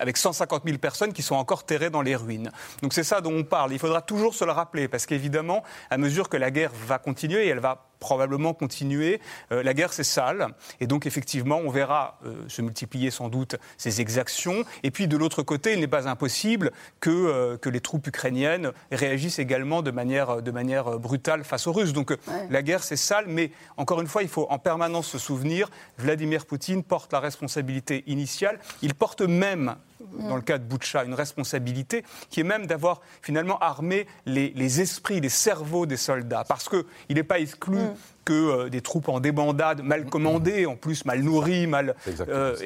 avec 0.00 0.16
150 0.16 0.62
000 0.64 0.78
personnes 0.78 1.12
qui 1.12 1.22
sont 1.22 1.34
encore 1.34 1.64
terrées 1.64 1.90
dans 1.90 2.02
les 2.02 2.16
ruines. 2.16 2.50
Donc 2.82 2.92
c'est 2.94 3.02
ça 3.04 3.20
dont 3.20 3.32
on 3.34 3.44
parle. 3.44 3.72
Il 3.72 3.78
faudra 3.78 4.00
toujours 4.00 4.34
se 4.34 4.44
le 4.44 4.52
rappeler, 4.52 4.71
parce 4.88 5.06
qu'évidemment, 5.06 5.62
à 5.90 5.98
mesure 5.98 6.28
que 6.28 6.36
la 6.36 6.50
guerre 6.50 6.72
va 6.86 6.98
continuer, 6.98 7.46
et 7.46 7.48
elle 7.48 7.60
va 7.60 7.88
probablement 8.02 8.52
continuer. 8.52 9.20
Euh, 9.52 9.62
la 9.62 9.74
guerre, 9.74 9.92
c'est 9.92 10.02
sale. 10.02 10.48
Et 10.80 10.88
donc, 10.88 11.06
effectivement, 11.06 11.58
on 11.64 11.70
verra 11.70 12.18
euh, 12.26 12.34
se 12.48 12.60
multiplier 12.60 13.12
sans 13.12 13.28
doute 13.28 13.54
ces 13.78 14.00
exactions. 14.00 14.64
Et 14.82 14.90
puis, 14.90 15.06
de 15.06 15.16
l'autre 15.16 15.44
côté, 15.44 15.74
il 15.74 15.78
n'est 15.78 15.86
pas 15.86 16.08
impossible 16.08 16.72
que, 16.98 17.10
euh, 17.10 17.56
que 17.56 17.68
les 17.68 17.80
troupes 17.80 18.04
ukrainiennes 18.08 18.72
réagissent 18.90 19.38
également 19.38 19.82
de 19.82 19.92
manière, 19.92 20.42
de 20.42 20.50
manière 20.50 20.98
brutale 20.98 21.44
face 21.44 21.68
aux 21.68 21.72
Russes. 21.72 21.92
Donc, 21.92 22.16
la 22.50 22.62
guerre, 22.62 22.82
c'est 22.82 22.96
sale. 22.96 23.26
Mais 23.28 23.52
encore 23.76 24.00
une 24.00 24.08
fois, 24.08 24.24
il 24.24 24.28
faut 24.28 24.48
en 24.50 24.58
permanence 24.58 25.06
se 25.06 25.18
souvenir, 25.18 25.70
Vladimir 25.96 26.44
Poutine 26.44 26.82
porte 26.82 27.12
la 27.12 27.20
responsabilité 27.20 28.02
initiale. 28.08 28.58
Il 28.82 28.94
porte 28.94 29.22
même 29.22 29.76
dans 30.18 30.36
le 30.36 30.42
cas 30.42 30.58
de 30.58 30.64
Boutcha, 30.64 31.04
une 31.04 31.14
responsabilité 31.14 32.04
qui 32.30 32.40
est 32.40 32.44
même 32.44 32.66
d'avoir 32.66 33.00
finalement 33.22 33.58
armé 33.58 34.06
les, 34.26 34.52
les 34.54 34.80
esprits, 34.80 35.20
les 35.20 35.28
cerveaux 35.28 35.86
des 35.86 35.96
soldats. 35.96 36.44
Parce 36.46 36.68
qu'il 36.68 36.84
n'est 37.16 37.22
pas 37.22 37.38
exclu 37.38 37.78
que 38.24 38.32
euh, 38.32 38.68
des 38.68 38.80
troupes 38.82 39.08
en 39.08 39.18
débandade, 39.18 39.82
mal 39.82 40.04
commandées, 40.04 40.66
en 40.66 40.76
plus 40.76 41.04
mal 41.04 41.22
nourries, 41.22 41.66
mal, 41.66 41.96
euh, 42.28 42.56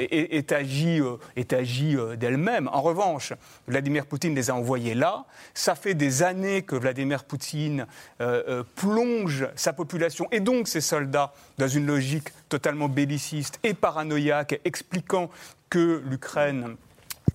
agi, 0.50 1.00
euh, 1.00 1.16
euh, 1.38 2.16
d'elle-même. 2.16 2.68
En 2.72 2.82
revanche, 2.82 3.32
Vladimir 3.66 4.06
Poutine 4.06 4.34
les 4.34 4.50
a 4.50 4.54
envoyés 4.54 4.94
là. 4.94 5.24
Ça 5.54 5.74
fait 5.74 5.94
des 5.94 6.22
années 6.22 6.62
que 6.62 6.76
Vladimir 6.76 7.24
Poutine 7.24 7.86
euh, 8.20 8.42
euh, 8.48 8.64
plonge 8.74 9.48
sa 9.56 9.72
population 9.72 10.28
et 10.30 10.40
donc 10.40 10.68
ses 10.68 10.82
soldats 10.82 11.32
dans 11.58 11.68
une 11.68 11.86
logique 11.86 12.28
totalement 12.48 12.88
belliciste 12.88 13.58
et 13.62 13.72
paranoïaque, 13.72 14.60
expliquant 14.64 15.30
que 15.70 16.02
l'Ukraine 16.04 16.76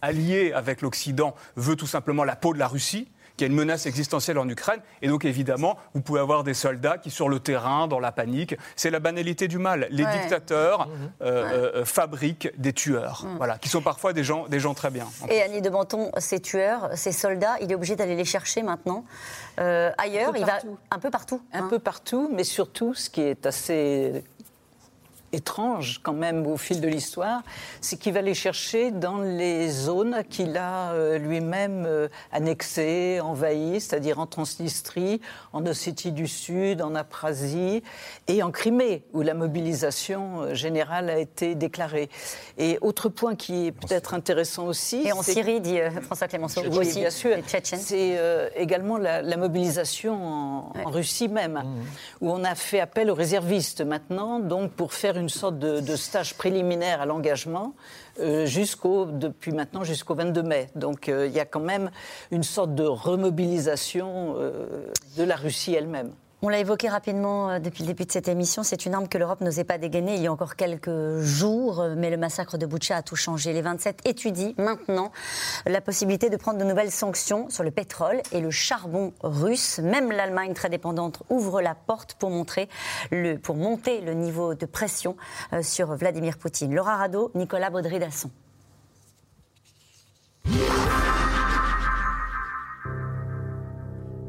alliée 0.02 0.54
avec 0.54 0.82
l'Occident 0.82 1.36
veut 1.56 1.76
tout 1.76 1.88
simplement 1.88 2.24
la 2.24 2.36
peau 2.36 2.54
de 2.54 2.60
la 2.60 2.68
Russie 2.68 3.10
qu'il 3.38 3.48
y 3.48 3.50
a 3.50 3.52
une 3.52 3.58
menace 3.58 3.86
existentielle 3.86 4.38
en 4.38 4.48
Ukraine. 4.50 4.82
Et 5.02 5.08
donc, 5.08 5.24
évidemment, 5.24 5.78
vous 5.94 6.02
pouvez 6.02 6.20
avoir 6.20 6.44
des 6.44 6.54
soldats 6.54 6.98
qui, 6.98 7.10
sur 7.10 7.30
le 7.30 7.40
terrain, 7.40 7.88
dans 7.88 8.00
la 8.00 8.12
panique, 8.12 8.56
c'est 8.76 8.90
la 8.90 9.00
banalité 9.00 9.48
du 9.48 9.58
mal. 9.58 9.88
Les 9.90 10.04
Ouais. 10.04 10.20
dictateurs 10.20 10.90
euh, 11.22 11.80
euh, 11.82 11.86
fabriquent 11.86 12.52
des 12.58 12.74
tueurs, 12.74 13.26
voilà, 13.38 13.58
qui 13.58 13.70
sont 13.70 13.82
parfois 13.82 14.12
des 14.12 14.26
gens, 14.26 14.48
des 14.50 14.60
gens 14.60 14.74
très 14.74 14.90
bien. 14.90 15.08
Et 15.30 15.42
Annie 15.42 15.62
de 15.62 15.70
Menton, 15.70 16.12
ces 16.18 16.42
tueurs, 16.42 16.90
ces 16.96 17.14
soldats, 17.14 17.56
il 17.62 17.72
est 17.72 17.76
obligé 17.76 17.96
d'aller 17.96 18.16
les 18.18 18.26
chercher 18.26 18.64
maintenant 18.64 19.06
euh, 19.60 19.92
ailleurs. 19.98 20.30
Un 20.30 20.34
peu 20.34 20.40
il 20.40 20.46
va 20.46 20.52
partout. 20.52 20.78
un 20.92 21.00
peu 21.00 21.10
partout. 21.10 21.42
Un 21.54 21.60
hein. 21.64 21.68
peu 21.70 21.80
partout, 21.80 22.30
mais 22.34 22.44
surtout, 22.44 22.94
ce 22.94 23.10
qui 23.10 23.22
est 23.22 23.46
assez 23.46 24.24
étrange 25.34 26.00
quand 26.04 26.14
même 26.14 26.46
au 26.48 26.58
fil 26.58 26.82
de 26.82 26.88
l'histoire, 26.88 27.42
c'est 27.80 27.98
qu'il 27.98 28.14
va 28.14 28.22
les 28.22 28.34
chercher 28.34 28.92
dans 28.92 29.20
les 29.20 29.70
zones 29.70 30.24
qu'il 30.30 30.58
a 30.58 30.92
euh, 30.92 31.18
lui-même 31.18 31.86
euh, 31.86 32.08
annexées, 32.32 33.20
envahies, 33.22 33.82
c'est-à-dire 33.82 34.20
en 34.20 34.28
Transnistrie, 34.28 35.22
en 35.54 35.66
Ossétie 35.66 36.12
du 36.12 36.28
Sud, 36.28 36.82
en 36.82 36.96
Aprasie 36.96 37.84
et 38.28 38.44
en 38.44 38.52
Crimée, 38.52 39.04
où 39.14 39.22
la 39.22 39.34
mobilisation 39.34 40.42
euh, 40.42 40.54
générale 40.54 41.10
a 41.10 41.18
été 41.18 41.56
déclarée. 41.56 42.10
Et 42.58 42.78
autre 42.82 43.10
point 43.10 43.36
qui 43.36 43.68
est 43.68 43.72
peut-être 43.72 44.14
intéressant 44.14 44.66
aussi, 44.66 45.04
Et 45.06 45.14
en 45.14 45.22
Syrie, 45.24 45.62
dit 45.62 45.78
François 46.02 46.28
Clémenceau, 46.28 46.62
oui, 46.72 46.80
aussi, 46.80 47.00
bien 47.00 47.10
sûr. 47.10 47.38
C'est 47.62 48.18
euh, 48.18 48.50
également 48.56 48.98
la, 48.98 49.22
la 49.22 49.38
mobilisation 49.38 50.14
en, 50.14 50.74
en 50.86 50.90
Russie 50.90 51.28
même, 51.28 51.64
où 52.20 52.32
on 52.32 52.44
a 52.44 52.56
fait 52.56 52.80
appel 52.80 53.10
aux 53.10 53.16
réservistes 53.16 53.82
maintenant, 53.82 54.40
donc 54.40 54.72
pour 54.72 54.94
faire 54.94 55.18
une 55.18 55.21
sorte 55.30 55.60
de, 55.60 55.80
de 55.80 55.96
stage 55.96 56.36
préliminaire 56.36 57.02
à 57.02 57.06
l'engagement 57.06 57.74
euh, 58.20 58.46
jusqu'au 58.46 59.06
depuis 59.06 59.52
maintenant 59.52 59.84
jusqu'au 59.84 60.16
22 60.16 60.44
mai. 60.44 60.70
Donc 60.76 61.10
euh, 61.10 61.28
il 61.28 61.34
y 61.34 61.40
a 61.40 61.46
quand 61.46 61.62
même 61.62 61.92
une 62.32 62.44
sorte 62.44 62.76
de 62.76 62.84
remobilisation 62.84 64.36
euh, 64.38 64.92
de 65.18 65.24
la 65.24 65.36
Russie 65.36 65.74
elle-même. 65.74 66.12
On 66.44 66.50
l'a 66.50 66.58
évoqué 66.58 66.90
rapidement 66.90 67.52
euh, 67.52 67.60
depuis 67.60 67.84
le 67.84 67.88
début 67.88 68.06
de 68.06 68.12
cette 68.12 68.28
émission, 68.28 68.64
c'est 68.64 68.88
une 68.88 68.96
arme 68.96 69.08
que 69.08 69.20
l'Europe 69.20 69.42
n'osait 69.42 69.64
pas 69.64 69.78
dégainer 69.78 70.16
il 70.16 70.24
y 70.24 70.28
a 70.28 70.32
encore 70.32 70.56
quelques 70.56 71.20
jours, 71.20 71.82
euh, 71.82 71.94
mais 71.96 72.10
le 72.10 72.18
massacre 72.18 72.58
de 72.58 72.66
Boucha 72.66 72.98
a 72.98 73.04
tout 73.04 73.16
changé. 73.16 73.54
Les 73.54 73.62
27 73.62 74.00
étudient 74.06 74.54
maintenant 74.58 75.12
la 75.68 75.82
possibilité 75.82 76.32
de 76.32 76.38
prendre 76.38 76.58
de 76.58 76.64
nouvelles 76.64 76.90
sanctions 76.90 77.48
sur 77.52 77.64
le 77.64 77.70
pétrole 77.70 78.24
et 78.32 78.42
le 78.42 78.50
charbon 78.50 79.14
russe. 79.22 79.78
Même 79.84 80.12
l'Allemagne 80.12 80.56
très 80.56 80.70
dépendante 80.70 81.22
ouvre 81.30 81.62
la 81.62 81.76
porte 81.76 82.16
pour, 82.16 82.32
pour 83.44 83.56
monter 83.56 84.02
le 84.02 84.14
niveau 84.16 84.56
de 84.56 84.66
pression 84.66 85.18
euh, 85.54 85.62
sur 85.62 85.94
Vladimir 85.94 86.40
Poutine. 86.40 86.74
Laura 86.74 86.96
Rado, 86.96 87.30
Nicolas 87.36 87.70
Baudry-Dasson. 87.70 88.32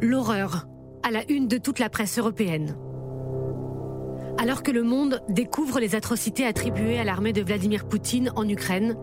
L'horreur 0.02 0.66
à 1.02 1.10
la 1.10 1.30
une 1.30 1.48
de 1.48 1.58
toute 1.58 1.78
la 1.78 1.88
presse 1.88 2.18
européenne. 2.18 2.76
Alors 4.38 4.62
que 4.62 4.70
le 4.70 4.82
monde 4.82 5.20
découvre 5.28 5.78
les 5.80 5.94
atrocités 5.94 6.46
attribuées 6.46 6.98
à 6.98 7.04
l'armée 7.04 7.32
de 7.32 7.42
Vladimir 7.42 7.86
Poutine 7.86 8.32
en 8.34 8.48
Ukraine, 8.48 8.96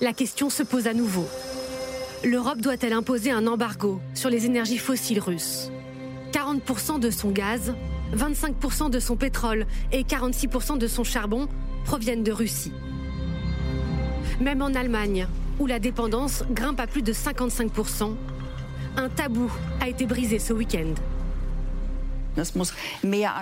la 0.00 0.12
question 0.12 0.50
se 0.50 0.62
pose 0.62 0.86
à 0.86 0.94
nouveau. 0.94 1.24
L'Europe 2.24 2.60
doit-elle 2.60 2.92
imposer 2.92 3.30
un 3.30 3.46
embargo 3.46 4.00
sur 4.14 4.30
les 4.30 4.46
énergies 4.46 4.78
fossiles 4.78 5.20
russes? 5.20 5.70
40% 6.32 7.00
de 7.00 7.10
son 7.10 7.30
gaz, 7.30 7.74
25% 8.14 8.90
de 8.90 9.00
son 9.00 9.16
pétrole 9.16 9.66
et 9.92 10.02
46% 10.02 10.78
de 10.78 10.86
son 10.86 11.04
charbon 11.04 11.48
proviennent 11.84 12.22
de 12.22 12.32
Russie. 12.32 12.72
Même 14.40 14.60
en 14.60 14.74
Allemagne, 14.74 15.26
où 15.58 15.66
la 15.66 15.78
dépendance 15.78 16.44
grimpe 16.50 16.80
à 16.80 16.86
plus 16.86 17.02
de 17.02 17.12
55%, 17.12 18.14
un 18.96 19.08
tabou 19.08 19.50
a 19.80 19.88
été 19.88 20.06
brisé 20.06 20.38
ce 20.38 20.52
week-end. 20.52 20.94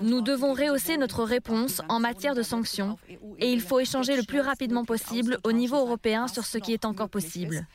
Nous 0.02 0.20
devons 0.20 0.52
rehausser 0.52 0.96
notre 0.96 1.24
réponse 1.24 1.82
en 1.88 1.98
matière 1.98 2.34
de 2.34 2.42
sanctions 2.42 2.96
et 3.40 3.52
il 3.52 3.61
faut 3.61 3.80
échanger 3.80 4.16
le 4.16 4.22
plus 4.22 4.40
rapidement 4.40 4.84
possible 4.84 5.38
au 5.42 5.50
niveau 5.52 5.76
européen 5.76 6.28
sur 6.28 6.44
ce 6.44 6.59
qui 6.59 6.72
est 6.72 6.84
encore 6.84 7.09
possible. 7.09 7.66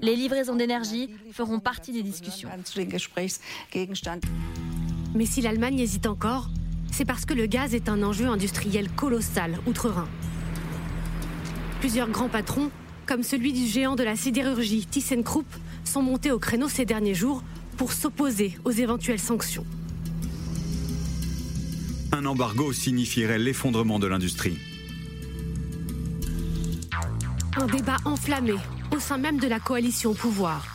Les 0.00 0.14
livraisons 0.14 0.54
d'énergie 0.54 1.10
feront 1.32 1.58
partie 1.58 1.92
des 1.92 2.02
discussions. 2.02 2.48
Mais 5.14 5.26
si 5.26 5.40
l'Allemagne 5.40 5.80
hésite 5.80 6.06
encore, 6.06 6.48
c'est 6.92 7.04
parce 7.04 7.24
que 7.24 7.34
le 7.34 7.46
gaz 7.46 7.74
est 7.74 7.88
un 7.88 8.02
enjeu 8.02 8.26
industriel 8.26 8.88
colossal 8.90 9.58
outre-Rhin. 9.66 10.08
Plusieurs 11.80 12.08
grands 12.08 12.28
patrons, 12.28 12.70
comme 13.06 13.22
celui 13.22 13.52
du 13.52 13.66
géant 13.66 13.96
de 13.96 14.04
la 14.04 14.14
sidérurgie 14.14 14.86
ThyssenKrupp, 14.86 15.46
sont 15.96 16.02
montés 16.02 16.30
au 16.30 16.38
créneau 16.38 16.68
ces 16.68 16.84
derniers 16.84 17.14
jours 17.14 17.42
pour 17.78 17.90
s'opposer 17.90 18.58
aux 18.66 18.70
éventuelles 18.70 19.18
sanctions. 19.18 19.64
Un 22.12 22.26
embargo 22.26 22.70
signifierait 22.74 23.38
l'effondrement 23.38 23.98
de 23.98 24.06
l'industrie. 24.06 24.58
Un 27.56 27.66
débat 27.66 27.96
enflammé 28.04 28.56
au 28.94 28.98
sein 28.98 29.16
même 29.16 29.38
de 29.38 29.48
la 29.48 29.58
coalition 29.58 30.10
au 30.10 30.14
pouvoir. 30.14 30.66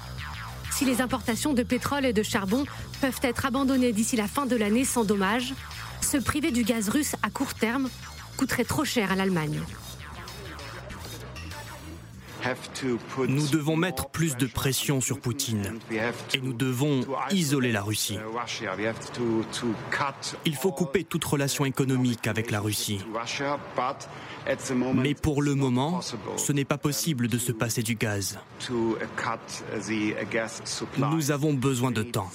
Si 0.71 0.85
les 0.85 1.01
importations 1.01 1.53
de 1.53 1.61
pétrole 1.61 2.05
et 2.05 2.13
de 2.13 2.23
charbon 2.23 2.65
peuvent 2.99 3.19
être 3.21 3.45
abandonnées 3.45 3.93
d'ici 3.93 4.15
la 4.15 4.27
fin 4.27 4.47
de 4.47 4.55
l'année 4.55 4.85
sans 4.85 5.03
dommage, 5.03 5.53
se 6.01 6.17
priver 6.17 6.49
du 6.49 6.63
gaz 6.63 6.89
russe 6.89 7.15
à 7.21 7.29
court 7.29 7.53
terme 7.53 7.89
coûterait 8.37 8.65
trop 8.65 8.85
cher 8.85 9.11
à 9.11 9.15
l'Allemagne. 9.15 9.61
Nous 13.27 13.47
devons 13.47 13.75
mettre 13.75 14.09
plus 14.09 14.35
de 14.37 14.45
pression 14.45 15.01
sur 15.01 15.19
Poutine 15.19 15.79
et 16.33 16.39
nous 16.41 16.53
devons 16.53 17.01
isoler 17.31 17.71
la 17.71 17.81
Russie. 17.81 18.17
Il 20.45 20.55
faut 20.55 20.71
couper 20.71 21.03
toute 21.03 21.23
relation 21.23 21.65
économique 21.65 22.27
avec 22.27 22.51
la 22.51 22.59
Russie. 22.59 22.99
Mais 24.95 25.13
pour 25.13 25.41
le 25.41 25.55
moment, 25.55 26.01
ce 26.37 26.51
n'est 26.51 26.65
pas 26.65 26.77
possible 26.77 27.27
de 27.27 27.37
se 27.37 27.51
passer 27.51 27.83
du 27.83 27.95
gaz. 27.95 28.39
Nous 30.97 31.31
avons 31.31 31.53
besoin 31.53 31.91
de 31.91 32.03
temps. 32.03 32.29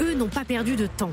Eux 0.00 0.14
n'ont 0.14 0.28
pas 0.28 0.44
perdu 0.44 0.76
de 0.76 0.86
temps. 0.86 1.12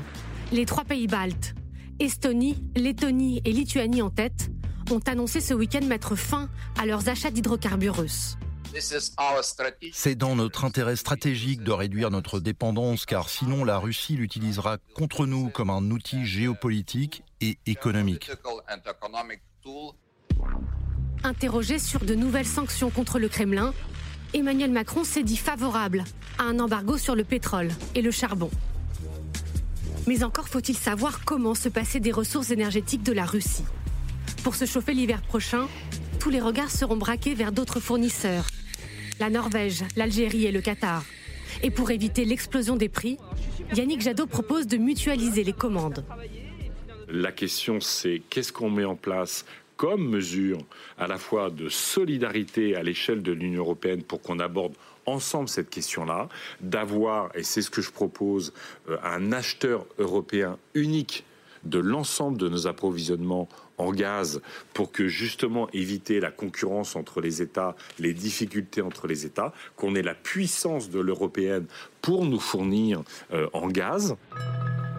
Les 0.52 0.64
trois 0.64 0.84
pays 0.84 1.06
baltes, 1.08 1.54
Estonie, 1.98 2.62
Lettonie 2.76 3.40
et 3.44 3.52
Lituanie 3.52 4.02
en 4.02 4.10
tête, 4.10 4.50
ont 4.92 5.00
annoncé 5.06 5.40
ce 5.40 5.54
week-end 5.54 5.84
mettre 5.84 6.16
fin 6.16 6.48
à 6.78 6.86
leurs 6.86 7.08
achats 7.08 7.30
d'hydrocarbures 7.30 7.96
russes. 7.96 8.36
C'est 9.92 10.14
dans 10.16 10.36
notre 10.36 10.64
intérêt 10.64 10.96
stratégique 10.96 11.62
de 11.62 11.72
réduire 11.72 12.10
notre 12.10 12.40
dépendance 12.40 13.06
car 13.06 13.28
sinon 13.28 13.64
la 13.64 13.78
Russie 13.78 14.16
l'utilisera 14.16 14.78
contre 14.94 15.26
nous 15.26 15.48
comme 15.48 15.70
un 15.70 15.90
outil 15.90 16.26
géopolitique 16.26 17.22
et 17.40 17.58
économique. 17.66 18.30
Interrogé 21.24 21.78
sur 21.78 22.04
de 22.04 22.14
nouvelles 22.14 22.46
sanctions 22.46 22.90
contre 22.90 23.18
le 23.18 23.28
Kremlin, 23.28 23.72
Emmanuel 24.34 24.70
Macron 24.70 25.04
s'est 25.04 25.22
dit 25.22 25.36
favorable 25.36 26.04
à 26.38 26.44
un 26.44 26.58
embargo 26.58 26.98
sur 26.98 27.14
le 27.14 27.24
pétrole 27.24 27.68
et 27.94 28.02
le 28.02 28.10
charbon. 28.10 28.50
Mais 30.06 30.22
encore 30.22 30.48
faut-il 30.48 30.76
savoir 30.76 31.24
comment 31.24 31.54
se 31.54 31.68
passer 31.68 31.98
des 31.98 32.12
ressources 32.12 32.50
énergétiques 32.50 33.02
de 33.02 33.12
la 33.12 33.24
Russie. 33.24 33.64
Pour 34.46 34.54
se 34.54 34.64
chauffer 34.64 34.94
l'hiver 34.94 35.22
prochain, 35.22 35.66
tous 36.20 36.30
les 36.30 36.40
regards 36.40 36.70
seront 36.70 36.96
braqués 36.96 37.34
vers 37.34 37.50
d'autres 37.50 37.80
fournisseurs. 37.80 38.46
La 39.18 39.28
Norvège, 39.28 39.82
l'Algérie 39.96 40.46
et 40.46 40.52
le 40.52 40.60
Qatar. 40.60 41.02
Et 41.64 41.72
pour 41.72 41.90
éviter 41.90 42.24
l'explosion 42.24 42.76
des 42.76 42.88
prix, 42.88 43.18
Yannick 43.74 44.02
Jadot 44.02 44.28
propose 44.28 44.68
de 44.68 44.76
mutualiser 44.76 45.42
les 45.42 45.52
commandes. 45.52 46.04
La 47.08 47.32
question, 47.32 47.80
c'est 47.80 48.22
qu'est-ce 48.30 48.52
qu'on 48.52 48.70
met 48.70 48.84
en 48.84 48.94
place 48.94 49.44
comme 49.76 50.08
mesure 50.08 50.58
à 50.96 51.08
la 51.08 51.18
fois 51.18 51.50
de 51.50 51.68
solidarité 51.68 52.76
à 52.76 52.84
l'échelle 52.84 53.24
de 53.24 53.32
l'Union 53.32 53.62
européenne 53.62 54.04
pour 54.04 54.22
qu'on 54.22 54.38
aborde 54.38 54.74
ensemble 55.06 55.48
cette 55.48 55.70
question-là, 55.70 56.28
d'avoir, 56.60 57.34
et 57.34 57.42
c'est 57.42 57.62
ce 57.62 57.70
que 57.70 57.82
je 57.82 57.90
propose, 57.90 58.52
euh, 58.88 58.96
un 59.02 59.32
acheteur 59.32 59.86
européen 59.98 60.56
unique 60.74 61.24
de 61.64 61.80
l'ensemble 61.80 62.38
de 62.38 62.48
nos 62.48 62.68
approvisionnements 62.68 63.48
en 63.78 63.92
gaz 63.92 64.40
pour 64.74 64.92
que 64.92 65.08
justement 65.08 65.68
éviter 65.72 66.20
la 66.20 66.30
concurrence 66.30 66.96
entre 66.96 67.20
les 67.20 67.42
États, 67.42 67.76
les 67.98 68.12
difficultés 68.12 68.82
entre 68.82 69.06
les 69.06 69.26
États, 69.26 69.52
qu'on 69.76 69.94
ait 69.94 70.02
la 70.02 70.14
puissance 70.14 70.90
de 70.90 71.00
l'européenne 71.00 71.66
pour 72.02 72.24
nous 72.24 72.40
fournir 72.40 73.02
euh, 73.32 73.48
en 73.52 73.68
gaz. 73.68 74.16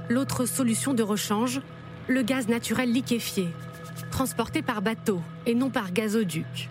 L'autre 0.10 0.46
solution 0.46 0.94
de 0.94 1.04
rechange, 1.04 1.62
le 2.08 2.22
gaz 2.22 2.48
naturel 2.48 2.92
liquéfié, 2.92 3.48
transporté 4.12 4.62
par 4.62 4.82
bateau 4.82 5.22
et 5.46 5.56
non 5.56 5.70
par 5.70 5.92
gazoduc. 5.92 6.70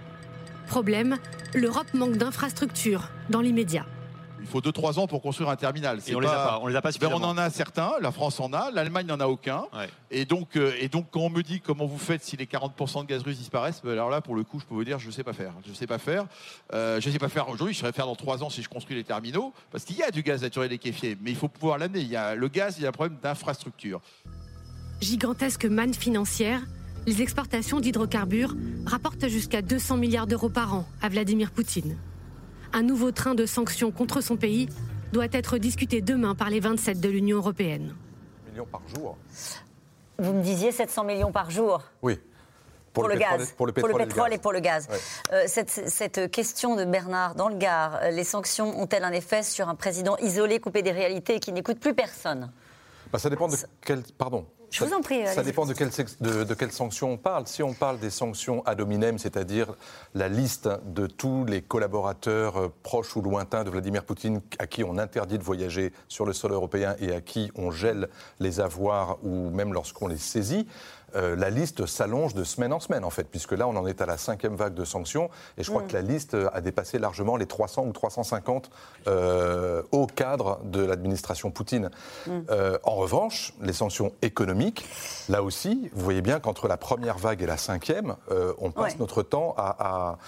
Problème, 0.68 1.16
l'Europe 1.54 1.92
manque 1.94 2.16
d'infrastructures 2.16 3.08
dans 3.30 3.40
l'immédiat. 3.40 3.86
Il 4.46 4.50
faut 4.52 4.60
2-3 4.60 5.00
ans 5.00 5.06
pour 5.08 5.20
construire 5.22 5.50
un 5.50 5.56
terminal. 5.56 5.98
Et 6.06 6.14
on, 6.14 6.20
les 6.20 6.28
a 6.28 6.30
pas, 6.30 6.60
on 6.62 6.68
les 6.68 6.76
a 6.76 6.82
pas 6.82 6.90
ben, 6.92 7.10
on 7.12 7.22
en 7.24 7.36
a 7.36 7.50
certains, 7.50 7.92
la 8.00 8.12
France 8.12 8.38
en 8.38 8.52
a, 8.52 8.70
l'Allemagne 8.70 9.06
n'en 9.06 9.18
a 9.18 9.26
aucun. 9.26 9.64
Et, 10.10 10.24
donc, 10.24 10.56
euh, 10.56 10.72
et 10.78 10.88
donc, 10.88 11.06
quand 11.10 11.20
on 11.20 11.30
me 11.30 11.42
dit 11.42 11.60
comment 11.60 11.86
vous 11.86 11.98
faites 11.98 12.22
si 12.22 12.36
les 12.36 12.46
40% 12.46 13.02
de 13.02 13.06
gaz 13.08 13.22
russe 13.22 13.38
disparaissent, 13.38 13.82
ben, 13.82 13.90
alors 13.90 14.08
là, 14.08 14.20
pour 14.20 14.36
le 14.36 14.44
coup, 14.44 14.60
je 14.60 14.64
peux 14.64 14.74
vous 14.74 14.84
dire, 14.84 15.00
je 15.00 15.08
ne 15.08 15.12
sais 15.12 15.24
pas 15.24 15.32
faire. 15.32 15.52
Je 15.64 15.70
ne 15.70 15.74
sais 15.74 15.88
pas 15.88 15.98
faire. 15.98 16.26
Euh, 16.72 17.00
je 17.00 17.10
sais 17.10 17.18
pas 17.18 17.28
faire 17.28 17.48
aujourd'hui, 17.48 17.74
je 17.74 17.80
saurais 17.80 17.92
faire 17.92 18.06
dans 18.06 18.14
3 18.14 18.44
ans 18.44 18.50
si 18.50 18.62
je 18.62 18.68
construis 18.68 18.96
les 18.96 19.04
terminaux, 19.04 19.52
parce 19.72 19.84
qu'il 19.84 19.96
y 19.96 20.02
a 20.04 20.12
du 20.12 20.22
gaz 20.22 20.42
naturel 20.42 20.70
liquéfié, 20.70 21.18
mais 21.20 21.30
il 21.30 21.36
faut 21.36 21.48
pouvoir 21.48 21.78
l'amener. 21.78 22.00
Il 22.00 22.08
y 22.08 22.16
a 22.16 22.36
le 22.36 22.48
gaz, 22.48 22.76
il 22.78 22.84
y 22.84 22.86
a 22.86 22.90
un 22.90 22.92
problème 22.92 23.18
d'infrastructure. 23.20 24.00
Gigantesque 25.00 25.64
manne 25.64 25.92
financière, 25.92 26.60
les 27.06 27.20
exportations 27.20 27.80
d'hydrocarbures 27.80 28.54
rapportent 28.86 29.28
jusqu'à 29.28 29.60
200 29.60 29.96
milliards 29.96 30.26
d'euros 30.26 30.48
par 30.48 30.74
an 30.74 30.86
à 31.02 31.08
Vladimir 31.08 31.50
Poutine 31.50 31.96
un 32.72 32.82
nouveau 32.82 33.12
train 33.12 33.34
de 33.34 33.46
sanctions 33.46 33.90
contre 33.90 34.20
son 34.20 34.36
pays 34.36 34.68
doit 35.12 35.26
être 35.32 35.58
discuté 35.58 36.00
demain 36.00 36.34
par 36.34 36.50
les 36.50 36.60
27 36.60 37.00
de 37.00 37.08
l'Union 37.08 37.38
européenne. 37.38 37.94
Millions 38.50 38.66
par 38.66 38.82
jour. 38.94 39.16
Vous 40.18 40.32
me 40.32 40.42
disiez 40.42 40.72
700 40.72 41.04
millions 41.04 41.32
par 41.32 41.50
jour 41.50 41.82
Oui. 42.02 42.18
Pour, 42.92 43.08
le, 43.08 43.16
gaz, 43.16 43.52
pour 43.52 43.66
le 43.66 43.74
pétrole, 43.74 44.32
et, 44.32 44.38
pour 44.38 44.52
le 44.52 44.60
gaz. 44.60 44.88
Euh, 45.30 45.44
cette, 45.46 46.30
question 46.30 46.76
de 46.76 46.84
Bernard 46.86 47.34
dans 47.34 47.50
le 47.50 47.56
Gard, 47.56 47.98
euh, 48.02 48.10
les 48.10 48.24
sanctions 48.24 48.80
ont-elles 48.80 49.04
un 49.04 49.12
effet 49.12 49.42
sur 49.42 49.68
un 49.68 49.74
président 49.74 50.16
isolé, 50.16 50.60
coupé 50.60 50.80
des 50.80 50.92
réalités 50.92 51.34
et 51.34 51.40
qui 51.40 51.52
n'écoute 51.52 51.78
plus 51.78 51.92
personne? 51.92 52.50
Bah, 53.12 53.18
Ça 53.18 53.28
dépend 53.28 53.48
de 53.48 53.56
quel. 53.82 54.02
Pardon. 54.16 54.46
Je 54.76 54.84
vous 54.84 54.92
en 54.92 55.00
prie. 55.00 55.26
Ça 55.26 55.42
dépend 55.42 55.64
de 55.64 55.72
quelles 55.72 55.90
de, 56.20 56.44
de 56.44 56.70
sanctions 56.70 57.12
on 57.12 57.16
parle. 57.16 57.46
Si 57.46 57.62
on 57.62 57.72
parle 57.72 57.98
des 57.98 58.10
sanctions 58.10 58.62
ad 58.66 58.78
hominem, 58.80 59.18
c'est-à-dire 59.18 59.74
la 60.14 60.28
liste 60.28 60.68
de 60.84 61.06
tous 61.06 61.46
les 61.46 61.62
collaborateurs 61.62 62.56
euh, 62.58 62.72
proches 62.82 63.16
ou 63.16 63.22
lointains 63.22 63.64
de 63.64 63.70
Vladimir 63.70 64.04
Poutine 64.04 64.42
à 64.58 64.66
qui 64.66 64.84
on 64.84 64.98
interdit 64.98 65.38
de 65.38 65.42
voyager 65.42 65.92
sur 66.08 66.26
le 66.26 66.34
sol 66.34 66.52
européen 66.52 66.94
et 67.00 67.12
à 67.12 67.22
qui 67.22 67.50
on 67.54 67.70
gèle 67.70 68.08
les 68.38 68.60
avoirs 68.60 69.16
ou 69.24 69.48
même 69.50 69.72
lorsqu'on 69.72 70.08
les 70.08 70.18
saisit, 70.18 70.66
euh, 71.14 71.36
la 71.36 71.50
liste 71.50 71.86
s'allonge 71.86 72.34
de 72.34 72.44
semaine 72.44 72.72
en 72.72 72.80
semaine, 72.80 73.04
en 73.04 73.10
fait, 73.10 73.24
puisque 73.24 73.52
là, 73.52 73.68
on 73.68 73.76
en 73.76 73.86
est 73.86 74.00
à 74.00 74.06
la 74.06 74.16
cinquième 74.16 74.56
vague 74.56 74.74
de 74.74 74.84
sanctions, 74.84 75.30
et 75.56 75.62
je 75.62 75.70
crois 75.70 75.82
mm. 75.82 75.86
que 75.86 75.92
la 75.92 76.02
liste 76.02 76.36
a 76.52 76.60
dépassé 76.60 76.98
largement 76.98 77.36
les 77.36 77.46
300 77.46 77.86
ou 77.86 77.92
350 77.92 78.70
euh, 79.06 79.82
au 79.92 80.06
cadre 80.06 80.60
de 80.64 80.84
l'administration 80.84 81.50
Poutine. 81.50 81.90
Mm. 82.26 82.30
Euh, 82.50 82.78
en 82.82 82.96
revanche, 82.96 83.54
les 83.60 83.72
sanctions 83.72 84.12
économiques, 84.22 84.88
là 85.28 85.42
aussi, 85.42 85.90
vous 85.94 86.04
voyez 86.04 86.22
bien 86.22 86.40
qu'entre 86.40 86.68
la 86.68 86.76
première 86.76 87.18
vague 87.18 87.42
et 87.42 87.46
la 87.46 87.56
cinquième, 87.56 88.16
on 88.58 88.70
passe 88.70 88.98
notre 88.98 89.22
temps 89.22 89.54
à, 89.56 90.18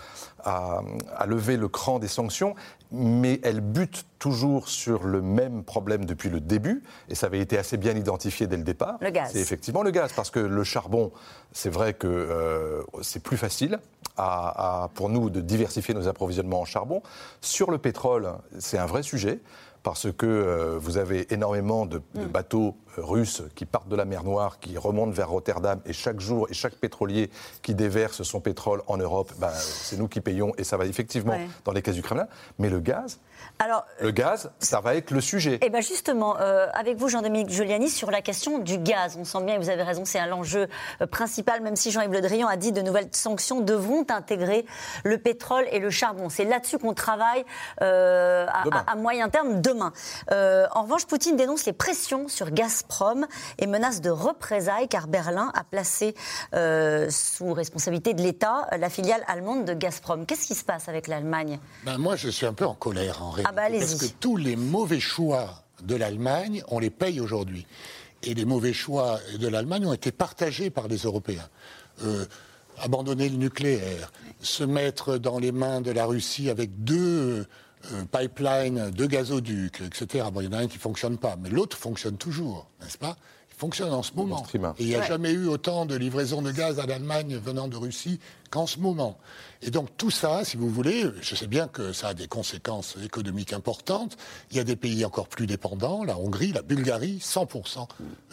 à, 0.44 1.26
lever 1.26 1.56
le 1.56 1.68
cran 1.68 1.98
des 1.98 2.08
sanctions, 2.08 2.54
mais 2.90 3.40
elles 3.42 3.60
butent 3.60 4.06
toujours 4.18 4.68
sur 4.68 5.04
le 5.04 5.20
même 5.20 5.62
problème 5.62 6.04
depuis 6.04 6.30
le 6.30 6.40
début, 6.40 6.82
et 7.08 7.14
ça 7.14 7.26
avait 7.26 7.40
été 7.40 7.58
assez 7.58 7.76
bien 7.76 7.94
identifié 7.94 8.46
dès 8.46 8.56
le 8.56 8.62
départ. 8.62 8.98
Le 9.00 9.10
gaz. 9.10 9.30
C'est 9.32 9.40
effectivement 9.40 9.82
le 9.82 9.90
gaz, 9.90 10.12
parce 10.14 10.30
que 10.30 10.40
le 10.40 10.64
charbon, 10.64 11.12
c'est 11.52 11.70
vrai 11.70 11.94
que 11.94 12.06
euh, 12.06 12.82
c'est 13.02 13.22
plus 13.22 13.36
facile 13.36 13.78
à, 14.16 14.90
pour 14.94 15.08
nous 15.08 15.30
de 15.30 15.40
diversifier 15.40 15.94
nos 15.94 16.08
approvisionnements 16.08 16.60
en 16.60 16.64
charbon. 16.64 17.02
Sur 17.40 17.70
le 17.70 17.78
pétrole, 17.78 18.32
c'est 18.58 18.78
un 18.78 18.86
vrai 18.86 19.02
sujet 19.02 19.38
parce 19.82 20.12
que 20.12 20.26
euh, 20.26 20.78
vous 20.78 20.96
avez 20.98 21.32
énormément 21.32 21.86
de, 21.86 21.98
mm. 22.14 22.24
bateaux 22.26 22.76
euh, 22.98 23.04
russes 23.04 23.42
qui 23.54 23.64
partent 23.64 23.88
de 23.88 23.96
la 23.96 24.04
mer 24.04 24.24
Noire, 24.24 24.58
qui 24.60 24.76
remontent 24.76 25.12
vers 25.12 25.30
Rotterdam, 25.30 25.80
et 25.86 25.92
chaque 25.92 26.20
jour, 26.20 26.48
et 26.50 26.54
chaque 26.54 26.74
pétrolier 26.74 27.30
qui 27.62 27.74
déverse 27.74 28.22
son 28.22 28.40
pétrole 28.40 28.82
en 28.86 28.96
Europe, 28.96 29.32
ben, 29.38 29.50
c'est 29.52 29.96
nous 29.96 30.08
qui 30.08 30.20
payons, 30.20 30.52
et 30.58 30.64
ça 30.64 30.76
va 30.76 30.86
effectivement 30.86 31.38
dans 31.64 31.72
les 31.72 31.82
caisses 31.82 31.94
du 31.94 32.02
Kremlin. 32.02 32.28
Mais 32.58 32.70
le 32.70 32.80
gaz, 32.80 33.18
alors, 33.60 33.86
le 34.00 34.12
gaz, 34.12 34.52
ça 34.60 34.80
va 34.80 34.94
être 34.94 35.10
le 35.10 35.20
sujet. 35.20 35.54
Et 35.54 35.58
eh 35.62 35.70
bien 35.70 35.80
justement, 35.80 36.36
euh, 36.38 36.68
avec 36.74 36.96
vous, 36.96 37.08
Jean-Dominique 37.08 37.50
Giuliani, 37.50 37.88
sur 37.88 38.12
la 38.12 38.22
question 38.22 38.60
du 38.60 38.78
gaz, 38.78 39.16
on 39.18 39.24
sent 39.24 39.42
bien, 39.42 39.56
et 39.56 39.58
vous 39.58 39.68
avez 39.68 39.82
raison, 39.82 40.04
c'est 40.04 40.24
l'enjeu 40.28 40.68
euh, 41.00 41.06
principal, 41.08 41.60
même 41.60 41.74
si 41.74 41.90
Jean-Yves 41.90 42.12
Le 42.12 42.20
Drian 42.20 42.46
a 42.46 42.56
dit 42.56 42.70
de 42.70 42.82
nouvelles 42.82 43.08
sanctions 43.10 43.60
devront 43.60 44.06
intégrer 44.10 44.64
le 45.02 45.18
pétrole 45.18 45.64
et 45.72 45.80
le 45.80 45.90
charbon. 45.90 46.28
C'est 46.28 46.44
là-dessus 46.44 46.78
qu'on 46.78 46.94
travaille 46.94 47.44
euh, 47.82 48.46
à, 48.46 48.94
moyen 48.94 49.28
terme 49.28 49.60
demain. 49.60 49.92
en 50.30 50.82
revanche, 50.82 51.06
Poutine 51.06 51.36
dénonce 51.36 51.66
les 51.66 51.72
pressions 51.72 52.28
sur 52.28 52.50
Gazprom 52.52 53.26
et 53.58 53.66
menace 53.66 54.00
de 54.00 54.10
représailles 54.10 54.88
car 54.88 55.08
Berlin 55.08 55.50
a 55.54 55.64
placé 55.64 56.14
sous 57.10 57.52
responsabilité 57.52 58.14
de 58.14 58.22
l'État 58.22 58.68
la 58.78 58.88
filiale 58.88 59.24
allemande 59.26 59.64
de 59.64 59.74
Gazprom. 59.74 60.26
Qu'est-ce 60.26 60.46
qui 60.46 60.54
se 60.54 60.64
passe 60.64 60.88
avec 60.88 61.08
l'Allemagne? 61.08 61.58
Ben, 61.84 61.98
Moi, 61.98 62.16
je 62.16 62.28
suis 62.28 62.46
un 62.46 62.52
peu 62.52 62.66
en 62.66 62.74
colère 62.74 63.22
en 63.22 63.30
ah 63.48 63.52
bah, 63.52 63.62
parce 63.70 63.94
que 63.94 64.06
tous 64.20 64.36
les 64.36 64.56
mauvais 64.56 65.00
choix 65.00 65.64
de 65.82 65.94
l'Allemagne, 65.94 66.62
on 66.68 66.78
les 66.78 66.90
paye 66.90 67.18
aujourd'hui. 67.18 67.66
Et 68.22 68.34
les 68.34 68.44
mauvais 68.44 68.74
choix 68.74 69.20
de 69.38 69.48
l'Allemagne 69.48 69.86
ont 69.86 69.92
été 69.94 70.12
partagés 70.12 70.68
par 70.68 70.86
les 70.86 70.98
Européens. 70.98 71.48
Euh, 72.04 72.26
abandonner 72.78 73.28
le 73.30 73.36
nucléaire, 73.36 74.12
se 74.40 74.64
mettre 74.64 75.16
dans 75.16 75.38
les 75.38 75.50
mains 75.50 75.80
de 75.80 75.90
la 75.90 76.04
Russie 76.04 76.50
avec 76.50 76.84
deux 76.84 77.46
euh, 77.92 78.04
pipelines, 78.12 78.90
deux 78.90 79.06
gazoducs, 79.06 79.80
etc. 79.80 80.26
Bon, 80.30 80.42
il 80.42 80.44
y 80.44 80.48
en 80.48 80.52
a 80.52 80.58
un 80.58 80.66
qui 80.66 80.76
ne 80.76 80.82
fonctionne 80.82 81.16
pas, 81.16 81.36
mais 81.40 81.48
l'autre 81.48 81.76
fonctionne 81.78 82.18
toujours, 82.18 82.68
n'est-ce 82.82 82.98
pas? 82.98 83.16
Fonctionne 83.58 83.92
en 83.92 84.04
ce 84.04 84.12
moment. 84.14 84.46
Et 84.78 84.84
il 84.84 84.86
n'y 84.86 84.94
a 84.94 85.02
jamais 85.02 85.32
eu 85.32 85.46
autant 85.48 85.84
de 85.84 85.96
livraisons 85.96 86.42
de 86.42 86.52
gaz 86.52 86.78
à 86.78 86.86
l'Allemagne 86.86 87.36
venant 87.36 87.66
de 87.66 87.76
Russie 87.76 88.20
qu'en 88.50 88.68
ce 88.68 88.78
moment. 88.78 89.18
Et 89.62 89.70
donc 89.70 89.88
tout 89.96 90.12
ça, 90.12 90.44
si 90.44 90.56
vous 90.56 90.70
voulez, 90.70 91.04
je 91.20 91.34
sais 91.34 91.48
bien 91.48 91.66
que 91.66 91.92
ça 91.92 92.08
a 92.08 92.14
des 92.14 92.28
conséquences 92.28 92.96
économiques 93.02 93.52
importantes. 93.52 94.16
Il 94.52 94.56
y 94.56 94.60
a 94.60 94.64
des 94.64 94.76
pays 94.76 95.04
encore 95.04 95.26
plus 95.26 95.48
dépendants, 95.48 96.04
la 96.04 96.16
Hongrie, 96.16 96.52
la 96.52 96.62
Bulgarie, 96.62 97.18
100% 97.20 97.88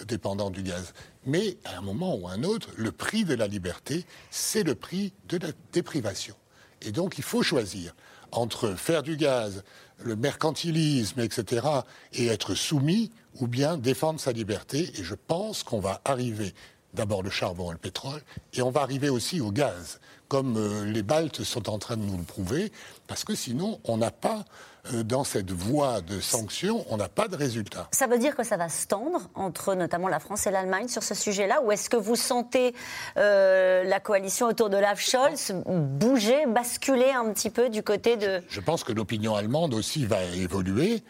dépendants 0.08 0.52
du 0.52 0.62
gaz. 0.62 0.94
Mais 1.26 1.58
à 1.66 1.80
un 1.80 1.82
moment 1.82 2.16
ou 2.16 2.28
à 2.28 2.34
un 2.34 2.44
autre, 2.44 2.70
le 2.78 2.92
prix 2.92 3.26
de 3.26 3.34
la 3.34 3.48
liberté, 3.48 4.06
c'est 4.30 4.64
le 4.64 4.76
prix 4.76 5.12
de 5.28 5.38
la 5.38 5.50
déprivation. 5.74 6.36
Et 6.84 6.92
donc 6.92 7.18
il 7.18 7.24
faut 7.24 7.42
choisir 7.42 7.96
entre 8.32 8.76
faire 8.76 9.02
du 9.02 9.18
gaz, 9.18 9.64
le 10.04 10.16
mercantilisme, 10.16 11.22
etc., 11.22 11.66
et 12.14 12.28
être 12.28 12.54
soumis 12.54 13.12
ou 13.40 13.48
bien 13.48 13.78
défendre 13.78 14.20
sa 14.20 14.32
liberté. 14.32 14.92
Et 14.98 15.04
je 15.04 15.16
pense 15.16 15.64
qu'on 15.64 15.80
va 15.80 16.02
arriver 16.06 16.54
d'abord 16.96 17.22
le 17.22 17.30
charbon 17.30 17.70
et 17.70 17.74
le 17.74 17.80
pétrole, 17.80 18.22
et 18.54 18.62
on 18.62 18.72
va 18.72 18.82
arriver 18.82 19.10
aussi 19.10 19.42
au 19.42 19.52
gaz, 19.52 20.00
comme 20.28 20.58
euh, 20.58 20.86
les 20.86 21.04
Baltes 21.04 21.44
sont 21.44 21.70
en 21.70 21.78
train 21.78 21.98
de 21.98 22.02
nous 22.02 22.18
le 22.18 22.24
prouver, 22.24 22.72
parce 23.08 23.24
que 23.24 23.36
sinon, 23.36 23.80
on 23.84 23.98
n'a 23.98 24.12
pas, 24.12 24.46
euh, 24.94 25.04
dans 25.04 25.24
cette 25.24 25.52
voie 25.52 26.02
de 26.02 26.20
sanctions, 26.20 26.86
on 26.90 26.98
n'a 26.98 27.10
pas 27.10 27.28
de 27.28 27.36
résultat. 27.36 27.88
Ça 27.92 28.08
veut 28.08 28.18
dire 28.18 28.36
que 28.36 28.44
ça 28.44 28.58
va 28.58 28.70
se 28.70 28.88
tendre 28.88 29.30
entre 29.36 29.76
notamment 29.76 30.08
la 30.08 30.20
France 30.20 30.48
et 30.48 30.52
l'Allemagne 30.52 30.88
sur 30.88 31.04
ce 31.04 31.14
sujet-là, 31.14 31.62
ou 31.62 31.72
est-ce 31.72 31.90
que 31.90 31.98
vous 31.98 32.16
sentez 32.16 32.74
euh, 33.18 33.84
la 33.84 34.00
coalition 34.00 34.48
autour 34.48 34.70
de 34.70 34.78
Olaf 34.78 35.00
Scholz 35.00 35.54
bouger, 35.66 36.46
basculer 36.48 37.12
un 37.12 37.32
petit 37.32 37.52
peu 37.52 37.70
du 37.70 37.84
côté 37.84 38.18
de... 38.18 38.42
Je 38.50 38.62
pense 38.62 38.84
que 38.84 38.94
l'opinion 38.94 39.36
allemande 39.36 39.74
aussi 39.74 40.06
va 40.06 40.24
évoluer, 40.24 41.04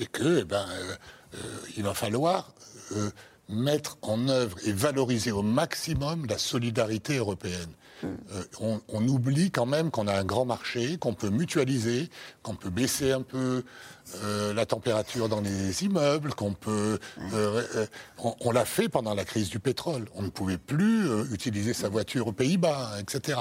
et 0.00 0.06
que, 0.06 0.40
eh 0.40 0.44
ben, 0.44 0.66
il 1.76 1.84
va 1.84 1.94
falloir 1.94 2.52
mettre 3.48 3.98
en 4.02 4.28
œuvre 4.28 4.58
et 4.64 4.72
valoriser 4.72 5.32
au 5.32 5.42
maximum 5.42 6.26
la 6.26 6.38
solidarité 6.38 7.16
européenne. 7.16 7.72
Euh, 8.04 8.78
on, 8.88 9.08
oublie 9.08 9.50
quand 9.50 9.66
même 9.66 9.90
qu'on 9.90 10.06
a 10.06 10.14
un 10.14 10.24
grand 10.24 10.44
marché, 10.44 10.98
qu'on 10.98 11.14
peut 11.14 11.30
mutualiser, 11.30 12.10
qu'on 12.42 12.54
peut 12.54 12.70
baisser 12.70 13.12
un 13.12 13.22
peu 13.22 13.64
euh, 14.22 14.54
la 14.54 14.66
température 14.66 15.28
dans 15.28 15.40
les 15.40 15.84
immeubles, 15.84 16.34
qu'on 16.34 16.52
peut. 16.52 16.98
Euh, 17.32 17.86
on, 18.18 18.50
l'a 18.52 18.64
fait 18.64 18.88
pendant 18.88 19.14
la 19.14 19.24
crise 19.24 19.50
du 19.50 19.58
pétrole. 19.58 20.06
On 20.14 20.22
ne 20.22 20.28
pouvait 20.28 20.58
plus 20.58 21.08
utiliser 21.32 21.74
sa 21.74 21.88
voiture 21.88 22.28
aux 22.28 22.32
Pays-Bas, 22.32 22.92
etc. 23.00 23.40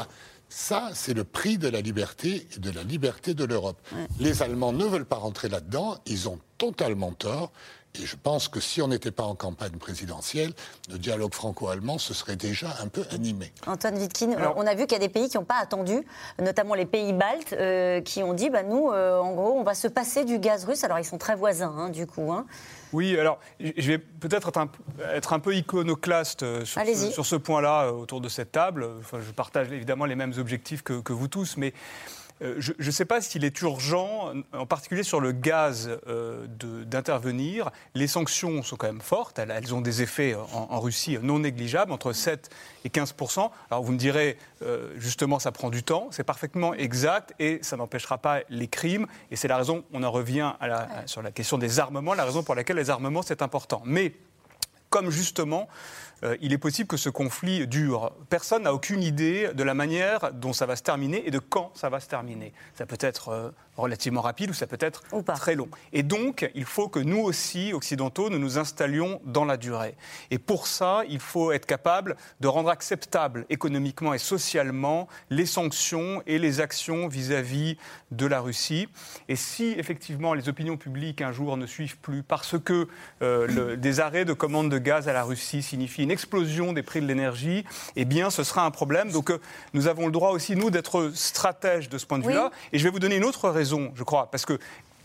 Ça, 0.49 0.91
c'est 0.93 1.13
le 1.13 1.25
prix 1.25 1.57
de 1.57 1.67
la 1.67 1.81
liberté 1.81 2.47
et 2.55 2.59
de 2.59 2.71
la 2.71 2.83
liberté 2.83 3.33
de 3.33 3.43
l'Europe. 3.43 3.77
Les 4.19 4.41
Allemands 4.41 4.71
ne 4.71 4.85
veulent 4.85 5.05
pas 5.05 5.17
rentrer 5.17 5.49
là-dedans. 5.49 5.97
Ils 6.05 6.29
ont 6.29 6.39
totalement 6.57 7.11
tort. 7.11 7.51
Et 8.01 8.05
je 8.05 8.15
pense 8.15 8.47
que 8.47 8.59
si 8.59 8.81
on 8.81 8.87
n'était 8.87 9.11
pas 9.11 9.23
en 9.23 9.35
campagne 9.35 9.77
présidentielle, 9.77 10.53
le 10.91 10.97
dialogue 10.97 11.33
franco-allemand 11.33 11.97
se 11.97 12.13
serait 12.13 12.35
déjà 12.35 12.67
un 12.81 12.87
peu 12.87 13.03
animé. 13.11 13.51
Antoine 13.65 13.97
Wittkin, 13.97 14.35
on 14.55 14.67
a 14.67 14.75
vu 14.75 14.85
qu'il 14.85 14.93
y 14.93 14.95
a 14.95 15.05
des 15.05 15.09
pays 15.09 15.29
qui 15.29 15.37
n'ont 15.37 15.45
pas 15.45 15.59
attendu, 15.59 16.05
notamment 16.39 16.75
les 16.75 16.85
pays 16.85 17.13
baltes, 17.13 17.53
euh, 17.53 18.01
qui 18.01 18.23
ont 18.23 18.33
dit 18.33 18.49
bah, 18.49 18.63
nous, 18.63 18.91
euh, 18.91 19.19
en 19.19 19.33
gros, 19.33 19.53
on 19.53 19.63
va 19.63 19.73
se 19.73 19.87
passer 19.87 20.25
du 20.25 20.39
gaz 20.39 20.65
russe. 20.65 20.83
Alors, 20.83 20.99
ils 20.99 21.05
sont 21.05 21.17
très 21.17 21.35
voisins, 21.35 21.73
hein, 21.77 21.89
du 21.89 22.05
coup. 22.05 22.31
Hein. 22.31 22.45
Oui, 22.93 23.19
alors 23.19 23.39
je 23.59 23.87
vais 23.91 23.97
peut-être 23.97 24.47
être, 25.13 25.33
un, 25.33 25.39
peu 25.39 25.55
iconoclaste 25.55 26.43
euh, 26.43 26.63
sur 26.63 27.25
ce, 27.25 27.35
point-là 27.35 27.91
autour 27.91 28.21
de 28.21 28.29
cette 28.29 28.53
table. 28.53 28.87
Enfin, 28.99 29.19
je 29.25 29.31
partage 29.31 29.71
évidemment 29.71 30.05
les 30.05 30.15
mêmes 30.15 30.33
objectifs 30.37 30.83
que, 30.83 31.01
que 31.01 31.11
vous 31.11 31.27
tous, 31.27 31.57
mais 31.57 31.73
euh, 31.73 32.26
je 32.39 32.73
ne 32.79 32.91
sais 32.91 33.05
pas 33.05 33.21
s'il 33.21 33.43
est 33.43 33.61
urgent, 33.61 34.33
en 34.53 34.65
particulier 34.65 35.03
sur 35.03 35.19
le 35.19 35.31
gaz, 35.31 35.89
euh, 36.07 36.45
d'intervenir. 36.85 37.71
Les 37.95 38.07
sanctions 38.07 38.61
sont 38.61 38.75
quand 38.75 38.87
même 38.87 39.01
fortes. 39.01 39.39
Elles, 39.39 39.73
ont 39.73 39.81
des 39.81 40.01
effets 40.01 40.35
en, 40.35 40.79
Russie 40.79 41.17
non 41.21 41.39
négligeables, 41.39 41.91
entre 41.91 42.13
7 42.13 42.49
et 42.85 42.89
15% 42.89 43.49
Alors 43.71 43.83
vous 43.83 43.91
me 43.91 43.97
direz, 43.97 44.37
euh, 44.61 44.93
justement, 44.97 45.39
ça 45.39 45.51
prend 45.51 45.69
du 45.69 45.83
temps. 45.83 46.09
C'est 46.11 46.23
parfaitement 46.23 46.73
exact 46.73 47.33
et 47.39 47.59
ça 47.63 47.75
n'empêchera 47.77 48.17
pas 48.17 48.41
les 48.49 48.67
crimes. 48.67 49.07
Et 49.31 49.35
c'est 49.35 49.47
la 49.47 49.57
raison, 49.57 49.83
on 49.93 50.03
en 50.03 50.11
revient 50.11 50.53
sur 51.05 51.21
la 51.21 51.31
question 51.31 51.57
des 51.57 51.79
armements, 51.79 52.13
la 52.13 52.25
raison 52.25 52.43
pour 52.43 52.55
laquelle 52.55 52.77
les 52.77 52.89
armements, 52.89 53.21
c'est 53.23 53.41
important. 53.41 53.81
Mais 53.85 54.13
comme 54.89 55.09
justement 55.09 55.67
euh, 55.67 56.06
il 56.41 56.53
est 56.53 56.57
possible 56.57 56.87
que 56.87 56.97
ce 56.97 57.09
conflit 57.09 57.67
dure. 57.67 58.11
Personne 58.29 58.63
n'a 58.63 58.73
aucune 58.73 59.03
idée 59.03 59.53
de 59.53 59.63
la 59.63 59.73
manière 59.73 60.31
dont 60.33 60.53
ça 60.53 60.65
va 60.65 60.75
se 60.75 60.83
terminer 60.83 61.27
et 61.27 61.31
de 61.31 61.39
quand 61.39 61.71
ça 61.75 61.89
va 61.89 61.99
se 61.99 62.07
terminer. 62.07 62.53
Ça 62.73 62.85
peut 62.85 62.97
être 62.99 63.29
euh, 63.29 63.51
relativement 63.77 64.21
rapide 64.21 64.49
ou 64.49 64.53
ça 64.53 64.67
peut 64.67 64.77
être 64.79 65.03
très 65.35 65.55
long. 65.55 65.69
Et 65.93 66.03
donc, 66.03 66.49
il 66.55 66.65
faut 66.65 66.87
que 66.89 66.99
nous 66.99 67.19
aussi, 67.19 67.73
occidentaux, 67.73 68.29
nous 68.29 68.39
nous 68.39 68.57
installions 68.57 69.21
dans 69.25 69.45
la 69.45 69.57
durée. 69.57 69.95
Et 70.31 70.39
pour 70.39 70.67
ça, 70.67 71.03
il 71.09 71.19
faut 71.19 71.51
être 71.51 71.65
capable 71.65 72.15
de 72.39 72.47
rendre 72.47 72.69
acceptable 72.69 73.45
économiquement 73.49 74.13
et 74.13 74.17
socialement 74.17 75.07
les 75.29 75.45
sanctions 75.45 76.21
et 76.25 76.39
les 76.39 76.59
actions 76.59 77.07
vis-à-vis 77.07 77.77
de 78.11 78.25
la 78.25 78.39
Russie. 78.39 78.87
Et 79.29 79.35
si 79.35 79.75
effectivement 79.77 80.33
les 80.33 80.49
opinions 80.49 80.77
publiques 80.77 81.21
un 81.21 81.31
jour 81.31 81.57
ne 81.57 81.65
suivent 81.65 81.97
plus 81.97 82.23
parce 82.23 82.57
que 82.59 82.87
euh, 83.21 83.75
des 83.75 83.99
arrêts 83.99 84.25
de 84.25 84.33
commande 84.33 84.71
de 84.71 84.77
gaz 84.77 85.07
à 85.07 85.13
la 85.13 85.23
Russie 85.23 85.61
signifient 85.61 86.03
une 86.03 86.11
explosion 86.11 86.73
des 86.73 86.83
prix 86.83 87.01
de 87.01 87.05
l'énergie, 87.05 87.65
eh 87.95 88.05
bien 88.05 88.29
ce 88.29 88.43
sera 88.43 88.65
un 88.65 88.71
problème. 88.71 89.11
Donc 89.11 89.29
euh, 89.29 89.39
nous 89.73 89.87
avons 89.87 90.05
le 90.05 90.11
droit 90.11 90.31
aussi, 90.31 90.55
nous, 90.55 90.69
d'être 90.69 91.11
stratèges 91.13 91.89
de 91.89 91.97
ce 91.97 92.05
point 92.05 92.19
de 92.19 92.25
vue-là. 92.25 92.51
Et 92.71 92.79
je 92.79 92.83
vais 92.83 92.89
vous 92.89 92.99
donner 92.99 93.17
une 93.17 93.25
autre 93.25 93.49
raison 93.49 93.66
je 93.67 94.03
crois, 94.03 94.29
parce 94.31 94.45
que 94.45 94.59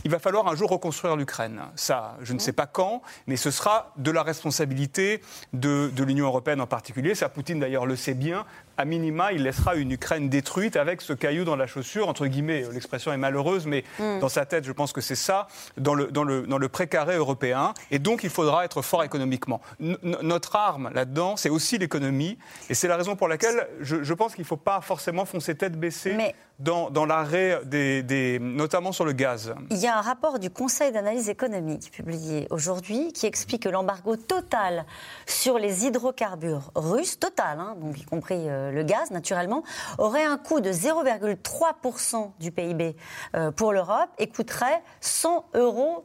il 0.05 0.11
va 0.11 0.19
falloir 0.19 0.49
un 0.49 0.57
jour 0.57 0.71
reconstruire 0.71 1.17
l'Ukraine. 1.17 1.61
Ça, 1.77 2.17
je 2.23 2.33
ne 2.33 2.39
sais 2.39 2.53
pas 2.53 2.67
quand, 2.67 3.03
mais 3.27 3.37
ce 3.37 3.51
sera 3.51 3.93
de 3.97 4.11
la 4.11 4.23
responsabilité 4.23 5.23
de, 5.53 5.93
de 5.95 6.05
l'Union 6.05 6.27
européenne 6.27 6.61
en 6.61 6.67
particulier. 6.67 7.15
Ça, 7.15 7.29
Poutine 7.29 7.61
d'ailleurs 7.61 7.87
le 7.87 7.95
sait 7.95 8.15
bien 8.15 8.45
à 8.77 8.85
minima, 8.85 9.33
il 9.33 9.43
laissera 9.43 9.77
une 9.77 9.93
Ukraine 9.93 10.29
détruite 10.29 10.77
avec 10.77 11.01
ce 11.01 11.13
caillou 11.13 11.45
dans 11.45 11.57
la 11.57 11.67
chaussure, 11.67 12.09
entre 12.09 12.27
guillemets. 12.27 12.65
L'expression 12.73 13.13
est 13.13 13.17
malheureuse, 13.17 13.67
mais 13.67 13.85
mm. 13.99 14.21
dans 14.21 14.29
sa 14.29 14.47
tête, 14.47 14.65
je 14.65 14.73
pense 14.73 14.93
que 14.93 15.01
c'est 15.01 15.15
ça, 15.15 15.47
dans 15.77 15.95
le, 15.95 16.07
dans, 16.07 16.25
le, 16.25 16.47
dans 16.47 16.59
le 16.59 16.69
précaré 16.69 17.17
européen. 17.17 17.75
Et 17.91 17.99
donc, 17.99 18.25
il 18.25 18.31
faudra 18.31 18.65
être 18.65 18.83
fort 18.83 19.05
économiquement. 19.05 19.61
notre 19.79 20.57
arme 20.57 20.91
là-dedans, 20.95 21.37
c'est 21.37 21.51
aussi 21.51 21.79
l'économie. 21.79 22.39
Et 22.71 22.75
c'est 22.75 22.89
la 22.89 22.97
raison 22.97 23.17
pour 23.17 23.29
laquelle 23.29 23.69
je, 23.81 24.03
je 24.03 24.15
pense 24.15 24.35
qu'il 24.35 24.43
ne 24.43 24.49
faut 24.49 24.57
pas 24.57 24.81
forcément 24.81 25.25
foncer 25.25 25.55
tête 25.55 25.79
baissée 25.79 26.17
dans, 26.59 26.91
dans 26.91 27.07
l'arrêt, 27.07 27.61
des, 27.65 28.03
des, 28.03 28.39
notamment 28.39 28.93
sur 28.93 29.05
le 29.05 29.13
gaz. 29.13 29.55
Il 29.71 29.79
y 29.79 29.89
a 29.89 29.99
un 29.99 30.01
rapport 30.01 30.39
du 30.39 30.49
Conseil 30.49 30.93
d'analyse 30.93 31.29
économique 31.29 31.91
publié 31.91 32.47
aujourd'hui 32.51 33.13
qui 33.13 33.27
explique 33.27 33.65
que 33.65 33.69
l'embargo 33.69 34.17
total 34.17 34.85
sur 35.27 35.59
les 35.59 35.87
hydrocarbures 35.87 36.71
russes, 36.77 37.19
total, 37.19 37.59
hein, 37.59 37.77
donc 37.81 38.01
y 38.01 38.05
compris. 38.05 38.49
Euh, 38.49 38.62
le 38.71 38.83
gaz, 38.83 39.11
naturellement, 39.11 39.63
aurait 39.99 40.25
un 40.25 40.39
coût 40.39 40.61
de 40.61 40.71
0,3% 40.71 42.33
du 42.39 42.53
PIB 42.53 42.97
euh, 43.35 43.51
pour 43.51 43.73
l'Europe 43.73 44.11
et 44.19 44.29
coûterait 44.29 44.83
100 45.01 45.47
euros 45.55 46.05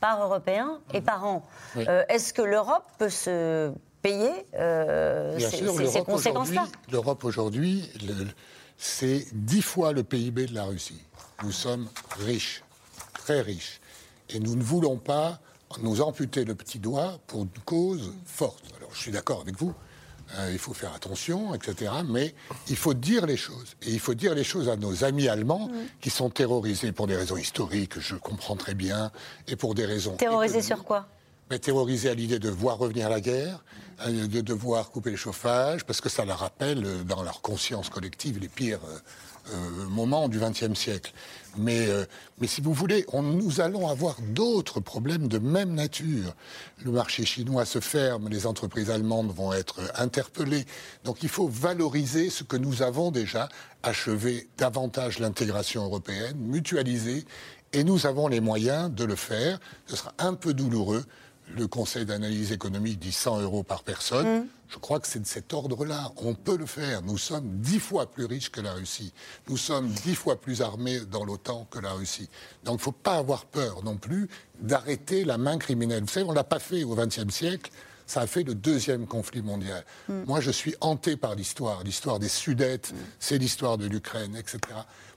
par 0.00 0.22
Européen 0.22 0.80
et 0.92 1.00
par 1.00 1.24
an. 1.24 1.42
Euh, 1.76 2.04
est-ce 2.08 2.34
que 2.34 2.42
l'Europe 2.42 2.84
peut 2.98 3.08
se 3.08 3.72
payer 4.02 4.30
euh, 4.54 5.38
ces, 5.38 6.02
conséquences-là? 6.04 6.66
L'Europe 6.92 7.24
aujourd'hui, 7.24 7.90
c'est 8.76 9.26
dix 9.32 9.62
fois 9.62 9.92
le 9.92 10.02
PIB 10.02 10.46
de 10.46 10.54
la 10.54 10.64
Russie. 10.64 11.00
Nous 11.42 11.52
sommes 11.52 11.88
riches, 12.18 12.62
très 13.14 13.40
riches. 13.40 13.80
Et 14.28 14.40
nous 14.40 14.56
ne 14.56 14.62
voulons 14.62 14.98
pas 14.98 15.40
nous 15.82 16.00
amputer 16.00 16.44
le 16.44 16.54
petit 16.54 16.78
doigt 16.78 17.18
pour 17.26 17.42
une 17.42 17.48
cause 17.64 18.12
forte. 18.26 18.62
Alors 18.76 18.90
je 18.92 18.98
suis 18.98 19.10
d'accord 19.10 19.40
avec 19.40 19.56
vous, 19.56 19.74
euh, 20.36 20.50
il 20.52 20.58
faut 20.58 20.74
faire 20.74 20.94
attention, 20.94 21.54
etc. 21.54 21.92
Mais 22.08 22.34
il 22.68 22.76
faut 22.76 22.94
dire 22.94 23.26
les 23.26 23.36
choses. 23.36 23.76
Et 23.82 23.90
il 23.90 24.00
faut 24.00 24.14
dire 24.14 24.34
les 24.34 24.44
choses 24.44 24.68
à 24.68 24.76
nos 24.76 25.04
amis 25.04 25.28
allemands 25.28 25.70
qui 26.00 26.10
sont 26.10 26.30
terrorisés 26.30 26.92
pour 26.92 27.06
des 27.06 27.16
raisons 27.16 27.36
historiques, 27.36 27.98
je 28.00 28.16
comprends 28.16 28.56
très 28.56 28.74
bien, 28.74 29.10
et 29.48 29.56
pour 29.56 29.74
des 29.74 29.86
raisons. 29.86 30.16
Terrorisés 30.16 30.62
sur 30.62 30.84
quoi? 30.84 31.06
Mais 31.50 31.58
terrorisés 31.58 32.08
à 32.08 32.14
l'idée 32.14 32.38
de 32.38 32.48
voir 32.48 32.78
revenir 32.78 33.10
la 33.10 33.20
guerre, 33.20 33.62
euh, 34.06 34.26
de 34.26 34.40
devoir 34.40 34.90
couper 34.90 35.10
le 35.10 35.16
chauffage, 35.16 35.84
parce 35.84 36.00
que 36.00 36.08
ça 36.08 36.24
leur 36.24 36.38
rappelle 36.38 36.84
euh, 36.84 37.02
dans 37.04 37.22
leur 37.22 37.42
conscience 37.42 37.90
collective 37.90 38.38
les 38.40 38.48
pires 38.48 38.80
euh, 39.52 39.86
moment 39.88 40.28
du 40.28 40.38
XXe 40.40 40.74
siècle. 40.74 41.12
Mais, 41.56 41.88
euh, 41.88 42.04
mais 42.38 42.46
si 42.46 42.60
vous 42.60 42.72
voulez, 42.72 43.06
nous 43.12 43.60
allons 43.60 43.88
avoir 43.88 44.16
d'autres 44.20 44.80
problèmes 44.80 45.28
de 45.28 45.38
même 45.38 45.74
nature. 45.74 46.34
Le 46.84 46.90
marché 46.90 47.24
chinois 47.24 47.64
se 47.64 47.80
ferme, 47.80 48.28
les 48.28 48.46
entreprises 48.46 48.90
allemandes 48.90 49.34
vont 49.34 49.52
être 49.52 49.80
interpellées. 49.96 50.64
Donc 51.04 51.22
il 51.22 51.28
faut 51.28 51.48
valoriser 51.48 52.30
ce 52.30 52.44
que 52.44 52.56
nous 52.56 52.82
avons 52.82 53.10
déjà, 53.10 53.48
achever 53.82 54.48
davantage 54.58 55.18
l'intégration 55.18 55.84
européenne, 55.84 56.36
mutualiser, 56.38 57.24
et 57.72 57.84
nous 57.84 58.06
avons 58.06 58.28
les 58.28 58.40
moyens 58.40 58.90
de 58.90 59.04
le 59.04 59.16
faire. 59.16 59.58
Ce 59.86 59.96
sera 59.96 60.12
un 60.18 60.34
peu 60.34 60.54
douloureux, 60.54 61.04
le 61.56 61.66
Conseil 61.66 62.04
d'analyse 62.04 62.52
économique 62.52 62.98
dit 62.98 63.12
100 63.12 63.40
euros 63.40 63.62
par 63.62 63.82
personne. 63.82 64.40
Mmh. 64.40 64.46
Je 64.68 64.78
crois 64.78 64.98
que 64.98 65.06
c'est 65.06 65.20
de 65.20 65.26
cet 65.26 65.52
ordre-là. 65.52 66.10
On 66.16 66.34
peut 66.34 66.56
le 66.56 66.66
faire. 66.66 67.02
Nous 67.02 67.18
sommes 67.18 67.46
dix 67.60 67.78
fois 67.78 68.10
plus 68.10 68.24
riches 68.24 68.50
que 68.50 68.60
la 68.60 68.72
Russie. 68.72 69.12
Nous 69.48 69.56
sommes 69.56 69.88
dix 69.88 70.14
fois 70.14 70.40
plus 70.40 70.62
armés 70.62 71.00
dans 71.00 71.24
l'OTAN 71.24 71.66
que 71.70 71.78
la 71.78 71.92
Russie. 71.92 72.28
Donc 72.64 72.74
il 72.74 72.78
ne 72.78 72.82
faut 72.82 72.92
pas 72.92 73.16
avoir 73.16 73.44
peur 73.44 73.84
non 73.84 73.96
plus 73.96 74.28
d'arrêter 74.60 75.24
la 75.24 75.38
main 75.38 75.58
criminelle. 75.58 76.02
Vous 76.02 76.08
savez, 76.08 76.26
on 76.26 76.30
ne 76.30 76.36
l'a 76.36 76.44
pas 76.44 76.58
fait 76.58 76.82
au 76.82 76.94
XXe 76.96 77.32
siècle. 77.32 77.70
Ça 78.06 78.22
a 78.22 78.26
fait 78.26 78.42
le 78.42 78.54
deuxième 78.54 79.06
conflit 79.06 79.42
mondial. 79.42 79.84
Mmh. 80.08 80.24
Moi, 80.26 80.40
je 80.40 80.50
suis 80.50 80.74
hanté 80.80 81.16
par 81.16 81.34
l'histoire. 81.34 81.84
L'histoire 81.84 82.18
des 82.18 82.28
Sudètes, 82.28 82.92
mmh. 82.92 82.96
c'est 83.18 83.38
l'histoire 83.38 83.78
de 83.78 83.86
l'Ukraine, 83.86 84.36
etc. 84.36 84.58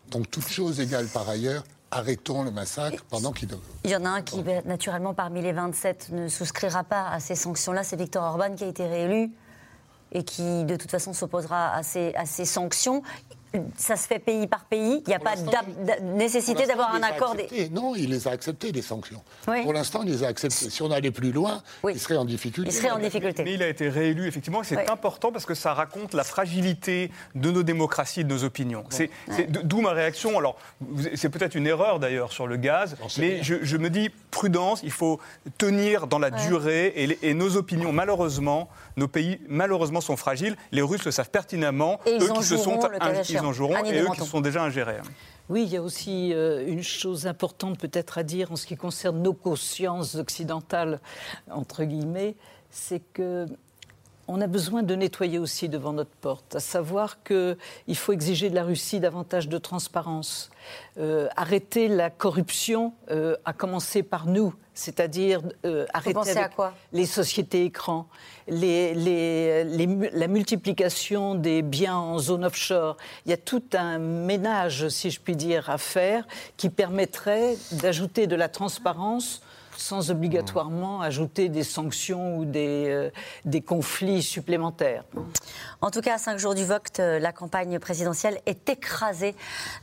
Donc, 0.10 0.30
toute 0.32 0.48
chose 0.48 0.80
égale 0.80 1.08
par 1.08 1.28
ailleurs, 1.28 1.64
arrêtons 1.92 2.44
le 2.44 2.52
massacre 2.52 3.04
pendant 3.10 3.32
qu'il... 3.32 3.50
Il 3.84 3.92
y 3.92 3.96
en 3.96 4.06
a 4.06 4.10
un 4.10 4.22
qui, 4.22 4.44
naturellement, 4.66 5.14
parmi 5.14 5.42
les 5.42 5.54
27, 5.54 6.10
ne 6.12 6.28
souscrira 6.28 6.84
pas 6.84 7.10
à 7.10 7.20
ces 7.20 7.36
sanctions-là. 7.36 7.84
C'est 7.84 7.96
Victor 7.96 8.24
Orban 8.24 8.56
qui 8.56 8.64
a 8.64 8.68
été 8.68 8.86
réélu 8.86 9.32
et 10.12 10.24
qui, 10.24 10.64
de 10.64 10.76
toute 10.76 10.92
façon, 10.92 11.14
s'opposera 11.14 11.74
à 11.74 11.84
ces, 11.84 12.14
à 12.16 12.26
ces 12.26 12.46
sanctions 12.46 13.04
ça 13.78 13.96
se 13.96 14.08
fait 14.08 14.20
pays 14.20 14.48
par 14.48 14.66
pays. 14.66 15.02
Il 15.06 15.10
n'y 15.10 15.16
a 15.16 15.20
pas 15.20 15.36
de 15.36 16.02
nécessité 16.16 16.66
d'avoir 16.66 16.94
un 16.94 17.02
accord. 17.02 17.36
Des... 17.36 17.70
Non, 17.70 17.96
il 17.96 18.10
les 18.10 18.28
a 18.28 18.32
acceptés, 18.32 18.72
les 18.72 18.82
sanctions. 18.82 19.22
Pour 19.46 19.74
l'instant, 19.74 20.02
il 20.04 20.12
les 20.12 20.24
a 20.24 20.28
acceptées. 20.28 20.70
Si 20.70 20.82
on 20.82 20.92
allait 20.92 21.12
plus 21.12 21.32
loin, 21.32 21.62
il 21.88 22.00
serait 22.00 22.18
en 22.18 22.26
difficulté. 22.26 22.70
Il 22.70 22.74
serait 22.74 22.92
en 22.92 23.00
difficulté. 23.00 23.44
Mais 23.44 23.54
il 23.54 23.64
a 23.64 23.68
été 23.68 23.90
réélu, 23.90 24.28
effectivement, 24.28 24.62
et 24.62 24.66
c'est 24.66 24.90
important 24.90 25.32
parce 25.32 25.46
que 25.46 25.54
ça 25.54 25.74
raconte 25.74 26.14
la 26.14 26.24
fragilité 26.24 27.12
de 27.36 27.52
nos 27.52 27.64
démocraties, 27.64 28.24
de 28.24 28.34
nos 28.34 28.44
opinions. 28.44 28.84
C'est 28.90 29.10
d'où 29.50 29.82
ma 29.82 29.92
réaction. 29.92 30.38
Alors, 30.38 30.58
c'est 31.16 31.30
peut-être 31.30 31.56
une 31.56 31.68
erreur 31.68 32.00
d'ailleurs 32.00 32.32
sur 32.32 32.48
le 32.48 32.58
gaz, 32.58 32.96
mais 33.18 33.44
je, 33.44 33.78
me 33.78 33.90
dis 33.90 34.10
prudence, 34.32 34.82
il 34.84 34.92
faut 34.92 35.20
tenir 35.58 36.08
dans 36.08 36.20
la 36.20 36.32
durée 36.32 36.88
et, 36.88 37.30
et 37.30 37.34
nos 37.34 37.56
opinions, 37.56 37.92
malheureusement, 37.92 38.70
nos 38.98 39.08
pays, 39.08 39.40
malheureusement, 39.48 40.02
sont 40.02 40.18
fragiles. 40.18 40.58
Les 40.72 40.82
Russes 40.82 41.06
le 41.06 41.12
savent 41.12 41.30
pertinemment. 41.30 42.00
Et 42.06 42.18
eux 42.18 42.30
qui 42.36 42.44
se 42.44 42.58
sont, 42.58 42.80
ils 43.30 43.46
et 43.52 44.02
eux 44.02 44.08
qui 44.14 44.26
sont 44.26 44.42
déjà 44.42 44.64
ingérés. 44.64 44.98
Oui, 45.50 45.64
il 45.64 45.70
y 45.70 45.78
a 45.78 45.82
aussi 45.82 46.34
euh, 46.34 46.68
une 46.68 46.84
chose 46.84 47.26
importante 47.26 47.80
peut-être 47.80 48.18
à 48.18 48.24
dire 48.24 48.52
en 48.52 48.58
ce 48.58 48.66
qui 48.66 48.76
concerne 48.76 49.22
nos 49.22 49.34
consciences 49.34 50.16
occidentales, 50.16 51.00
entre 51.50 51.86
guillemets, 51.86 52.36
c'est 52.70 53.00
que 53.14 53.46
on 54.28 54.42
a 54.42 54.48
besoin 54.48 54.84
de 54.84 54.94
nettoyer 54.96 55.40
aussi 55.40 55.70
devant 55.70 55.94
notre 55.94 56.12
porte, 56.22 56.56
à 56.56 56.60
savoir 56.60 57.24
qu'il 57.24 57.96
faut 57.96 58.14
exiger 58.14 58.50
de 58.50 58.56
la 58.56 58.64
Russie 58.64 59.00
davantage 59.00 59.48
de 59.48 59.58
transparence, 59.58 60.50
euh, 60.98 61.28
arrêter 61.36 61.88
la 61.88 62.10
corruption, 62.10 62.94
euh, 63.10 63.38
à 63.46 63.54
commencer 63.54 64.04
par 64.04 64.26
nous, 64.26 64.54
c'est-à-dire 64.74 65.42
euh, 65.66 65.86
arrêter 65.94 66.36
les 66.92 67.06
sociétés 67.06 67.64
écrans, 67.66 68.08
les, 68.48 68.94
la 70.14 70.28
multiplication 70.28 71.36
des 71.36 71.62
biens 71.62 71.96
en 71.96 72.20
zone 72.20 72.44
offshore. 72.46 72.98
Il 73.26 73.30
y 73.30 73.34
a 73.34 73.38
tout 73.38 73.64
un 73.74 73.98
ménage, 73.98 74.90
si 74.90 75.10
je 75.10 75.22
puis 75.22 75.36
dire, 75.36 75.70
à 75.70 75.78
faire 75.78 76.28
qui 76.58 76.70
permettrait 76.70 77.56
d'ajouter 77.72 78.28
de 78.28 78.36
la 78.36 78.50
transparence 78.50 79.42
sans 79.78 80.12
obligatoirement 80.12 81.02
ajouter 81.02 81.50
des 81.50 81.64
sanctions 81.64 82.38
ou 82.38 82.46
des, 82.46 82.86
euh, 82.90 83.10
des 83.46 83.62
conflits 83.62 84.22
supplémentaires. 84.22 85.04
En 85.82 85.92
tout 85.92 86.02
cas, 86.02 86.16
à 86.16 86.18
cinq 86.18 86.38
jours 86.40 86.56
du 86.56 86.66
vote, 86.66 87.00
euh, 87.00 87.20
la 87.20 87.32
campagne 87.32 87.80
présidentielle 87.80 88.40
est 88.46 88.70
écrasée 88.70 89.36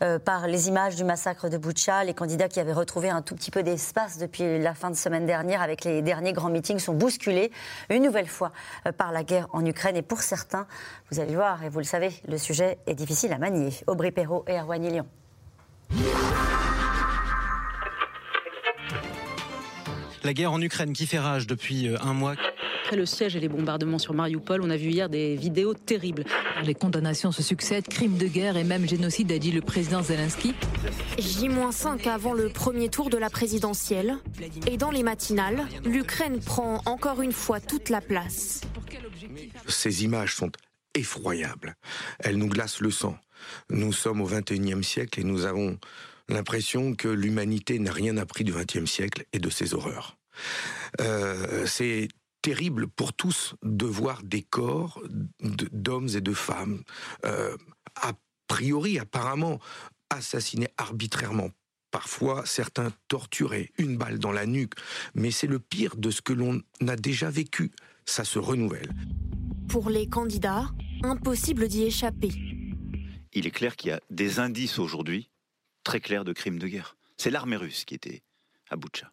euh, 0.02 0.18
par 0.18 0.46
les 0.46 0.68
images 0.68 0.96
du 0.96 1.04
massacre 1.04 1.48
de 1.48 1.56
Boucha. 1.56 2.04
Les 2.04 2.14
candidats 2.14 2.48
qui 2.48 2.60
avaient 2.60 2.72
retrouvé 2.72 3.08
un 3.08 3.22
tout 3.22 3.34
petit 3.34 3.50
peu 3.50 3.62
d'espace 3.62 4.18
depuis 4.18 4.58
la 4.58 4.74
fin 4.74 4.90
de 4.90 4.96
semaine 4.96 5.26
dernière 5.26 5.62
avec 5.62 5.84
les 5.84 6.02
derniers 6.02 6.32
grands 6.32 6.50
meetings 6.50 6.78
sont 6.78 6.94
bousculés 6.94 7.50
une 7.90 8.02
nouvelle 8.02 8.28
fois 8.28 8.52
par 8.98 9.12
la 9.12 9.22
guerre 9.22 9.48
en 9.52 9.64
Ukraine. 9.64 9.96
Et 9.96 10.02
pour 10.02 10.22
certains, 10.22 10.66
vous 11.10 11.20
allez 11.20 11.34
voir, 11.34 11.62
et 11.62 11.68
vous 11.68 11.78
le 11.78 11.84
savez, 11.84 12.10
le 12.28 12.38
sujet 12.38 12.78
est 12.86 12.94
difficile 12.94 13.32
à 13.32 13.38
manier. 13.38 13.70
Aubry 13.86 14.10
Perrault 14.10 14.44
et 14.48 14.58
Erwan 14.58 14.82
Lyon. 14.82 15.06
La 20.24 20.32
guerre 20.32 20.52
en 20.52 20.60
Ukraine 20.62 20.94
qui 20.94 21.06
fait 21.06 21.18
rage 21.18 21.46
depuis 21.46 21.86
euh, 21.86 21.96
un 22.00 22.14
mois. 22.14 22.34
Après 22.84 22.96
le 22.96 23.04
siège 23.04 23.36
et 23.36 23.40
les 23.40 23.48
bombardements 23.48 23.98
sur 23.98 24.14
Mariupol, 24.14 24.62
on 24.62 24.70
a 24.70 24.76
vu 24.76 24.88
hier 24.88 25.10
des 25.10 25.36
vidéos 25.36 25.74
terribles. 25.74 26.24
Les 26.64 26.74
condamnations 26.74 27.30
se 27.30 27.42
succèdent, 27.42 27.86
crimes 27.88 28.16
de 28.16 28.26
guerre 28.26 28.56
et 28.56 28.64
même 28.64 28.88
génocide, 28.88 29.30
a 29.32 29.38
dit 29.38 29.52
le 29.52 29.60
président 29.60 30.02
Zelensky. 30.02 30.54
J-5 31.18 32.08
avant 32.08 32.32
le 32.32 32.48
premier 32.48 32.88
tour 32.88 33.10
de 33.10 33.18
la 33.18 33.28
présidentielle. 33.28 34.16
Et 34.66 34.78
dans 34.78 34.90
les 34.90 35.02
matinales, 35.02 35.66
l'Ukraine 35.84 36.40
prend 36.40 36.80
encore 36.86 37.20
une 37.20 37.32
fois 37.32 37.60
toute 37.60 37.90
la 37.90 38.00
place. 38.00 38.62
Ces 39.68 40.04
images 40.04 40.36
sont 40.36 40.52
effroyables. 40.94 41.76
Elles 42.18 42.36
nous 42.36 42.48
glacent 42.48 42.80
le 42.80 42.90
sang. 42.90 43.18
Nous 43.68 43.92
sommes 43.92 44.22
au 44.22 44.26
XXIe 44.26 44.82
siècle 44.82 45.20
et 45.20 45.24
nous 45.24 45.44
avons 45.44 45.78
l'impression 46.28 46.94
que 46.94 47.08
l'humanité 47.08 47.78
n'a 47.78 47.92
rien 47.92 48.16
appris 48.16 48.44
du 48.44 48.52
XXe 48.52 48.90
siècle 48.90 49.24
et 49.32 49.38
de 49.38 49.50
ses 49.50 49.74
horreurs. 49.74 50.16
Euh, 51.00 51.66
c'est 51.66 52.08
terrible 52.42 52.88
pour 52.88 53.12
tous 53.12 53.54
de 53.62 53.86
voir 53.86 54.22
des 54.22 54.42
corps 54.42 55.02
d'hommes 55.40 56.08
et 56.14 56.20
de 56.20 56.34
femmes, 56.34 56.82
euh, 57.24 57.56
a 57.96 58.12
priori, 58.48 58.98
apparemment, 58.98 59.60
assassinés 60.10 60.68
arbitrairement. 60.76 61.50
Parfois, 61.90 62.42
certains 62.44 62.92
torturés, 63.08 63.72
une 63.78 63.96
balle 63.96 64.18
dans 64.18 64.32
la 64.32 64.46
nuque. 64.46 64.74
Mais 65.14 65.30
c'est 65.30 65.46
le 65.46 65.60
pire 65.60 65.96
de 65.96 66.10
ce 66.10 66.22
que 66.22 66.32
l'on 66.32 66.60
a 66.86 66.96
déjà 66.96 67.30
vécu. 67.30 67.70
Ça 68.04 68.24
se 68.24 68.38
renouvelle. 68.38 68.92
Pour 69.68 69.88
les 69.88 70.08
candidats, 70.08 70.70
impossible 71.02 71.68
d'y 71.68 71.84
échapper. 71.84 72.32
Il 73.32 73.46
est 73.46 73.50
clair 73.50 73.76
qu'il 73.76 73.90
y 73.90 73.92
a 73.92 74.00
des 74.10 74.38
indices 74.38 74.78
aujourd'hui 74.78 75.30
très 75.84 76.00
clair 76.00 76.24
de 76.24 76.32
crimes 76.32 76.58
de 76.58 76.66
guerre. 76.66 76.96
C'est 77.16 77.30
l'armée 77.30 77.56
russe 77.56 77.84
qui 77.84 77.94
était 77.94 78.22
à 78.70 78.76
Boutcha. 78.76 79.12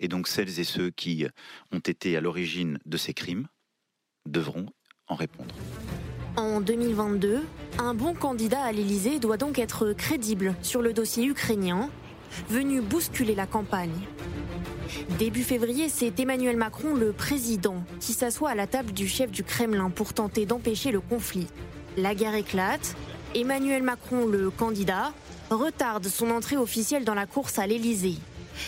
Et 0.00 0.08
donc 0.08 0.28
celles 0.28 0.58
et 0.58 0.64
ceux 0.64 0.90
qui 0.90 1.26
ont 1.70 1.78
été 1.80 2.16
à 2.16 2.20
l'origine 2.20 2.78
de 2.86 2.96
ces 2.96 3.12
crimes 3.12 3.46
devront 4.26 4.66
en 5.08 5.14
répondre. 5.14 5.54
En 6.36 6.62
2022, 6.62 7.42
un 7.78 7.92
bon 7.94 8.14
candidat 8.14 8.62
à 8.62 8.72
l'Élysée 8.72 9.18
doit 9.18 9.36
donc 9.36 9.58
être 9.58 9.92
crédible 9.92 10.54
sur 10.62 10.80
le 10.80 10.94
dossier 10.94 11.26
ukrainien, 11.26 11.90
venu 12.48 12.80
bousculer 12.80 13.34
la 13.34 13.46
campagne. 13.46 13.92
Début 15.18 15.42
février, 15.42 15.88
c'est 15.88 16.18
Emmanuel 16.18 16.56
Macron, 16.56 16.94
le 16.94 17.12
président, 17.12 17.84
qui 18.00 18.12
s'assoit 18.12 18.50
à 18.50 18.54
la 18.54 18.66
table 18.66 18.92
du 18.92 19.08
chef 19.08 19.30
du 19.30 19.44
Kremlin 19.44 19.90
pour 19.90 20.14
tenter 20.14 20.46
d'empêcher 20.46 20.90
le 20.90 21.00
conflit. 21.00 21.48
La 21.96 22.14
guerre 22.14 22.34
éclate. 22.34 22.96
Emmanuel 23.34 23.82
Macron, 23.82 24.26
le 24.26 24.50
candidat, 24.50 25.12
retarde 25.52 26.06
son 26.06 26.30
entrée 26.30 26.56
officielle 26.56 27.04
dans 27.04 27.14
la 27.14 27.26
course 27.26 27.58
à 27.58 27.66
l'Élysée. 27.66 28.16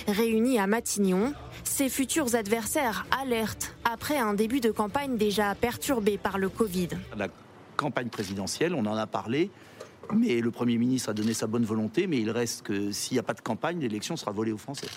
Réunis 0.09 0.59
à 0.59 0.67
Matignon, 0.67 1.35
ses 1.63 1.89
futurs 1.89 2.35
adversaires 2.35 3.07
alertent 3.11 3.75
après 3.85 4.19
un 4.19 4.35
début 4.35 4.61
de 4.61 4.71
campagne 4.71 5.17
déjà 5.17 5.55
perturbé 5.55 6.19
par 6.19 6.39
le 6.39 6.49
Covid. 6.49 6.89
La 7.17 7.29
campagne 7.77 8.09
présidentielle, 8.09 8.75
on 8.75 8.87
en 8.87 8.97
a 8.97 9.07
parlé, 9.07 9.51
mais 10.13 10.41
le 10.41 10.51
Premier 10.51 10.79
ministre 10.79 11.11
a 11.11 11.13
donné 11.13 11.35
sa 11.35 11.47
bonne 11.47 11.65
volonté, 11.65 12.07
mais 12.07 12.19
il 12.19 12.31
reste 12.31 12.63
que 12.63 12.93
s'il 12.93 13.15
n'y 13.15 13.19
a 13.19 13.23
pas 13.23 13.35
de 13.35 13.41
campagne, 13.41 13.81
l'élection 13.81 14.17
sera 14.17 14.33
volée 14.33 14.53
aux 14.53 14.59
Français. 14.59 14.89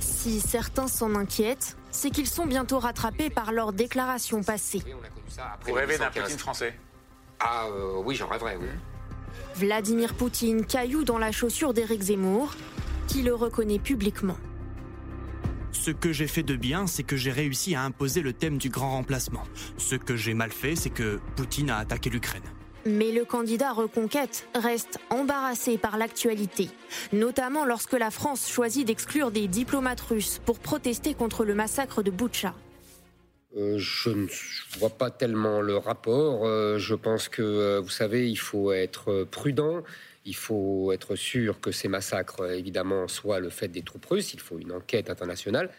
Si 0.00 0.40
certains 0.40 0.88
s'en 0.88 1.14
inquiètent, 1.14 1.76
c'est 1.90 2.10
qu'ils 2.10 2.26
sont 2.26 2.46
bientôt 2.46 2.78
rattrapés 2.78 3.30
par 3.30 3.52
leurs 3.52 3.72
déclarations 3.72 4.42
passées. 4.42 4.82
Vous 5.66 5.72
rêvez 5.72 5.98
d'un 5.98 6.10
Poutine 6.10 6.38
français 6.38 6.78
Ah 7.38 7.66
euh, 7.68 8.02
oui, 8.04 8.14
j'en 8.14 8.28
rêverais, 8.28 8.56
oui. 8.56 8.66
Vladimir 9.56 10.14
Poutine, 10.14 10.64
caillou 10.64 11.04
dans 11.04 11.18
la 11.18 11.32
chaussure 11.32 11.74
d'Éric 11.74 12.02
Zemmour, 12.02 12.54
qui 13.06 13.22
le 13.22 13.34
reconnaît 13.34 13.78
publiquement. 13.78 14.36
Ce 15.72 15.90
que 15.90 16.12
j'ai 16.12 16.26
fait 16.26 16.42
de 16.42 16.56
bien, 16.56 16.86
c'est 16.86 17.02
que 17.02 17.16
j'ai 17.16 17.30
réussi 17.30 17.74
à 17.74 17.82
imposer 17.82 18.22
le 18.22 18.32
thème 18.32 18.58
du 18.58 18.70
grand 18.70 18.92
remplacement. 18.92 19.42
Ce 19.76 19.96
que 19.96 20.16
j'ai 20.16 20.34
mal 20.34 20.50
fait, 20.50 20.76
c'est 20.76 20.90
que 20.90 21.20
Poutine 21.36 21.70
a 21.70 21.78
attaqué 21.78 22.10
l'Ukraine. 22.10 22.42
Mais 22.86 23.12
le 23.12 23.24
candidat 23.24 23.72
Reconquête 23.72 24.46
reste 24.54 24.98
embarrassé 25.10 25.78
par 25.78 25.96
l'actualité, 25.96 26.70
notamment 27.12 27.64
lorsque 27.64 27.94
la 27.94 28.10
France 28.10 28.48
choisit 28.50 28.86
d'exclure 28.86 29.30
des 29.30 29.48
diplomates 29.48 30.00
russes 30.00 30.40
pour 30.44 30.58
protester 30.58 31.14
contre 31.14 31.44
le 31.44 31.54
massacre 31.54 32.02
de 32.02 32.10
Boutcha. 32.10 32.54
Euh, 33.56 33.76
je 33.78 34.10
ne 34.10 34.26
vois 34.78 34.90
pas 34.90 35.10
tellement 35.10 35.60
le 35.60 35.76
rapport. 35.76 36.44
Euh, 36.44 36.78
je 36.78 36.94
pense 36.94 37.28
que, 37.28 37.42
euh, 37.42 37.80
vous 37.80 37.88
savez, 37.88 38.28
il 38.28 38.36
faut 38.36 38.72
être 38.72 39.24
prudent. 39.30 39.82
Il 40.24 40.34
faut 40.34 40.90
être 40.92 41.14
sûr 41.14 41.60
que 41.60 41.70
ces 41.70 41.86
massacres, 41.86 42.50
évidemment, 42.50 43.06
soient 43.08 43.40
le 43.40 43.50
fait 43.50 43.68
des 43.68 43.82
troupes 43.82 44.06
russes. 44.06 44.34
Il 44.34 44.40
faut 44.40 44.58
une 44.58 44.72
enquête 44.72 45.10
internationale. 45.10 45.70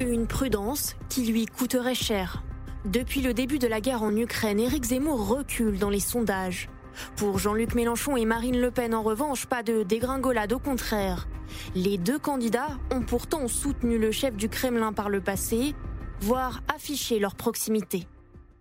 Une 0.00 0.26
prudence 0.26 0.94
qui 1.08 1.26
lui 1.26 1.46
coûterait 1.46 1.94
cher. 1.94 2.42
Depuis 2.84 3.20
le 3.20 3.34
début 3.34 3.58
de 3.58 3.66
la 3.66 3.80
guerre 3.80 4.02
en 4.02 4.16
Ukraine, 4.16 4.60
Éric 4.60 4.84
Zemmour 4.84 5.28
recule 5.28 5.78
dans 5.78 5.90
les 5.90 6.00
sondages. 6.00 6.70
Pour 7.16 7.38
Jean-Luc 7.38 7.74
Mélenchon 7.74 8.16
et 8.16 8.24
Marine 8.24 8.60
Le 8.60 8.70
Pen, 8.70 8.94
en 8.94 9.02
revanche, 9.02 9.46
pas 9.46 9.62
de 9.62 9.82
dégringolade, 9.82 10.52
au 10.52 10.58
contraire. 10.58 11.26
Les 11.74 11.98
deux 11.98 12.18
candidats 12.18 12.78
ont 12.92 13.02
pourtant 13.02 13.48
soutenu 13.48 13.98
le 13.98 14.12
chef 14.12 14.36
du 14.36 14.48
Kremlin 14.48 14.92
par 14.92 15.10
le 15.10 15.20
passé, 15.20 15.74
voire 16.20 16.62
affiché 16.74 17.18
leur 17.18 17.34
proximité. 17.34 18.06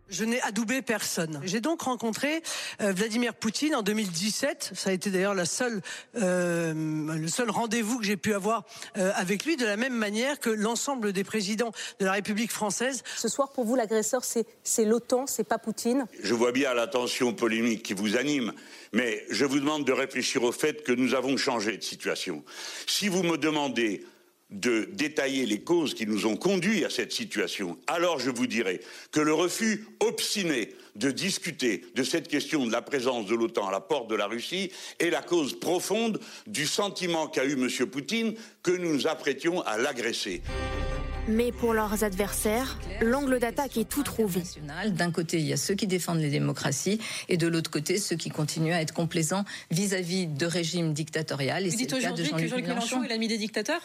Je 0.08 0.24
n'ai 0.24 0.40
adoubé 0.42 0.84
personne. 0.84 1.42
J'ai 1.46 1.62
donc 1.62 1.82
rencontré 1.82 2.44
euh, 2.80 2.94
Vladimir 2.94 3.34
Poutine 3.34 3.74
en 3.74 3.82
2017. 3.82 4.74
Ça 4.76 4.92
a 4.92 4.94
été 4.94 5.10
d'ailleurs 5.10 5.34
la 5.34 5.46
seule, 5.46 5.82
euh, 6.18 6.74
le 6.76 7.28
seul 7.28 7.50
rendez-vous 7.50 7.98
que 7.98 8.06
j'ai 8.06 8.18
pu 8.18 8.36
avoir 8.36 8.66
euh, 8.98 9.12
avec 9.16 9.46
lui, 9.46 9.58
de 9.58 9.66
la 9.66 9.78
même 9.78 9.96
manière 9.96 10.40
que 10.40 10.52
l'ensemble 10.52 11.12
des 11.12 11.24
présidents 11.24 11.72
de 12.00 12.06
la 12.06 12.12
République 12.12 12.52
française. 12.52 13.04
Ce 13.16 13.28
soir, 13.28 13.52
pour 13.52 13.66
vous, 13.66 13.76
l'agresseur, 13.76 14.24
c'est 14.24 14.86
l'OTAN, 14.86 15.26
c'est 15.26 15.44
pas 15.44 15.58
Poutine? 15.58 16.06
Je 16.22 16.36
vois 16.36 16.52
bien 16.52 16.76
la 16.76 16.86
tension 16.86 17.34
polémique 17.34 17.82
qui 17.82 17.94
vous 17.94 18.16
anime, 18.16 18.54
mais 18.94 19.26
je 19.32 19.44
vous 19.44 19.60
demande 19.60 19.86
de 19.86 19.92
réfléchir 19.92 20.44
au 20.44 20.52
fait 20.52 20.84
que 20.84 20.92
nous 20.92 21.16
avons 21.16 21.36
changé 21.36 21.78
de 21.78 21.84
situation. 21.84 22.44
Si 22.86 23.08
vous 23.08 23.24
me 23.24 23.38
demandez 23.38 24.06
de 24.52 24.88
détailler 24.94 25.46
les 25.46 25.62
causes 25.62 25.94
qui 25.94 26.06
nous 26.06 26.26
ont 26.28 26.38
conduits 26.38 26.86
à 26.86 26.90
cette 26.90 27.12
situation, 27.12 27.78
alors 27.88 28.20
je 28.20 28.30
vous 28.30 28.48
dirai 28.48 28.80
que 29.12 29.20
le 29.20 29.34
refus 29.34 29.88
obstiné 30.00 30.70
de 30.96 31.12
discuter 31.12 31.84
de 31.96 32.04
cette 32.04 32.28
question 32.28 32.66
de 32.66 32.72
la 32.72 32.82
présence 32.82 33.26
de 33.26 33.36
l'OTAN 33.36 33.68
à 33.68 33.72
la 33.72 33.82
porte 33.82 34.10
de 34.10 34.16
la 34.16 34.28
Russie 34.28 34.72
est 35.00 35.10
la 35.10 35.22
cause 35.22 35.60
profonde 35.60 36.20
du 36.48 36.68
sentiment 36.68 37.28
qu'a 37.28 37.44
eu 37.44 37.54
M. 37.54 37.70
Poutine 37.88 38.36
que 38.64 38.72
nous 38.72 38.94
nous 38.94 39.08
apprêtions 39.08 39.62
à 39.62 39.78
l'agresser. 39.78 40.42
Mais 41.28 41.52
pour 41.52 41.74
leurs 41.74 42.04
adversaires, 42.04 42.78
l'angle 43.02 43.40
d'attaque 43.40 43.78
est 43.78 43.90
tout 43.90 44.04
trouvé. 44.04 44.44
D'un 44.90 45.12
côté, 45.12 45.40
il 45.40 45.48
y 45.48 45.54
a 45.54 45.58
ceux 45.58 45.74
qui 45.74 45.88
défendent 45.88 46.20
les 46.20 46.30
démocraties 46.30 47.00
et 47.30 47.38
de 47.38 47.48
l'autre 47.48 47.72
côté, 47.72 47.98
ceux 47.98 48.16
qui 48.16 48.30
continuent 48.30 48.74
à 48.74 48.82
être 48.82 48.94
complaisants 48.94 49.44
vis-à-vis 49.72 50.28
de 50.28 50.46
régimes 50.46 50.94
dictatoriales. 50.94 51.68
Vous 51.68 51.76
dites 51.76 51.94
aujourd'hui 51.94 52.30
que 52.30 52.48
Jean-Luc 52.48 52.68
Mélenchon 52.68 53.04
est 53.04 53.10
l'ami 53.10 53.28
des 53.28 53.40
dictateurs? 53.40 53.82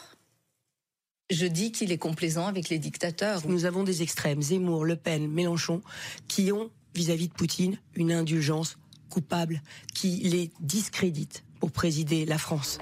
Je 1.30 1.46
dis 1.46 1.72
qu'il 1.72 1.92
est 1.92 1.98
complaisant 1.98 2.46
avec 2.46 2.68
les 2.68 2.78
dictateurs. 2.78 3.42
Nous 3.46 3.64
avons 3.64 3.84
des 3.84 4.02
extrêmes, 4.02 4.42
Zemmour, 4.42 4.84
Le 4.84 4.96
Pen, 4.96 5.28
Mélenchon, 5.28 5.80
qui 6.28 6.52
ont, 6.52 6.70
vis-à-vis 6.94 7.28
de 7.28 7.32
Poutine, 7.32 7.78
une 7.94 8.12
indulgence 8.12 8.76
coupable 9.08 9.62
qui 9.94 10.16
les 10.24 10.50
discrédite 10.60 11.44
pour 11.60 11.70
présider 11.70 12.24
la 12.24 12.38
France. 12.38 12.78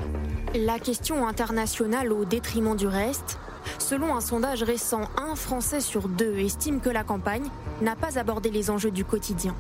La 0.55 0.79
question 0.79 1.27
internationale 1.27 2.13
au 2.13 2.25
détriment 2.25 2.77
du 2.77 2.87
reste. 2.87 3.39
Selon 3.79 4.17
un 4.17 4.21
sondage 4.21 4.63
récent, 4.63 5.09
un 5.19 5.35
Français 5.35 5.81
sur 5.81 6.09
deux 6.09 6.39
estime 6.39 6.81
que 6.81 6.89
la 6.89 7.05
campagne 7.05 7.49
n'a 7.83 7.97
pas 7.97 8.19
abordé 8.19 8.51
les 8.51 8.71
enjeux 8.71 8.91
du 8.91 9.05
quotidien. 9.05 9.55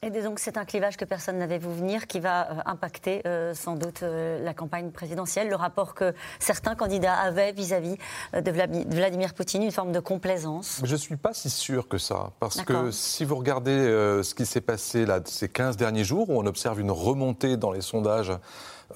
Et 0.00 0.10
donc 0.10 0.38
c'est 0.38 0.56
un 0.56 0.64
clivage 0.64 0.96
que 0.96 1.04
personne 1.04 1.38
n'avait 1.38 1.58
vu 1.58 1.68
venir 1.68 2.06
qui 2.06 2.20
va 2.20 2.50
euh, 2.50 2.54
impacter 2.66 3.20
euh, 3.26 3.52
sans 3.52 3.74
doute 3.74 4.04
euh, 4.04 4.42
la 4.44 4.54
campagne 4.54 4.92
présidentielle. 4.92 5.48
Le 5.48 5.56
rapport 5.56 5.94
que 5.94 6.14
certains 6.38 6.76
candidats 6.76 7.14
avaient 7.14 7.50
vis-à-vis 7.50 7.96
de 8.32 8.50
Vladimir 8.50 9.34
Poutine, 9.34 9.62
une 9.64 9.72
forme 9.72 9.90
de 9.90 9.98
complaisance. 9.98 10.80
Je 10.84 10.92
ne 10.92 10.96
suis 10.96 11.16
pas 11.16 11.34
si 11.34 11.50
sûr 11.50 11.88
que 11.88 11.98
ça. 11.98 12.30
Parce 12.38 12.62
que 12.62 12.92
si 12.92 13.24
vous 13.24 13.34
regardez 13.34 13.70
ce 14.22 14.34
qui 14.34 14.46
s'est 14.46 14.60
passé 14.60 15.04
là, 15.04 15.20
ces 15.24 15.48
15 15.48 15.76
derniers 15.76 16.04
jours, 16.04 16.30
où 16.30 16.40
on 16.40 16.46
observe 16.46 16.80
une 16.80 16.92
remontée 16.92 17.56
dans 17.56 17.72
les 17.72 17.80
sondages 17.80 18.32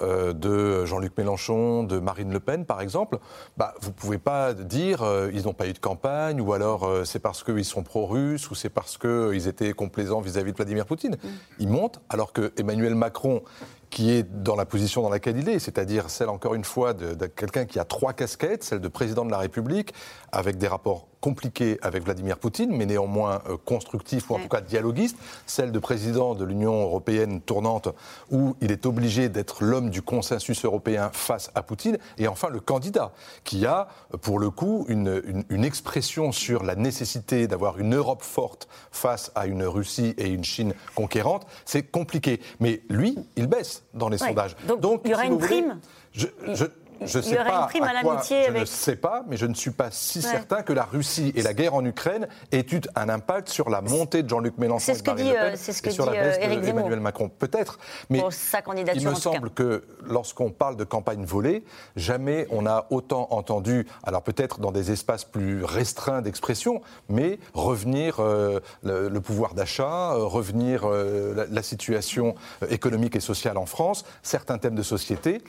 euh, 0.01 0.33
de 0.33 0.87
Jean-Luc 0.87 1.17
Mélenchon, 1.19 1.85
de 1.85 1.99
Marine 1.99 2.33
Le 2.33 2.41
Pen, 2.41 2.65
par 2.65 2.81
exemple, 2.81 3.19
bah, 3.57 3.75
vous 3.81 3.89
ne 3.89 3.95
pouvez 3.95 4.19
pas 4.19 4.55
dire 4.55 5.03
euh, 5.03 5.31
ils 5.35 5.45
n'ont 5.45 5.53
pas 5.53 5.67
eu 5.67 5.75
de 5.75 5.79
campagne, 5.79 6.41
ou 6.41 6.55
alors 6.55 6.85
euh, 6.85 7.05
c'est 7.05 7.19
parce 7.19 7.45
qu'ils 7.45 7.65
sont 7.65 7.83
pro-russes, 7.83 8.51
ou 8.51 8.55
c'est 8.55 8.71
parce 8.71 8.97
qu'ils 8.97 9.49
étaient 9.49 9.73
complaisants 9.73 10.21
vis-à-vis 10.21 10.53
de 10.53 10.57
Vladimir 10.57 10.87
Poutine. 10.87 11.17
Mm. 11.23 11.29
Ils 11.59 11.69
montent, 11.69 12.01
alors 12.09 12.33
que 12.33 12.53
Emmanuel 12.57 12.95
Macron, 12.95 13.43
qui 13.91 14.11
est 14.13 14.23
dans 14.23 14.57
la 14.57 14.65
position 14.65 15.03
dans 15.03 15.11
laquelle 15.11 15.37
il 15.37 15.49
est, 15.51 15.59
c'est-à-dire 15.59 16.09
celle, 16.09 16.31
encore 16.31 16.55
une 16.55 16.65
fois, 16.65 16.95
de, 16.95 17.13
de 17.13 17.27
quelqu'un 17.27 17.67
qui 17.67 17.79
a 17.79 17.85
trois 17.85 18.15
casquettes, 18.15 18.65
celle 18.65 18.81
de 18.81 18.89
président 18.89 19.27
de 19.27 19.31
la 19.31 19.39
République, 19.39 19.93
avec 20.33 20.57
des 20.57 20.69
rapports 20.69 21.09
compliqué 21.23 21.79
avec 21.83 22.03
Vladimir 22.03 22.37
Poutine, 22.37 22.77
mais 22.77 22.85
néanmoins 22.85 23.41
euh, 23.49 23.57
constructif 23.65 24.29
ou 24.29 24.35
en 24.35 24.41
tout 24.41 24.49
cas 24.49 24.61
dialoguiste, 24.61 25.17
celle 25.47 25.71
de 25.71 25.79
président 25.79 26.35
de 26.35 26.45
l'Union 26.45 26.83
européenne 26.83 27.41
tournante, 27.41 27.89
où 28.31 28.57
il 28.61 28.73
est 28.73 28.85
obligé 28.87 29.29
d'être 29.29 29.65
l'homme 29.65 29.89
du 29.89 30.03
consensus 30.03 30.65
européen 30.65 31.11
face 31.13 31.53
à 31.55 31.63
Poutine, 31.63 31.97
et 32.19 32.27
enfin 32.27 32.49
le 32.49 32.59
candidat, 32.59 33.13
qui 33.45 33.65
a 33.65 33.87
pour 34.21 34.41
le 34.41 34.51
coup 34.51 34.85
une, 34.89 35.45
une, 35.49 35.65
expression 35.65 36.33
sur 36.33 36.65
la 36.65 36.75
nécessité 36.75 37.47
d'avoir 37.47 37.79
une 37.79 37.95
Europe 37.95 38.23
forte 38.23 38.67
face 38.91 39.31
à 39.37 39.47
une 39.47 39.63
Russie 39.63 40.15
et 40.19 40.27
une 40.27 40.43
Chine 40.43 40.75
conquérante. 40.97 41.47
C'est 41.65 41.85
compliqué, 41.85 42.41
mais 42.59 42.83
lui, 42.91 43.17
il 43.37 43.47
baisse 43.47 43.85
dans 43.95 44.09
les 44.09 44.19
sondages. 44.19 44.57
Donc, 44.81 45.03
il 45.05 45.13
y 45.13 45.15
aura 45.15 45.27
une 45.27 45.39
prime 45.39 45.79
je, 46.13 46.27
je 46.53 46.65
il 47.07 47.35
y 47.35 47.39
aurait 47.39 47.51
une 47.51 47.67
prime 47.67 47.85
à 47.85 47.93
l'amitié 47.93 48.45
Je 48.55 48.61
ne 48.61 48.65
sais 48.65 48.97
pas, 48.97 49.25
mais 49.29 49.37
je 49.37 49.47
ne 49.47 49.55
suis 49.55 49.71
pas 49.71 49.89
si 49.91 50.23
certain 50.23 50.63
que 50.63 50.73
la 50.73 50.85
Russie 50.85 51.33
et 51.37 51.43
la 51.43 51.55
guerre 51.55 51.75
en 51.75 51.85
Ukraine 51.85 52.29
aient 52.51 52.67
eu 52.73 52.81
un 52.95 53.09
impact 53.09 53.49
sur 53.49 53.71
la 53.71 53.81
montée 53.81 54.23
de 54.23 54.29
Jean-Luc 54.29 54.59
Mélenchon 54.59 54.93
et 54.93 55.03
Marine 55.07 55.27
Le 55.29 55.33
Pen 55.33 55.53
euh, 55.53 55.57
ce 55.57 55.83
que 55.83 55.89
et 55.89 55.93
sur 55.93 56.07
dit, 56.07 56.17
la 56.17 56.23
baisse 56.23 56.39
euh, 56.43 56.61
d'Emmanuel 56.61 57.01
Macron. 57.01 57.29
Peut-être, 57.29 57.79
mais 58.11 58.21
Pour 58.21 58.33
sa 58.33 58.63
candidature, 58.63 59.01
il 59.03 59.09
me 59.09 59.15
semble 59.15 59.51
que 59.51 59.85
lorsqu'on 60.05 60.51
parle 60.51 60.77
de 60.77 60.85
campagne 60.85 61.25
volée, 61.25 61.65
jamais 61.97 62.47
on 62.51 62.67
a 62.67 62.87
autant 62.91 63.29
entendu, 63.31 63.87
alors 64.03 64.23
peut-être 64.23 64.61
dans 64.61 64.73
des 64.73 64.91
espaces 64.91 65.25
plus 65.25 65.65
restreints 65.65 66.23
d'expression, 66.23 66.81
mais 67.09 67.39
revenir 67.55 68.21
euh, 68.21 68.61
le, 68.83 69.09
le 69.09 69.21
pouvoir 69.21 69.55
d'achat, 69.55 70.13
euh, 70.13 70.25
revenir 70.25 70.83
euh, 70.85 71.35
la, 71.35 71.47
la 71.47 71.63
situation 71.63 72.35
euh, 72.63 72.67
économique 72.71 73.17
et 73.17 73.21
sociale 73.21 73.57
en 73.59 73.67
France, 73.67 74.05
certains 74.23 74.59
thèmes 74.59 74.75
de 74.75 74.83
société. 74.83 75.43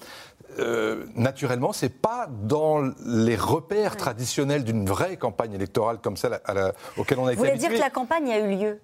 Euh, 0.60 1.06
naturellement, 1.16 1.42
c'est 1.73 1.89
pas 1.89 2.27
dans 2.29 2.81
les 3.05 3.35
repères 3.35 3.97
traditionnels 3.97 4.63
d'une 4.63 4.85
vraie 4.85 5.17
campagne 5.17 5.53
électorale 5.53 5.99
comme 5.99 6.17
celle 6.17 6.39
à 6.45 6.53
la- 6.53 6.73
auquel 6.97 7.19
on 7.19 7.23
a 7.23 7.25
Vous 7.25 7.29
été 7.31 7.37
voulez 7.37 7.49
habitué. 7.51 7.67
dire 7.69 7.77
que 7.77 7.83
la 7.83 7.89
campagne 7.89 8.31
a 8.31 8.39
eu 8.39 8.55
lieu? 8.57 8.79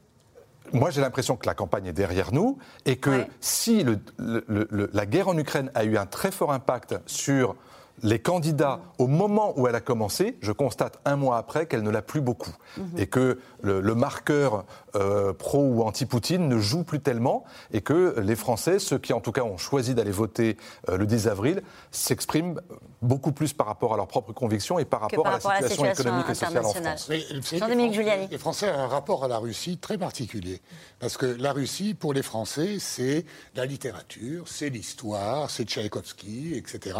Moi, 0.71 0.91
j'ai 0.91 1.01
l'impression 1.01 1.35
que 1.35 1.47
la 1.47 1.55
campagne 1.55 1.87
est 1.87 1.93
derrière 1.93 2.31
nous 2.31 2.57
et 2.85 2.97
que 2.97 3.25
si 3.39 3.83
le- 3.83 3.99
le- 4.17 4.45
le- 4.69 4.89
la 4.93 5.05
guerre 5.07 5.27
en 5.27 5.37
Ukraine 5.37 5.71
a 5.73 5.83
eu 5.83 5.97
un 5.97 6.05
très 6.05 6.31
fort 6.31 6.51
impact 6.53 6.99
sur 7.07 7.55
les 8.03 8.19
candidats 8.19 8.79
au 8.97 9.07
moment 9.07 9.53
où 9.57 9.67
elle 9.67 9.75
a 9.75 9.81
commencé, 9.81 10.37
je 10.41 10.51
constate 10.51 10.99
un 11.05 11.15
mois 11.15 11.37
après 11.37 11.65
qu'elle 11.65 11.83
ne 11.83 11.89
l'a 11.89 12.01
plus 12.01 12.21
beaucoup. 12.21 12.55
Mhm. 12.77 12.85
Et 12.97 13.07
que 13.07 13.39
le, 13.61 13.81
le 13.81 13.95
marqueur 13.95 14.65
euh, 14.95 15.33
pro 15.33 15.63
ou 15.63 15.83
anti-Poutine 15.83 16.47
ne 16.47 16.57
joue 16.57 16.83
plus 16.83 16.99
tellement 16.99 17.43
et 17.71 17.81
que 17.81 18.19
les 18.19 18.35
Français, 18.35 18.79
ceux 18.79 18.97
qui 18.97 19.13
en 19.13 19.21
tout 19.21 19.31
cas 19.31 19.43
ont 19.43 19.57
choisi 19.57 19.93
d'aller 19.93 20.11
voter 20.11 20.57
euh, 20.89 20.97
le 20.97 21.05
10 21.05 21.27
avril, 21.27 21.61
s'expriment 21.91 22.59
beaucoup 23.01 23.31
plus 23.31 23.53
par 23.53 23.67
rapport 23.67 23.93
à 23.93 23.97
leurs 23.97 24.07
propres 24.07 24.33
convictions 24.33 24.77
et 24.79 24.85
par 24.85 25.01
rapport, 25.01 25.23
par 25.23 25.33
à, 25.33 25.35
rapport 25.35 25.51
à 25.51 25.55
la 25.55 25.61
la 25.61 25.69
situation 25.69 26.01
économique 26.03 26.29
et 26.29 26.33
sociale 26.35 26.65
en. 26.65 26.73
France. 26.73 27.09
Jean-Dominique 27.53 27.91
les 27.91 27.93
Giuliani. 27.95 28.23
Français- 28.23 28.31
Les 28.31 28.37
Français 28.37 28.69
ont 28.71 28.79
un 28.79 28.87
rapport 28.87 29.23
à 29.23 29.27
la 29.27 29.37
Russie 29.37 29.77
très 29.77 29.97
particulier. 29.97 30.61
Parce 30.99 31.15
que 31.15 31.25
la 31.25 31.53
Russie, 31.53 31.93
pour 31.93 32.13
les 32.13 32.23
Français, 32.23 32.77
c'est 32.79 33.25
la 33.55 33.65
littérature, 33.65 34.47
c'est 34.47 34.69
l'histoire, 34.69 35.49
c'est 35.49 35.63
Tchaïkovski, 35.65 36.55
etc. 36.55 36.99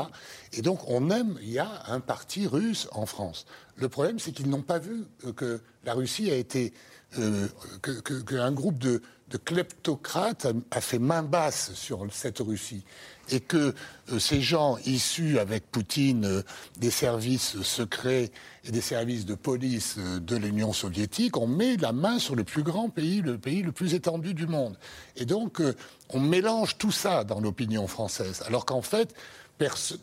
Et 0.53 0.61
donc, 0.61 0.79
on 0.87 1.09
aime, 1.09 1.37
il 1.41 1.49
y 1.51 1.59
a 1.59 1.69
un 1.87 1.99
parti 1.99 2.47
russe 2.47 2.87
en 2.93 3.05
France. 3.05 3.45
Le 3.75 3.89
problème, 3.89 4.19
c'est 4.19 4.31
qu'ils 4.31 4.49
n'ont 4.49 4.61
pas 4.61 4.79
vu 4.79 5.05
euh, 5.25 5.33
que 5.33 5.61
la 5.83 5.93
Russie 5.93 6.31
a 6.31 6.35
été. 6.35 6.73
euh, 7.17 7.47
que- 7.81 7.99
que- 8.01 8.21
qu'un 8.21 8.51
groupe 8.51 8.77
de, 8.77 9.01
de 9.29 9.37
kleptocrates 9.37 10.45
a, 10.45 10.51
a 10.69 10.79
fait 10.79 10.99
main 10.99 11.23
basse 11.23 11.73
sur 11.73 12.05
cette 12.11 12.37
Russie. 12.37 12.83
Et 13.31 13.39
que 13.39 13.73
euh, 14.11 14.19
ces 14.19 14.41
gens 14.41 14.77
issus 14.85 15.39
avec 15.39 15.69
Poutine 15.71 16.25
euh, 16.25 16.41
des 16.77 16.91
services 16.91 17.61
secrets 17.61 18.31
et 18.65 18.71
des 18.71 18.81
services 18.81 19.25
de 19.25 19.35
police 19.35 19.95
euh, 19.97 20.19
de 20.19 20.35
l'Union 20.35 20.73
soviétique 20.73 21.37
ont 21.37 21.47
mis 21.47 21.77
la 21.77 21.91
main 21.91 22.19
sur 22.19 22.35
le 22.35 22.43
plus 22.43 22.63
grand 22.63 22.89
pays, 22.89 23.21
le 23.21 23.37
pays 23.37 23.61
le 23.61 23.71
plus 23.71 23.93
étendu 23.93 24.33
du 24.33 24.47
monde. 24.47 24.77
Et 25.15 25.25
donc, 25.25 25.61
on 26.09 26.19
mélange 26.19 26.77
tout 26.77 26.91
ça 26.91 27.23
dans 27.23 27.39
l'opinion 27.39 27.87
française. 27.87 28.43
Alors 28.47 28.65
qu'en 28.65 28.81
fait, 28.81 29.13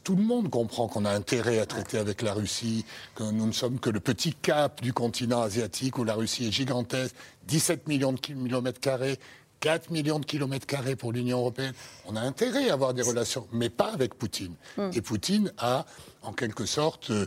tout 0.04 0.16
le 0.16 0.22
monde 0.22 0.50
comprend 0.50 0.86
qu'on 0.86 1.04
a 1.04 1.10
intérêt 1.10 1.58
à 1.58 1.66
traiter 1.66 1.98
avec 1.98 2.20
la 2.22 2.34
Russie, 2.34 2.84
que 3.14 3.24
nous 3.24 3.46
ne 3.46 3.52
sommes 3.52 3.80
que 3.80 3.88
le 3.88 4.00
petit 4.00 4.34
cap 4.34 4.82
du 4.82 4.92
continent 4.92 5.40
asiatique 5.42 5.98
où 5.98 6.04
la 6.04 6.14
Russie 6.14 6.46
est 6.46 6.52
gigantesque, 6.52 7.14
17 7.48 7.88
millions 7.88 8.12
de 8.12 8.20
kilomètres 8.20 8.80
carrés, 8.80 9.18
4 9.60 9.90
millions 9.90 10.18
de 10.18 10.24
kilomètres 10.26 10.66
carrés 10.66 10.96
pour 10.96 11.12
l'Union 11.12 11.38
européenne. 11.38 11.72
On 12.06 12.14
a 12.16 12.20
intérêt 12.20 12.70
à 12.70 12.74
avoir 12.74 12.94
des 12.94 13.02
relations, 13.02 13.46
mais 13.52 13.70
pas 13.70 13.92
avec 13.92 14.14
Poutine. 14.14 14.54
Et 14.92 15.00
Poutine 15.00 15.52
a, 15.58 15.86
en 16.22 16.32
quelque 16.32 16.66
sorte, 16.66 17.10
euh, 17.10 17.26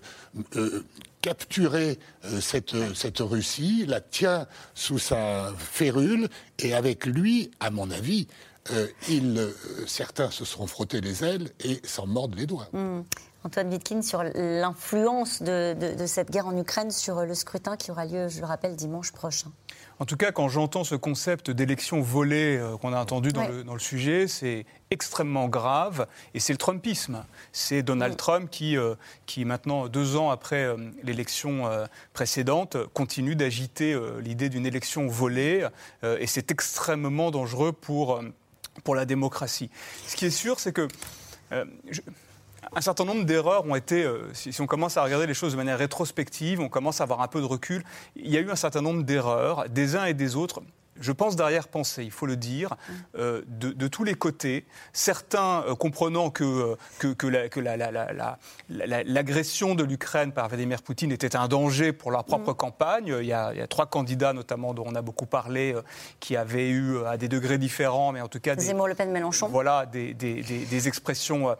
euh, 0.55 0.86
capturé 1.21 1.99
euh, 2.25 2.39
cette, 2.39 2.75
cette 2.95 3.19
Russie, 3.19 3.86
la 3.88 3.99
tient 4.01 4.47
sous 4.73 4.99
sa 4.99 5.53
férule, 5.57 6.30
et 6.59 6.73
avec 6.73 7.05
lui, 7.05 7.51
à 7.59 7.71
mon 7.71 7.89
avis, 7.91 8.27
il, 9.07 9.47
certains 9.88 10.30
se 10.30 10.45
seront 10.45 10.67
frottés 10.67 11.01
les 11.01 11.23
ailes 11.23 11.49
et 11.63 11.82
s'en 11.84 12.05
mordent 12.05 12.36
les 12.36 12.45
doigts. 12.45 12.67
Hmm. 12.71 13.01
Antoine 13.43 13.69
Wittkin, 13.71 14.01
sur 14.03 14.21
l'influence 14.36 15.41
de, 15.41 15.73
de- 15.73 15.95
de 15.97 16.05
cette 16.05 16.30
guerre 16.30 16.45
en 16.47 16.55
Ukraine 16.57 16.91
sur 16.91 17.25
le 17.25 17.34
scrutin 17.34 17.77
qui 17.77 17.89
aura 17.89 18.05
lieu, 18.05 18.27
je 18.27 18.41
le 18.41 18.45
rappelle, 18.45 18.75
dimanche 18.75 19.11
prochain. 19.11 19.51
En 20.02 20.06
tout 20.06 20.16
cas, 20.16 20.32
quand 20.32 20.47
j'entends 20.47 20.86
ce 20.86 20.95
concept 20.95 21.52
d'élection 21.52 22.00
volée 22.02 22.58
euh, 22.58 22.78
qu'on 22.78 22.93
a 22.93 23.00
entendu 23.02 23.34
dans, 23.34 23.41
Ouais. 23.41 23.52
le, 23.52 23.64
dans 23.66 23.74
le 23.74 23.80
sujet, 23.82 24.28
c'est 24.30 24.66
extrêmement 24.91 25.50
grave 25.50 26.08
et 26.34 26.39
c'est 26.39 26.54
le 26.54 26.58
Trumpisme. 26.58 27.26
C'est 27.52 27.84
Donald 27.84 28.16
Trump 28.16 28.50
qui, 28.50 28.78
euh, 28.78 28.95
qui, 29.26 29.43
maintenant, 29.43 29.88
deux 29.89 30.16
ans 30.16 30.30
après 30.30 30.64
euh, 30.64 30.78
l'élection 31.04 31.70
précédente, 32.14 32.78
continue 32.93 33.36
d'agiter 33.36 34.00
l'idée 34.22 34.47
d'une 34.50 34.66
élection 34.66 35.08
volée 35.08 35.68
et 36.04 36.28
c'est 36.28 36.50
extrêmement 36.52 37.30
dangereux 37.32 37.74
pour, 37.74 38.22
pour 38.84 38.95
la 38.95 39.06
démocratie. 39.06 39.70
Ce 40.08 40.16
qui 40.16 40.26
est 40.26 40.30
sûr, 40.32 40.60
c'est 40.60 40.72
que. 40.74 40.88
je- 41.89 42.02
un 42.76 42.82
certain 42.82 43.05
nombre 43.05 43.24
d'erreurs 43.24 43.66
ont 43.66 43.76
été, 43.76 44.03
euh, 44.03 44.34
si, 44.34 44.53
si 44.53 44.62
on 44.62 44.68
commence 44.68 44.97
à 44.97 45.03
regarder 45.03 45.28
les 45.28 45.34
choses 45.34 45.53
de 45.53 45.57
manière 45.57 45.78
rétrospective, 45.78 46.60
on 46.60 46.70
commence 46.70 47.01
à 47.01 47.03
avoir 47.03 47.22
un 47.22 47.28
peu 47.28 47.41
de 47.41 47.45
recul, 47.45 47.84
il 48.16 48.30
y 48.30 48.38
a 48.38 48.41
eu 48.41 48.51
un 48.51 48.55
certain 48.55 48.82
nombre 48.82 49.03
d'erreurs 49.03 49.70
des 49.70 49.95
uns 49.95 50.05
et 50.05 50.14
des 50.14 50.36
autres. 50.36 50.62
Je 51.02 51.12
pense 51.12 51.36
d'arrière-pensée, 51.36 52.04
il 52.04 52.12
faut 52.12 52.26
le 52.26 52.36
dire, 52.36 52.76
euh, 53.18 53.41
de, 53.47 53.70
de 53.72 53.88
tous 53.88 54.04
les 54.04 54.14
côtés. 54.16 54.66
Certains 54.93 55.64
euh, 55.68 55.76
comprenant 55.76 56.30
que, 56.30 56.43
euh, 56.43 56.76
que, 57.00 57.08
que 57.14 57.28
la- 57.28 57.50
que 57.50 57.60
la- 57.60 57.78
la- 57.78 57.91
la- 57.91 58.12
la- 58.14 58.38
la- 58.70 59.04
l'agression 59.04 59.76
de 59.76 59.84
l'Ukraine 59.84 60.32
par 60.32 60.47
Vladimir 60.50 60.82
Poutine 60.82 61.12
était 61.12 61.36
un 61.36 61.47
danger 61.47 61.93
pour 61.93 62.12
leur 62.12 62.24
propre 62.26 62.54
campagne. 62.54 63.16
Il 63.20 63.26
y, 63.26 63.34
a, 63.34 63.52
il 63.54 63.60
y 63.60 63.62
a 63.62 63.68
trois 63.68 63.86
candidats, 63.86 64.34
notamment, 64.34 64.74
dont 64.74 64.86
on 64.88 64.95
a 64.95 65.02
beaucoup 65.02 65.26
parlé, 65.26 65.76
qui 66.20 66.36
avaient 66.36 66.70
eu, 66.70 67.04
à 67.06 67.18
des 67.18 67.28
degrés 67.28 67.58
différents, 67.58 68.12
mais 68.12 68.22
en 68.22 68.28
tout 68.28 68.39
cas 68.39 68.56
des, 68.56 68.64
Zemmour, 68.64 68.88
Le 68.88 68.95
Pen, 68.95 69.12
Mélenchon. 69.12 69.47
voilà, 69.47 69.86
des, 69.86 70.14
des- 70.14 70.41
des- 70.43 70.66
des 70.66 70.88
expressions 70.88 71.56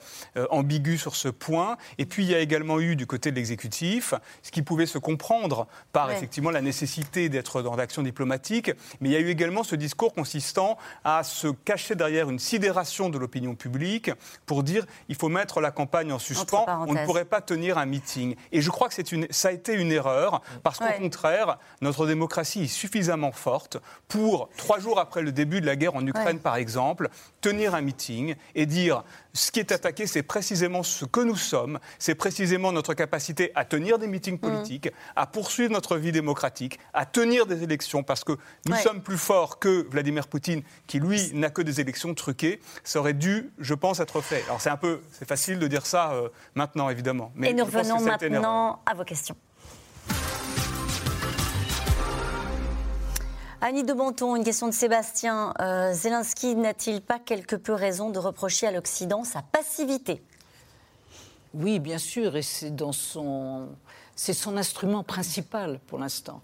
ambiguës 0.50 1.00
sur 1.00 1.16
ce 1.16 1.28
point. 1.30 1.78
Et 1.98 2.06
puis, 2.06 2.24
il 2.24 2.30
y 2.30 2.36
a 2.36 2.40
également 2.40 2.80
eu 2.80 2.96
du 2.96 3.06
côté 3.08 3.32
de 3.32 3.36
l'exécutif, 3.36 4.14
ce 4.44 4.52
qui 4.52 4.62
pouvait 4.62 4.86
se 4.86 4.98
comprendre 4.98 5.68
par 5.92 6.08
Ouais. 6.08 6.14
effectivement 6.16 6.50
la 6.52 6.62
nécessité 6.62 7.30
d'être 7.30 7.62
dans 7.62 7.76
l'action 7.76 8.02
diplomatique, 8.04 8.72
mais 9.02 9.10
il 9.10 9.12
y 9.12 9.16
a 9.16 9.20
eu 9.20 9.29
également 9.30 9.64
ce 9.64 9.76
discours 9.76 10.14
consistant 10.14 10.78
à 11.04 11.24
se 11.24 11.48
cacher 11.48 11.96
derrière 11.96 12.30
une 12.30 12.40
sidération 12.40 13.10
de 13.10 13.18
l'opinion 13.18 13.56
publique 13.56 14.12
pour 14.46 14.64
dire 14.64 14.86
il 15.08 15.16
faut 15.16 15.30
mettre 15.30 15.62
la 15.62 15.72
campagne 15.72 16.12
en 16.12 16.20
suspens, 16.20 16.66
on 16.88 16.94
ne 16.94 17.06
pourrait 17.06 17.26
pas 17.26 17.42
tenir 17.42 17.78
un 17.78 17.86
meeting. 17.86 18.36
Et 18.52 18.62
je 18.62 18.70
crois 18.70 18.90
que 18.90 19.00
une, 19.14 19.28
ça 19.30 19.48
a 19.50 19.52
été 19.52 19.74
une 19.74 19.92
erreur, 19.92 20.42
parce 20.64 20.78
qu'au 20.80 20.86
Ouais. 20.86 20.98
contraire, 20.98 21.58
notre 21.82 22.06
démocratie 22.08 22.64
est 22.64 22.68
suffisamment 22.68 23.32
forte 23.32 23.78
pour, 24.08 24.50
trois 24.58 24.80
jours 24.80 25.00
après 25.00 25.22
le 25.22 25.32
début 25.32 25.62
de 25.62 25.66
la 25.66 25.76
guerre 25.76 25.96
en 25.96 26.06
Ukraine, 26.06 26.38
Ouais. 26.38 26.42
par 26.42 26.56
exemple, 26.58 27.10
tenir 27.42 27.76
un 27.76 27.82
meeting 27.82 28.36
et 28.56 28.66
dire 28.66 29.04
ce 29.34 29.52
qui 29.52 29.60
est 29.60 29.72
attaqué, 29.72 30.08
c'est 30.08 30.24
précisément 30.24 30.82
ce 30.84 31.06
que 31.06 31.20
nous 31.22 31.36
sommes, 31.36 31.80
c'est 32.00 32.16
précisément 32.16 32.72
notre 32.72 32.94
capacité 32.96 33.52
à 33.56 33.64
tenir 33.64 34.00
des 34.00 34.08
meetings 34.08 34.40
politiques, 34.40 34.90
à 35.16 35.28
poursuivre 35.28 35.72
notre 35.72 35.98
vie 35.98 36.12
démocratique, 36.12 36.80
à 36.94 37.06
tenir 37.06 37.46
des 37.46 37.64
élections, 37.64 38.02
parce 38.04 38.24
que 38.24 38.34
nous 38.66 38.74
Ouais. 38.74 38.82
sommes 38.82 39.02
plus 39.02 39.18
forts 39.20 39.59
que 39.59 39.88
Vladimir 39.91 40.28
Poutine, 40.28 40.63
qui 40.88 40.99
lui 40.99 41.32
n'a 41.34 41.51
que 41.51 41.61
des 41.61 41.80
élections 41.80 42.15
truquées. 42.15 42.59
Ça 42.84 42.99
aurait 42.99 43.13
dû, 43.13 43.51
je 43.59 43.76
pense, 43.76 43.99
être 43.99 44.22
fait. 44.22 44.43
Alors 44.45 44.61
c'est 44.61 44.72
un 44.72 44.78
peu, 44.78 45.01
c'est 45.11 45.28
facile 45.28 45.59
de 45.59 45.67
dire 45.67 45.86
ça 45.86 46.13
euh, 46.13 46.30
maintenant, 46.55 46.89
évidemment. 46.89 47.32
Mais 47.36 47.51
et 47.51 47.53
nous 47.53 47.65
revenons 47.65 48.01
maintenant 48.01 48.80
à 48.86 48.95
vos 48.95 49.03
questions. 49.03 49.36
Annie 53.61 53.84
de 53.84 53.93
Bonton, 53.93 54.38
une 54.38 54.45
question 54.45 54.67
de 54.67 54.74
Sébastien. 54.74 55.53
Euh, 55.59 55.91
Zelensky 55.93 56.55
n'a-t-il 56.55 57.01
pas 57.01 57.20
quelque 57.20 57.57
peu 57.57 57.74
raison 57.74 58.09
de 58.09 58.17
reprocher 58.17 58.67
à 58.67 58.72
l'Occident 58.72 59.26
sa 59.26 59.41
passivité? 59.41 60.24
Oui, 61.53 61.80
bien 61.80 61.97
sûr, 61.97 62.38
et 62.38 62.41
c'est 62.41 62.74
dans 62.74 62.93
son, 62.93 63.67
c'est 64.15 64.34
son 64.34 64.55
instrument 64.55 65.03
principal 65.03 65.80
pour 65.88 65.99
l'instant. 65.99 66.41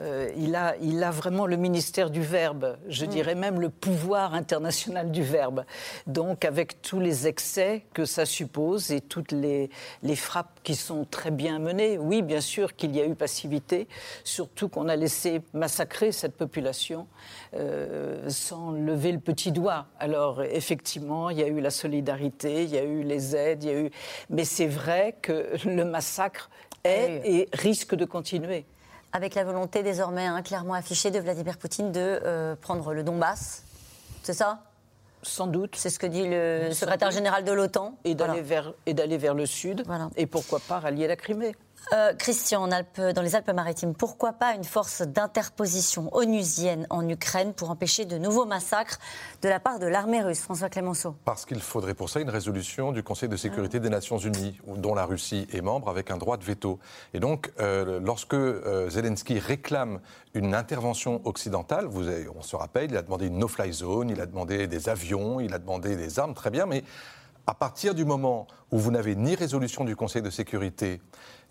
Euh, 0.00 0.30
il, 0.36 0.54
a, 0.54 0.76
il 0.80 1.02
a 1.02 1.10
vraiment 1.10 1.46
le 1.46 1.56
ministère 1.56 2.10
du 2.10 2.20
Verbe, 2.20 2.76
je 2.88 3.04
Mm. 3.04 3.08
dirais 3.08 3.34
même 3.34 3.60
le 3.60 3.68
pouvoir 3.68 4.34
international 4.34 5.10
du 5.10 5.22
Verbe. 5.22 5.64
Donc, 6.06 6.44
avec 6.44 6.82
tous 6.82 7.00
les 7.00 7.26
excès 7.26 7.84
que 7.94 8.04
ça 8.04 8.24
suppose 8.24 8.92
et 8.92 9.00
toutes 9.00 9.32
les, 9.32 9.70
les 10.02 10.14
frappes 10.16 10.60
qui 10.62 10.76
sont 10.76 11.04
très 11.04 11.30
bien 11.32 11.58
menées, 11.58 11.98
oui, 11.98 12.22
bien 12.22 12.40
sûr 12.40 12.76
qu'il 12.76 12.94
y 12.94 13.00
a 13.00 13.06
eu 13.06 13.14
passivité, 13.16 13.88
surtout 14.22 14.68
qu'on 14.68 14.88
a 14.88 14.94
laissé 14.94 15.40
massacrer 15.52 16.12
cette 16.12 16.36
population 16.36 17.08
euh, 17.54 18.28
sans 18.28 18.70
lever 18.70 19.10
le 19.10 19.18
petit 19.20 19.50
doigt. 19.50 19.86
Alors, 19.98 20.42
effectivement, 20.44 21.30
il 21.30 21.38
y 21.38 21.42
a 21.42 21.48
eu 21.48 21.60
la 21.60 21.70
solidarité, 21.70 22.62
il 22.64 22.70
y 22.70 22.78
a 22.78 22.84
eu 22.84 23.02
les 23.02 23.34
aides, 23.34 23.64
il 23.64 23.70
y 23.70 23.72
a 23.72 23.80
eu. 23.80 23.90
Mais 24.30 24.44
c'est 24.44 24.68
vrai 24.68 25.16
que 25.20 25.56
le 25.66 25.84
massacre 25.84 26.50
est 26.84 27.22
et 27.24 27.48
risque 27.52 27.96
de 27.96 28.04
continuer. 28.04 28.64
Avec 29.12 29.34
la 29.34 29.44
volonté 29.44 29.82
désormais 29.82 30.26
hein, 30.26 30.42
clairement 30.42 30.74
affichée 30.74 31.10
de 31.10 31.18
Vladimir 31.18 31.56
Poutine 31.56 31.92
de 31.92 32.20
euh, 32.24 32.56
prendre 32.56 32.92
le 32.92 33.02
Donbass, 33.02 33.64
c'est 34.22 34.34
ça? 34.34 34.60
Sans 35.22 35.46
doute. 35.46 35.74
C'est 35.76 35.90
ce 35.90 35.98
que 35.98 36.06
dit 36.06 36.28
le 36.28 36.68
Sans 36.70 36.80
secrétaire 36.80 37.08
doute. 37.08 37.16
général 37.16 37.42
de 37.44 37.52
l'OTAN. 37.52 37.96
Et 38.04 38.14
d'aller 38.14 38.40
Voilà. 38.40 38.42
vers, 38.42 38.72
et 38.86 38.94
d'aller 38.94 39.16
vers 39.18 39.34
le 39.34 39.46
sud. 39.46 39.84
Et 40.16 40.26
pourquoi 40.26 40.60
pas 40.60 40.78
rallier 40.78 41.08
la 41.08 41.16
Crimée 41.16 41.56
Euh, 41.94 42.12
Christian, 42.12 42.62
en 42.64 42.70
Alpes- 42.70 43.14
dans 43.14 43.22
les 43.22 43.34
Alpes-Maritimes, 43.34 43.94
pourquoi 43.94 44.34
pas 44.34 44.52
une 44.54 44.64
force 44.64 45.00
d'interposition 45.00 46.14
onusienne 46.14 46.86
en 46.90 47.08
Ukraine 47.08 47.54
pour 47.54 47.70
empêcher 47.70 48.04
de 48.04 48.18
nouveaux 48.18 48.44
massacres 48.44 48.98
de 49.40 49.48
la 49.48 49.58
part 49.58 49.78
de 49.78 49.86
l'armée 49.86 50.20
russe 50.20 50.40
François 50.40 50.68
Clémenceau? 50.68 51.14
Parce 51.24 51.46
qu'il 51.46 51.60
faudrait 51.60 51.94
pour 51.94 52.10
ça 52.10 52.20
une 52.20 52.28
résolution 52.28 52.92
du 52.92 53.02
Conseil 53.02 53.30
de 53.30 53.36
sécurité 53.38 53.80
des 53.80 53.88
Nations 53.88 54.18
Unies, 54.18 54.60
dont 54.66 54.94
la 54.94 55.06
Russie 55.06 55.46
est 55.50 55.62
membre, 55.62 55.88
avec 55.88 56.10
un 56.10 56.18
droit 56.18 56.36
de 56.36 56.44
veto. 56.44 56.78
Et 57.14 57.20
donc, 57.20 57.50
euh, 57.58 58.00
lorsque 58.04 58.34
euh, 58.34 58.90
Zelensky 58.90 59.38
réclame 59.38 60.00
une 60.34 60.54
intervention 60.54 61.22
occidentale, 61.26 61.86
vous 61.86 62.06
avez- 62.06 62.28
on 62.28 62.42
se 62.42 62.54
rappelle, 62.54 62.90
il 62.90 62.96
a 62.98 63.02
demandé 63.02 63.28
une 63.28 63.38
no-fly 63.38 63.72
zone, 63.72 64.10
il 64.10 64.20
a 64.20 64.26
demandé 64.26 64.66
des 64.66 64.90
avions, 64.90 65.40
il 65.40 65.54
a 65.54 65.58
demandé 65.58 65.96
des 65.96 66.18
armes, 66.18 66.34
très 66.34 66.50
bien, 66.50 66.66
mais 66.66 66.84
à 67.46 67.54
partir 67.54 67.94
du 67.94 68.04
moment 68.04 68.46
où 68.70 68.78
vous 68.78 68.90
n'avez 68.90 69.16
ni 69.16 69.34
résolution 69.34 69.84
du 69.84 69.96
Conseil 69.96 70.20
de 70.20 70.28
sécurité 70.28 71.00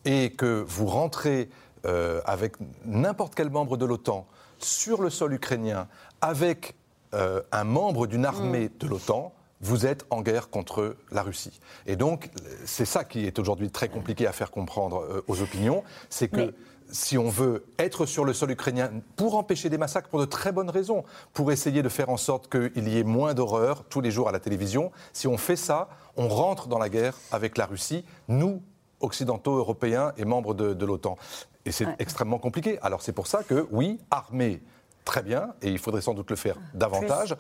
et 0.06 0.32
que 0.32 0.64
vous 0.68 0.86
rentrez 0.86 1.50
euh, 1.86 2.22
avec 2.26 2.56
n'importe 2.86 3.36
quel 3.36 3.50
membre 3.50 3.78
de 3.78 3.86
l'OTAN 3.86 4.28
sur 4.58 5.02
le 5.02 5.10
sol 5.10 5.34
ukrainien 5.34 5.88
avec 6.22 6.76
euh, 7.14 7.42
un 7.52 7.64
membre 7.64 8.08
d'une 8.08 8.26
armée 8.26 8.70
de 8.80 8.88
l'OTAN, 8.88 9.34
vous 9.62 9.86
êtes 9.86 10.06
en 10.10 10.22
guerre 10.22 10.50
contre 10.50 10.98
la 11.12 11.24
Russie. 11.24 11.60
Et 11.86 11.96
donc, 11.96 12.30
c'est 12.66 12.86
ça 12.86 13.04
qui 13.04 13.26
est 13.26 13.40
aujourd'hui 13.40 13.70
très 13.70 13.90
compliqué 13.90 14.28
à 14.28 14.32
faire 14.32 14.52
comprendre 14.52 15.02
euh, 15.02 15.24
aux 15.28 15.42
opinions, 15.42 15.84
c'est 16.10 16.28
que 16.28 16.54
si 16.92 17.18
on 17.18 17.30
veut 17.30 17.66
être 17.80 18.06
sur 18.06 18.26
le 18.26 18.34
sol 18.34 18.52
ukrainien 18.52 18.92
pour 19.16 19.36
empêcher 19.36 19.70
des 19.70 19.78
massacres 19.78 20.10
pour 20.10 20.20
de 20.20 20.26
très 20.26 20.52
bonnes 20.52 20.70
raisons, 20.70 21.04
pour 21.34 21.52
essayer 21.52 21.84
de 21.84 21.90
faire 21.90 22.10
en 22.10 22.18
sorte 22.18 22.50
qu'il 22.50 22.88
y 22.88 22.98
ait 22.98 23.04
moins 23.04 23.34
d'horreur 23.34 23.84
tous 23.86 24.02
les 24.02 24.12
jours 24.12 24.30
à 24.30 24.32
la 24.32 24.40
télévision, 24.40 24.92
si 25.14 25.28
on 25.28 25.38
fait 25.38 25.56
ça, 25.56 25.90
on 26.16 26.28
rentre 26.28 26.68
dans 26.68 26.80
la 26.80 26.90
guerre 26.90 27.18
avec 27.32 27.58
la 27.58 27.66
Russie, 27.66 28.06
nous, 28.28 28.62
occidentaux, 29.00 29.58
européens 29.58 30.14
et 30.18 30.26
membres 30.26 30.54
de, 30.54 30.86
l'OTAN. 30.86 31.18
Et 31.66 31.72
c'est 31.72 31.88
extrêmement 32.00 32.40
compliqué. 32.40 32.80
Alors 32.82 33.02
c'est 33.02 33.14
pour 33.14 33.28
ça 33.28 33.44
que, 33.44 33.68
oui, 33.72 34.00
armée, 34.12 34.62
très 35.06 35.22
bien, 35.22 35.54
et 35.62 35.70
il 35.70 35.80
faudrait 35.80 36.02
sans 36.02 36.14
doute 36.14 36.30
le 36.30 36.36
faire 36.36 36.58
davantage. 36.74 37.36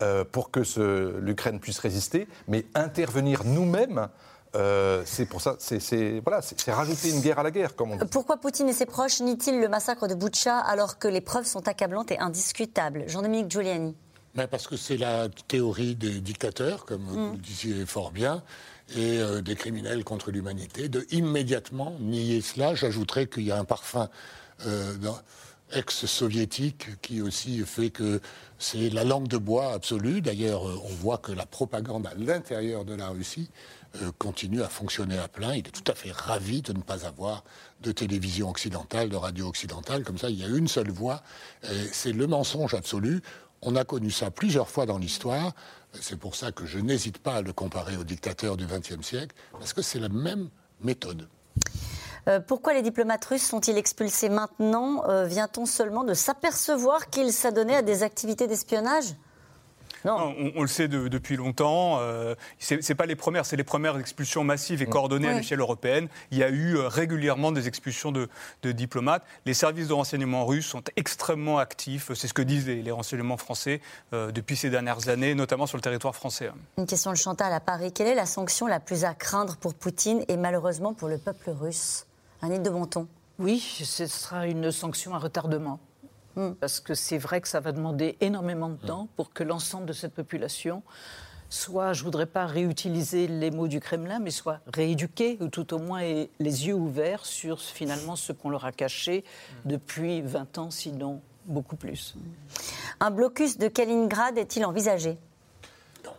Euh, 0.00 0.24
pour 0.24 0.52
que 0.52 0.60
l'Ukraine 1.18 1.58
puisse 1.58 1.80
résister, 1.80 2.28
mais 2.46 2.66
intervenir 2.76 3.42
nous-mêmes 3.44 4.08
euh, 4.56 5.02
c'est 5.04 5.26
pour 5.26 5.40
ça, 5.40 5.56
c'est 5.58 6.22
voilà, 6.24 6.40
rajouter 6.68 7.10
une 7.10 7.20
guerre 7.20 7.38
à 7.38 7.42
la 7.42 7.50
guerre, 7.50 7.76
comme 7.76 7.92
on 7.92 7.96
dit. 7.96 8.04
Pourquoi 8.10 8.38
Poutine 8.38 8.68
et 8.68 8.72
ses 8.72 8.86
proches 8.86 9.20
nient-ils 9.20 9.60
le 9.60 9.68
massacre 9.68 10.08
de 10.08 10.14
Boutcha 10.14 10.58
alors 10.58 10.98
que 10.98 11.08
les 11.08 11.20
preuves 11.20 11.44
sont 11.44 11.68
accablantes 11.68 12.10
et 12.10 12.18
indiscutables? 12.18 13.04
Jean-Dominique 13.08 13.50
Giuliani. 13.50 13.94
parce 14.50 14.66
que 14.66 14.76
c'est 14.76 14.96
la 14.96 15.28
théorie 15.48 15.96
des 15.96 16.20
dictateurs, 16.20 16.86
comme 16.86 17.02
vous 17.02 17.18
mm. 17.18 17.32
le 17.32 17.38
disiez 17.38 17.86
fort 17.86 18.10
bien, 18.10 18.42
et 18.94 19.18
euh, 19.18 19.40
des 19.40 19.54
criminels 19.54 20.04
contre 20.04 20.30
l'humanité, 20.30 20.88
de 20.88 21.06
immédiatement 21.10 21.96
nier 22.00 22.40
cela. 22.40 22.74
J'ajouterais 22.74 23.26
qu'il 23.26 23.44
y 23.44 23.52
a 23.52 23.58
un 23.58 23.64
parfum 23.64 24.08
euh, 24.66 24.94
ex-soviétique 25.72 27.00
qui 27.02 27.20
aussi 27.20 27.60
fait 27.60 27.90
que 27.90 28.20
c'est 28.58 28.90
la 28.90 29.04
langue 29.04 29.28
de 29.28 29.36
bois 29.36 29.72
absolue. 29.72 30.20
D'ailleurs, 30.20 30.62
on 30.62 30.94
voit 30.94 31.18
que 31.18 31.32
la 31.32 31.46
propagande 31.46 32.06
à 32.06 32.14
l'intérieur 32.14 32.84
de 32.84 32.94
la 32.94 33.08
Russie 33.08 33.50
euh, 34.02 34.10
continue 34.18 34.62
à 34.62 34.68
fonctionner 34.68 35.18
à 35.18 35.28
plein. 35.28 35.54
Il 35.54 35.66
est 35.66 35.70
tout 35.70 35.90
à 35.90 35.94
fait 35.94 36.12
ravi 36.12 36.62
de 36.62 36.72
ne 36.72 36.80
pas 36.80 37.04
avoir 37.04 37.44
de 37.82 37.92
télévision 37.92 38.48
occidentale, 38.48 39.10
de 39.10 39.16
radio 39.16 39.46
occidentale. 39.48 40.02
Comme 40.02 40.18
ça, 40.18 40.30
il 40.30 40.38
y 40.40 40.44
a 40.44 40.48
une 40.48 40.68
seule 40.68 40.90
voix. 40.90 41.22
C'est 41.92 42.12
le 42.12 42.26
mensonge 42.26 42.74
absolu. 42.74 43.22
On 43.62 43.76
a 43.76 43.84
connu 43.84 44.10
ça 44.10 44.30
plusieurs 44.30 44.68
fois 44.68 44.86
dans 44.86 44.98
l'histoire. 44.98 45.52
C'est 46.00 46.18
pour 46.18 46.34
ça 46.34 46.52
que 46.52 46.66
je 46.66 46.78
n'hésite 46.78 47.18
pas 47.18 47.34
à 47.34 47.42
le 47.42 47.52
comparer 47.52 47.96
aux 47.96 48.04
dictateurs 48.04 48.56
du 48.56 48.66
XXe 48.66 49.04
siècle, 49.04 49.34
parce 49.52 49.72
que 49.72 49.82
c'est 49.82 49.98
la 49.98 50.08
même 50.08 50.48
méthode. 50.82 51.28
Euh, 52.28 52.40
pourquoi 52.40 52.74
les 52.74 52.82
diplomates 52.82 53.24
russes 53.24 53.46
sont-ils 53.46 53.76
expulsés 53.78 54.28
maintenant? 54.28 55.04
Euh, 55.08 55.24
Vient-on 55.24 55.66
seulement 55.66 56.04
de 56.04 56.14
s'apercevoir 56.14 57.08
qu'ils 57.10 57.32
s'adonnaient 57.32 57.76
à 57.76 57.82
des 57.82 58.02
activités 58.02 58.46
d'espionnage? 58.46 59.14
Non. 60.04 60.34
On, 60.56 60.62
le 60.62 60.68
sait 60.68 60.88
depuis 60.88 61.36
longtemps. 61.36 61.98
Euh, 62.00 62.34
ce 62.58 62.74
n'est 62.74 62.94
pas 62.94 63.06
les 63.06 63.16
premières, 63.16 63.46
c'est 63.46 63.56
les 63.56 63.64
premières 63.64 63.98
expulsions 63.98 64.44
massives 64.44 64.82
et 64.82 64.86
mm. 64.86 64.90
coordonnées 64.90 65.28
à 65.28 65.34
l'échelle 65.34 65.60
européenne. 65.60 66.08
Il 66.30 66.38
y 66.38 66.42
a 66.42 66.48
eu 66.48 66.76
euh, 66.76 66.88
régulièrement 66.88 67.52
des 67.52 67.68
expulsions 67.68 68.12
de, 68.12 68.28
diplomates. 68.64 69.22
Les 69.46 69.54
services 69.54 69.88
de 69.88 69.92
renseignement 69.92 70.46
russes 70.46 70.66
sont 70.66 70.82
extrêmement 70.96 71.58
actifs. 71.58 72.12
C'est 72.14 72.28
ce 72.28 72.34
que 72.34 72.42
disent 72.42 72.66
les, 72.66 72.90
renseignements 72.90 73.36
français 73.36 73.80
euh, 74.12 74.30
depuis 74.32 74.56
ces 74.56 74.70
dernières 74.70 75.08
années, 75.08 75.34
notamment 75.34 75.66
sur 75.66 75.76
le 75.76 75.82
territoire 75.82 76.14
français. 76.14 76.50
Une 76.78 76.86
question 76.86 77.10
de 77.10 77.16
Chantal 77.16 77.52
à 77.52 77.60
Paris. 77.60 77.92
Quelle 77.92 78.08
est 78.08 78.14
la 78.14 78.26
sanction 78.26 78.66
la 78.66 78.80
plus 78.80 79.04
à 79.04 79.14
craindre 79.14 79.56
pour 79.56 79.74
Poutine 79.74 80.24
et 80.28 80.36
malheureusement 80.36 80.94
pour 80.94 81.08
le 81.08 81.18
peuple 81.18 81.50
russe? 81.50 82.06
Annie 82.42 82.60
de 82.60 82.70
Bonton. 82.70 83.06
Oui, 83.38 83.60
ce 83.84 84.06
sera 84.06 84.46
une 84.46 84.72
sanction 84.72 85.14
à 85.14 85.18
retardement. 85.18 85.78
Mm. 86.38 86.52
Parce 86.60 86.80
que 86.80 86.94
c'est 86.94 87.18
vrai 87.18 87.40
que 87.40 87.48
ça 87.48 87.60
va 87.60 87.72
demander 87.72 88.16
énormément 88.20 88.68
de 88.68 88.74
mm. 88.74 88.86
temps 88.86 89.08
pour 89.16 89.32
que 89.32 89.42
l'ensemble 89.42 89.86
de 89.86 89.92
cette 89.92 90.14
population 90.14 90.82
soit, 91.50 91.94
je 91.94 92.00
ne 92.00 92.04
voudrais 92.04 92.26
pas 92.26 92.46
réutiliser 92.46 93.26
les 93.26 93.50
mots 93.50 93.68
du 93.68 93.80
Kremlin, 93.80 94.18
mais 94.18 94.30
soit 94.30 94.60
rééduquée, 94.66 95.38
ou 95.40 95.48
tout 95.48 95.72
au 95.72 95.78
moins 95.78 96.02
les 96.02 96.66
yeux 96.66 96.74
ouverts 96.74 97.24
sur 97.24 97.60
finalement 97.60 98.16
ce 98.16 98.32
qu'on 98.32 98.50
leur 98.50 98.64
a 98.64 98.72
caché 98.72 99.24
mm. 99.64 99.70
depuis 99.70 100.22
20 100.22 100.58
ans, 100.58 100.70
sinon 100.70 101.20
beaucoup 101.46 101.76
plus. 101.76 102.14
Un 103.00 103.10
blocus 103.10 103.58
de 103.58 103.68
Kaliningrad 103.68 104.38
est-il 104.38 104.64
envisagé? 104.64 105.18
Non. 106.04 106.12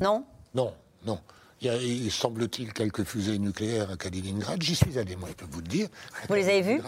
Non? 0.00 0.24
Non, 0.54 0.74
non. 1.06 1.20
Il 1.62 1.66
y 1.66 1.70
a, 1.70 1.76
il 1.76 2.10
semble-t-il, 2.10 2.72
quelques 2.72 3.04
fusées 3.04 3.38
nucléaires 3.38 3.88
à 3.92 3.96
Kaliningrad. 3.96 4.60
J'y 4.60 4.74
suis 4.74 4.98
allé, 4.98 5.14
moi, 5.14 5.28
je 5.28 5.34
peux 5.34 5.46
vous 5.48 5.60
le 5.60 5.68
dire. 5.68 5.86
Vous 6.28 6.34
les 6.34 6.48
avez 6.48 6.62
vues? 6.62 6.80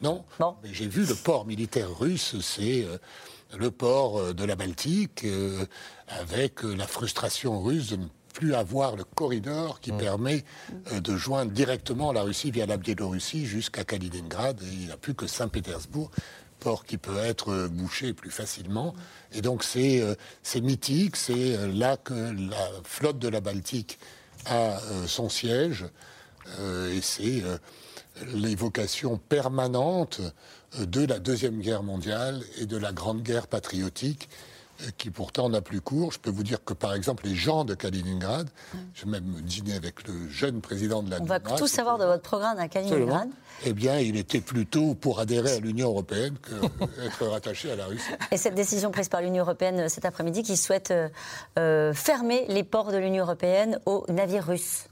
Non. 0.00 0.24
Mais 0.62 0.72
j'ai 0.72 0.86
vu 0.86 1.04
le 1.04 1.16
port 1.16 1.44
militaire 1.44 1.88
russe, 1.98 2.36
c'est 2.40 2.84
euh, 2.84 2.98
le 3.58 3.72
port 3.72 4.20
euh, 4.20 4.32
de 4.32 4.44
la 4.44 4.54
Baltique, 4.54 5.24
euh, 5.24 5.66
avec 6.06 6.62
la 6.62 6.86
frustration 6.86 7.60
russe 7.60 7.88
de 7.88 7.96
ne 7.96 8.06
plus 8.32 8.54
avoir 8.54 8.94
le 8.94 9.02
corridor 9.02 9.80
qui 9.80 9.90
mm. 9.90 9.98
permet 9.98 10.44
de 10.92 11.16
joindre 11.16 11.50
directement 11.50 12.12
la 12.12 12.22
Russie 12.22 12.52
via 12.52 12.64
la 12.64 12.76
Biélorussie 12.76 13.44
jusqu'à 13.44 13.82
Kaliningrad. 13.82 14.62
Et 14.62 14.72
il 14.72 14.86
n'y 14.86 14.92
a 14.92 14.96
plus 14.96 15.14
que 15.14 15.26
Saint-Pétersbourg 15.26 16.12
port 16.62 16.84
qui 16.84 16.98
peut 16.98 17.18
être 17.18 17.68
bouché 17.68 18.12
plus 18.12 18.30
facilement. 18.30 18.94
Et 19.32 19.42
donc 19.42 19.64
c'est 19.64 20.16
mythique, 20.60 21.16
c'est 21.16 21.56
là 21.68 21.96
que 21.96 22.14
la 22.14 22.68
flotte 22.84 23.18
de 23.18 23.28
la 23.28 23.40
Baltique 23.40 23.98
a 24.46 24.80
euh, 24.80 25.06
son 25.06 25.28
siège, 25.28 25.84
euh, 26.58 26.92
et 26.92 27.00
c'est 27.00 27.42
euh, 27.42 27.56
l'évocation 28.34 29.16
permanente 29.16 30.20
de 30.78 31.06
la 31.06 31.18
Deuxième 31.18 31.60
Guerre 31.60 31.82
mondiale 31.82 32.42
et 32.58 32.66
de 32.66 32.76
la 32.76 32.92
Grande 32.92 33.22
Guerre 33.22 33.46
patriotique 33.46 34.28
qui 34.98 35.10
pourtant 35.10 35.48
n'a 35.48 35.60
plus 35.60 35.80
cours. 35.80 36.12
Je 36.12 36.18
peux 36.18 36.30
vous 36.30 36.42
dire 36.42 36.62
que, 36.64 36.74
par 36.74 36.94
exemple, 36.94 37.26
les 37.26 37.34
gens 37.34 37.64
de 37.64 37.74
Kaliningrad, 37.74 38.48
j'ai 38.94 39.06
même 39.06 39.40
dîné 39.42 39.74
avec 39.74 40.06
le 40.06 40.28
jeune 40.28 40.60
président 40.60 41.02
de 41.02 41.10
la 41.10 41.20
On 41.20 41.24
va 41.24 41.40
tout 41.40 41.66
savoir 41.66 41.98
de 41.98 42.04
votre 42.04 42.22
programme 42.22 42.58
à 42.58 42.68
Kaliningrad. 42.68 43.28
Eh 43.64 43.72
bien, 43.72 43.98
il 43.98 44.16
était 44.16 44.40
plutôt 44.40 44.94
pour 44.94 45.20
adhérer 45.20 45.52
à 45.52 45.60
l'Union 45.60 45.88
européenne 45.88 46.36
qu'être 46.38 47.26
rattaché 47.30 47.70
à 47.70 47.76
la 47.76 47.86
Russie. 47.86 48.02
Et 48.30 48.36
cette 48.36 48.54
décision 48.54 48.90
prise 48.90 49.08
par 49.08 49.22
l'Union 49.22 49.44
européenne 49.44 49.80
euh, 49.80 49.88
cet 49.88 50.04
après-midi 50.04 50.42
qui 50.42 50.56
souhaite 50.56 50.90
euh, 50.90 51.08
euh, 51.58 51.92
fermer 51.92 52.44
les 52.48 52.64
ports 52.64 52.90
de 52.90 52.98
l'Union 52.98 53.24
européenne 53.24 53.78
aux 53.86 54.04
navires 54.08 54.46
russes 54.46 54.86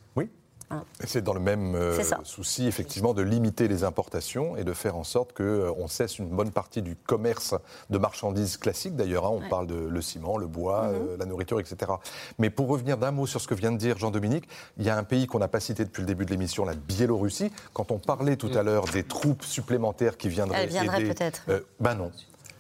c'est 1.05 1.23
dans 1.23 1.35
le 1.35 1.41
même 1.41 1.75
euh, 1.75 1.99
souci, 2.25 2.66
effectivement, 2.66 3.14
de 3.14 3.23
limiter 3.23 3.68
les 3.68 3.85
importations 3.85 4.57
et 4.57 4.64
de 4.64 4.73
faire 4.73 4.97
en 4.97 5.05
sorte 5.05 5.33
qu'on 5.33 5.43
euh, 5.43 5.89
cesse 5.89 6.18
une 6.18 6.29
bonne 6.29 6.51
partie 6.51 6.83
du 6.83 6.97
commerce 6.97 7.55
de 7.91 7.99
marchandises 7.99 8.57
classiques. 8.57 8.97
D'ailleurs, 8.97 9.27
hein, 9.27 9.33
on 9.33 9.49
parle 9.49 9.66
de 9.66 9.75
le 9.75 10.03
ciment, 10.03 10.37
le 10.37 10.47
bois, 10.47 10.89
mhm. 10.89 10.95
euh, 10.95 11.16
la 11.18 11.27
nourriture, 11.27 11.59
etc. 11.59 11.93
Mais 12.39 12.51
pour 12.51 12.68
revenir 12.68 12.99
d'un 12.99 13.11
mot 13.11 13.27
sur 13.27 13.41
ce 13.41 13.49
que 13.49 13.55
vient 13.55 13.73
de 13.73 13.79
dire 13.79 13.99
Jean-Dominique, 13.99 14.49
il 14.79 14.85
y 14.85 14.91
a 14.91 14.97
un 14.97 15.05
pays 15.05 15.27
qu'on 15.27 15.39
n'a 15.39 15.49
pas 15.49 15.61
cité 15.61 15.85
depuis 15.85 16.03
le 16.03 16.07
début 16.07 16.25
de 16.25 16.31
l'émission, 16.31 16.64
la 16.64 16.75
Biélorussie. 16.75 17.51
Quand 17.73 17.91
on 17.91 17.99
parlait 17.99 18.37
tout 18.37 18.51
à 18.55 18.62
l'heure 18.62 18.85
des 18.85 19.03
troupes 19.03 19.45
supplémentaires 19.45 20.16
qui 20.16 20.29
viendraient 20.29 20.64
Elle 20.64 20.71
viendrait 20.71 21.05
peut-être. 21.05 21.43
ben 21.81 21.95
non. 21.95 22.12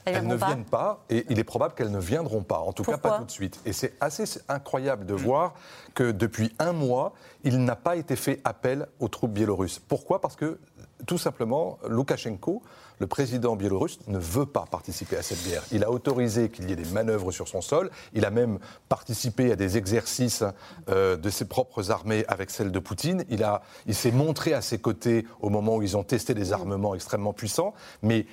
Elles, 0.04 0.26
ne 0.26 0.34
viennent 0.34 0.64
pas 0.64 1.04
et 1.10 1.26
il 1.28 1.38
est 1.38 1.44
probable 1.44 1.74
qu'elles 1.74 1.90
ne 1.90 2.00
viendront 2.00 2.42
pas, 2.42 2.58
en 2.58 2.72
tout 2.72 2.82
cas 2.82 2.98
pas 2.98 3.18
tout 3.18 3.24
de 3.24 3.30
suite. 3.30 3.60
Et 3.64 3.72
c'est 3.72 3.94
assez 4.00 4.24
incroyable 4.48 5.06
de 5.06 5.14
voir 5.14 5.54
que 5.94 6.10
depuis 6.10 6.54
un 6.58 6.72
mois, 6.72 7.12
il 7.44 7.64
n'a 7.64 7.76
pas 7.76 7.96
été 7.96 8.16
fait 8.16 8.40
appel 8.44 8.86
aux 8.98 9.08
troupes 9.08 9.32
biélorusses. 9.32 9.78
Pourquoi? 9.78 10.20
Parce 10.20 10.36
que 10.36 10.58
tout 11.06 11.18
simplement, 11.18 11.78
Loukachenko, 11.88 12.62
le 12.98 13.06
président 13.06 13.56
biélorusse, 13.56 13.98
ne 14.08 14.18
veut 14.18 14.46
pas 14.46 14.66
participer 14.70 15.16
à 15.16 15.22
cette 15.22 15.42
guerre. 15.48 15.62
Il 15.72 15.84
a 15.84 15.90
autorisé 15.90 16.50
qu'il 16.50 16.68
y 16.68 16.72
ait 16.72 16.76
des 16.76 16.90
manœuvres 16.90 17.32
sur 17.32 17.48
son 17.48 17.62
sol. 17.62 17.90
Il 18.12 18.26
a 18.26 18.30
même 18.30 18.58
participé 18.88 19.52
à 19.52 19.56
des 19.56 19.78
exercices 19.78 20.44
euh, 20.88 21.16
de 21.16 21.30
ses 21.30 21.46
propres 21.46 21.90
armées 21.90 22.24
avec 22.28 22.50
celles 22.50 22.70
de 22.70 22.78
Poutine. 22.78 23.24
Il, 23.30 23.46
il 23.86 23.94
s'est 23.94 24.12
montré 24.12 24.52
à 24.52 24.60
ses 24.60 24.78
côtés 24.78 25.26
au 25.40 25.48
moment 25.48 25.76
où 25.76 25.82
ils 25.82 25.96
ont 25.96 26.04
testé 26.04 26.34
des 26.34 26.52
armements 26.52 26.94
extrêmement 26.94 27.32
puissants. 27.32 27.72
Mais 28.02 28.26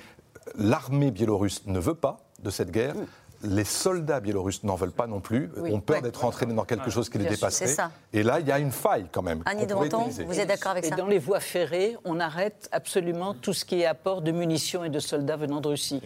l'armée 0.56 1.10
biélorusse 1.10 1.66
ne 1.66 1.78
veut 1.78 1.94
pas 1.94 2.18
de 2.42 2.50
cette 2.50 2.70
guerre. 2.70 2.94
Les 3.42 3.64
soldats 3.64 4.20
biélorusses 4.20 4.64
n'en 4.64 4.74
veulent 4.74 4.92
pas 4.92 5.06
non 5.06 5.20
plus, 5.20 5.50
ont 5.56 5.80
peur 5.80 6.02
d'être 6.02 6.24
entraînés 6.24 6.54
dans 6.54 6.64
quelque 6.64 6.90
chose 6.90 7.08
qui 7.08 7.18
les 7.18 7.26
dépasserait. 7.26 7.76
Et 8.12 8.22
là, 8.22 8.40
il 8.40 8.46
y 8.46 8.52
a 8.52 8.58
une 8.58 8.72
faille 8.72 9.06
quand 9.12 9.22
même. 9.22 9.42
Annie 9.46 9.66
de 9.66 9.74
vous 9.74 10.40
êtes 10.40 10.48
d'accord 10.48 10.72
avec 10.72 10.84
ça 10.84 10.94
Et 10.94 10.98
dans 10.98 11.06
les 11.06 11.18
voies 11.18 11.40
ferrées, 11.40 11.96
on 12.04 12.20
arrête 12.20 12.68
absolument 12.72 13.34
tout 13.34 13.52
ce 13.52 13.64
qui 13.64 13.80
est 13.80 13.86
apport 13.86 14.22
de 14.22 14.32
munitions 14.32 14.84
et 14.84 14.88
de 14.88 14.98
soldats 14.98 15.36
venant 15.36 15.60
de 15.60 15.68
Russie. 15.68 16.02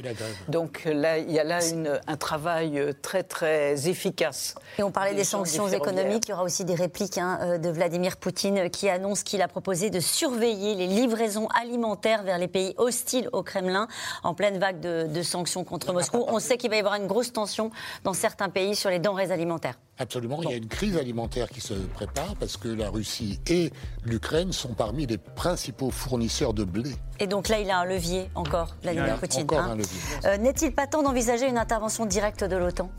Donc 0.48 0.82
là, 0.84 1.18
il 1.18 1.30
y 1.30 1.38
a 1.38 1.44
là 1.44 1.60
un 2.06 2.16
travail 2.16 2.78
euh, 2.78 2.92
très 3.00 3.22
très 3.22 3.88
efficace. 3.88 4.54
Et 4.78 4.82
on 4.82 4.90
parlait 4.90 5.14
des, 5.14 5.24
sanctions 5.24 5.68
économiques, 5.68 6.24
il 6.26 6.30
y 6.30 6.34
aura 6.34 6.42
aussi 6.42 6.64
des 6.64 6.74
répliques 6.74 7.18
hein, 7.18 7.38
euh, 7.42 7.58
de 7.58 7.70
Vladimir 7.70 8.16
Poutine 8.16 8.58
euh, 8.58 8.68
qui 8.68 8.88
annonce 8.88 9.22
qu'il 9.22 9.42
a 9.42 9.48
proposé 9.48 9.90
de 9.90 10.00
surveiller 10.00 10.74
les 10.74 10.86
livraisons 10.86 11.48
alimentaires 11.48 12.22
vers 12.22 12.38
les 12.38 12.48
pays 12.48 12.74
hostiles 12.76 13.28
au 13.32 13.42
Kremlin 13.42 13.88
en 14.22 14.34
pleine 14.34 14.58
vague 14.58 14.80
de, 14.80 15.06
de 15.06 15.22
sanctions 15.22 15.64
contre 15.64 15.92
Moscou. 15.92 16.24
On 16.26 16.38
sait 16.38 16.56
qu'il 16.56 16.70
va 16.70 16.76
y 16.76 16.80
avoir 16.80 16.94
une 16.94 17.06
grosse 17.06 17.21
grosses 17.22 17.32
tensions 17.32 17.70
dans 18.02 18.14
certains 18.14 18.48
pays 18.48 18.74
sur 18.74 18.90
les 18.90 18.98
denrées 18.98 19.30
alimentaires. 19.30 19.78
Absolument, 19.98 20.42
il 20.42 20.50
y 20.50 20.52
a 20.52 20.56
une 20.56 20.66
crise 20.66 20.96
alimentaire 20.96 21.48
qui 21.48 21.60
se 21.60 21.74
prépare 21.74 22.34
parce 22.40 22.56
que 22.56 22.68
la 22.68 22.90
Russie 22.90 23.40
et 23.46 23.70
l'Ukraine 24.04 24.52
sont 24.52 24.74
parmi 24.74 25.06
les 25.06 25.18
principaux 25.18 25.90
fournisseurs 25.90 26.54
de 26.54 26.64
blé. 26.64 26.90
Et 27.20 27.28
donc 27.28 27.48
là, 27.48 27.60
il 27.60 27.70
a 27.70 27.78
un 27.78 27.84
levier 27.84 28.28
encore, 28.34 28.74
Vladimir 28.82 29.18
Poutine. 29.18 29.42
Encore 29.42 29.60
hein. 29.60 29.72
un 29.72 29.76
levier. 29.76 30.00
Euh, 30.24 30.36
N'est-il 30.38 30.74
pas 30.74 30.88
temps 30.88 31.02
d'envisager 31.02 31.46
une 31.46 31.58
intervention 31.58 32.06
directe 32.06 32.42
de 32.42 32.56
l'OTAN? 32.56 32.90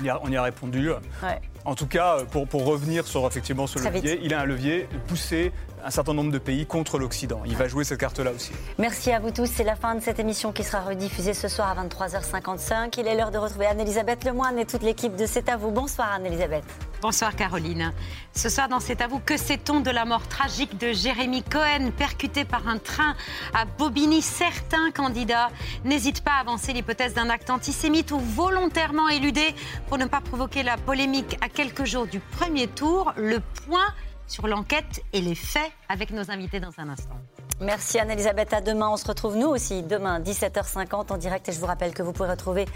On 0.00 0.04
y 0.04 0.08
a, 0.08 0.20
on 0.22 0.30
y 0.30 0.36
a 0.36 0.42
répondu. 0.42 0.90
Ouais. 0.90 1.40
En 1.64 1.74
tout 1.74 1.88
cas, 1.88 2.18
pour, 2.30 2.46
pour 2.46 2.64
revenir 2.64 3.06
sur 3.06 3.26
effectivement 3.26 3.66
ce 3.66 3.80
levier, 3.80 4.12
vite. 4.12 4.20
il 4.22 4.34
a 4.34 4.40
un 4.40 4.44
levier 4.44 4.86
de 4.92 4.98
pousser 4.98 5.52
un 5.84 5.90
certain 5.90 6.14
nombre 6.14 6.30
de 6.30 6.38
pays 6.38 6.66
contre 6.66 6.98
l'Occident. 6.98 7.42
Il 7.46 7.56
va 7.56 7.68
jouer 7.68 7.84
cette 7.84 8.00
carte-là 8.00 8.30
aussi. 8.32 8.52
Merci 8.78 9.10
à 9.10 9.20
vous 9.20 9.30
tous. 9.30 9.46
C'est 9.46 9.64
la 9.64 9.76
fin 9.76 9.94
de 9.94 10.00
cette 10.00 10.18
émission 10.18 10.52
qui 10.52 10.64
sera 10.64 10.80
rediffusée 10.80 11.34
ce 11.34 11.48
soir 11.48 11.76
à 11.76 11.84
23h55. 11.84 12.98
Il 12.98 13.06
est 13.06 13.14
l'heure 13.14 13.30
de 13.30 13.38
retrouver 13.38 13.66
Anne-Elisabeth 13.66 14.24
Lemoine 14.24 14.58
et 14.58 14.66
toute 14.66 14.82
l'équipe 14.82 15.16
de 15.16 15.26
C'est 15.26 15.48
à 15.48 15.56
vous. 15.56 15.70
Bonsoir 15.70 16.12
Anne-Elisabeth. 16.12 16.64
Bonsoir 17.00 17.34
Caroline. 17.34 17.92
Ce 18.32 18.48
soir 18.48 18.68
dans 18.68 18.78
C'est 18.78 19.00
à 19.00 19.08
vous, 19.08 19.18
que 19.18 19.36
sait-on 19.36 19.80
de 19.80 19.90
la 19.90 20.04
mort 20.04 20.26
tragique 20.28 20.78
de 20.78 20.92
Jérémy 20.92 21.42
Cohen, 21.42 21.90
percuté 21.96 22.44
par 22.44 22.68
un 22.68 22.78
train 22.78 23.16
à 23.54 23.64
Bobigny? 23.64 24.22
Certains 24.22 24.92
candidats 24.92 25.50
n'hésitent 25.84 26.22
pas 26.22 26.32
à 26.32 26.40
avancer 26.40 26.72
l'hypothèse 26.72 27.14
d'un 27.14 27.28
acte 27.28 27.50
antisémite 27.50 28.12
ou 28.12 28.18
volontairement 28.18 29.08
éludé 29.08 29.54
pour 29.88 29.98
ne 29.98 30.06
pas 30.06 30.20
provoquer 30.20 30.62
la 30.62 30.76
polémique 30.76 31.36
à 31.40 31.48
quelques 31.48 31.84
jours 31.84 32.06
du 32.06 32.20
premier 32.20 32.68
tour. 32.68 33.12
Le 33.16 33.40
point 33.66 33.92
sur 34.26 34.46
l'enquête 34.46 35.02
et 35.12 35.20
les 35.20 35.34
faits 35.34 35.70
avec 35.88 36.10
nos 36.10 36.30
invités 36.30 36.60
dans 36.60 36.72
un 36.78 36.88
instant. 36.88 37.16
Merci 37.60 37.98
Anne-Elisabeth. 37.98 38.52
À 38.52 38.60
demain. 38.60 38.88
On 38.90 38.96
se 38.96 39.06
retrouve 39.06 39.36
nous 39.36 39.48
aussi 39.48 39.82
demain, 39.82 40.20
17h50 40.20 41.12
en 41.12 41.16
direct. 41.16 41.48
Et 41.48 41.52
je 41.52 41.60
vous 41.60 41.66
rappelle 41.66 41.94
que 41.94 42.02
vous 42.02 42.12
pouvez 42.12 42.30
retrouver 42.30 42.66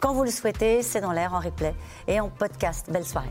quand 0.00 0.12
vous 0.12 0.24
le 0.24 0.30
souhaitez. 0.30 0.82
C'est 0.82 1.00
dans 1.00 1.12
l'air 1.12 1.34
en 1.34 1.40
replay 1.40 1.74
et 2.06 2.20
en 2.20 2.28
podcast. 2.28 2.90
Belle 2.90 3.06
soirée. 3.06 3.30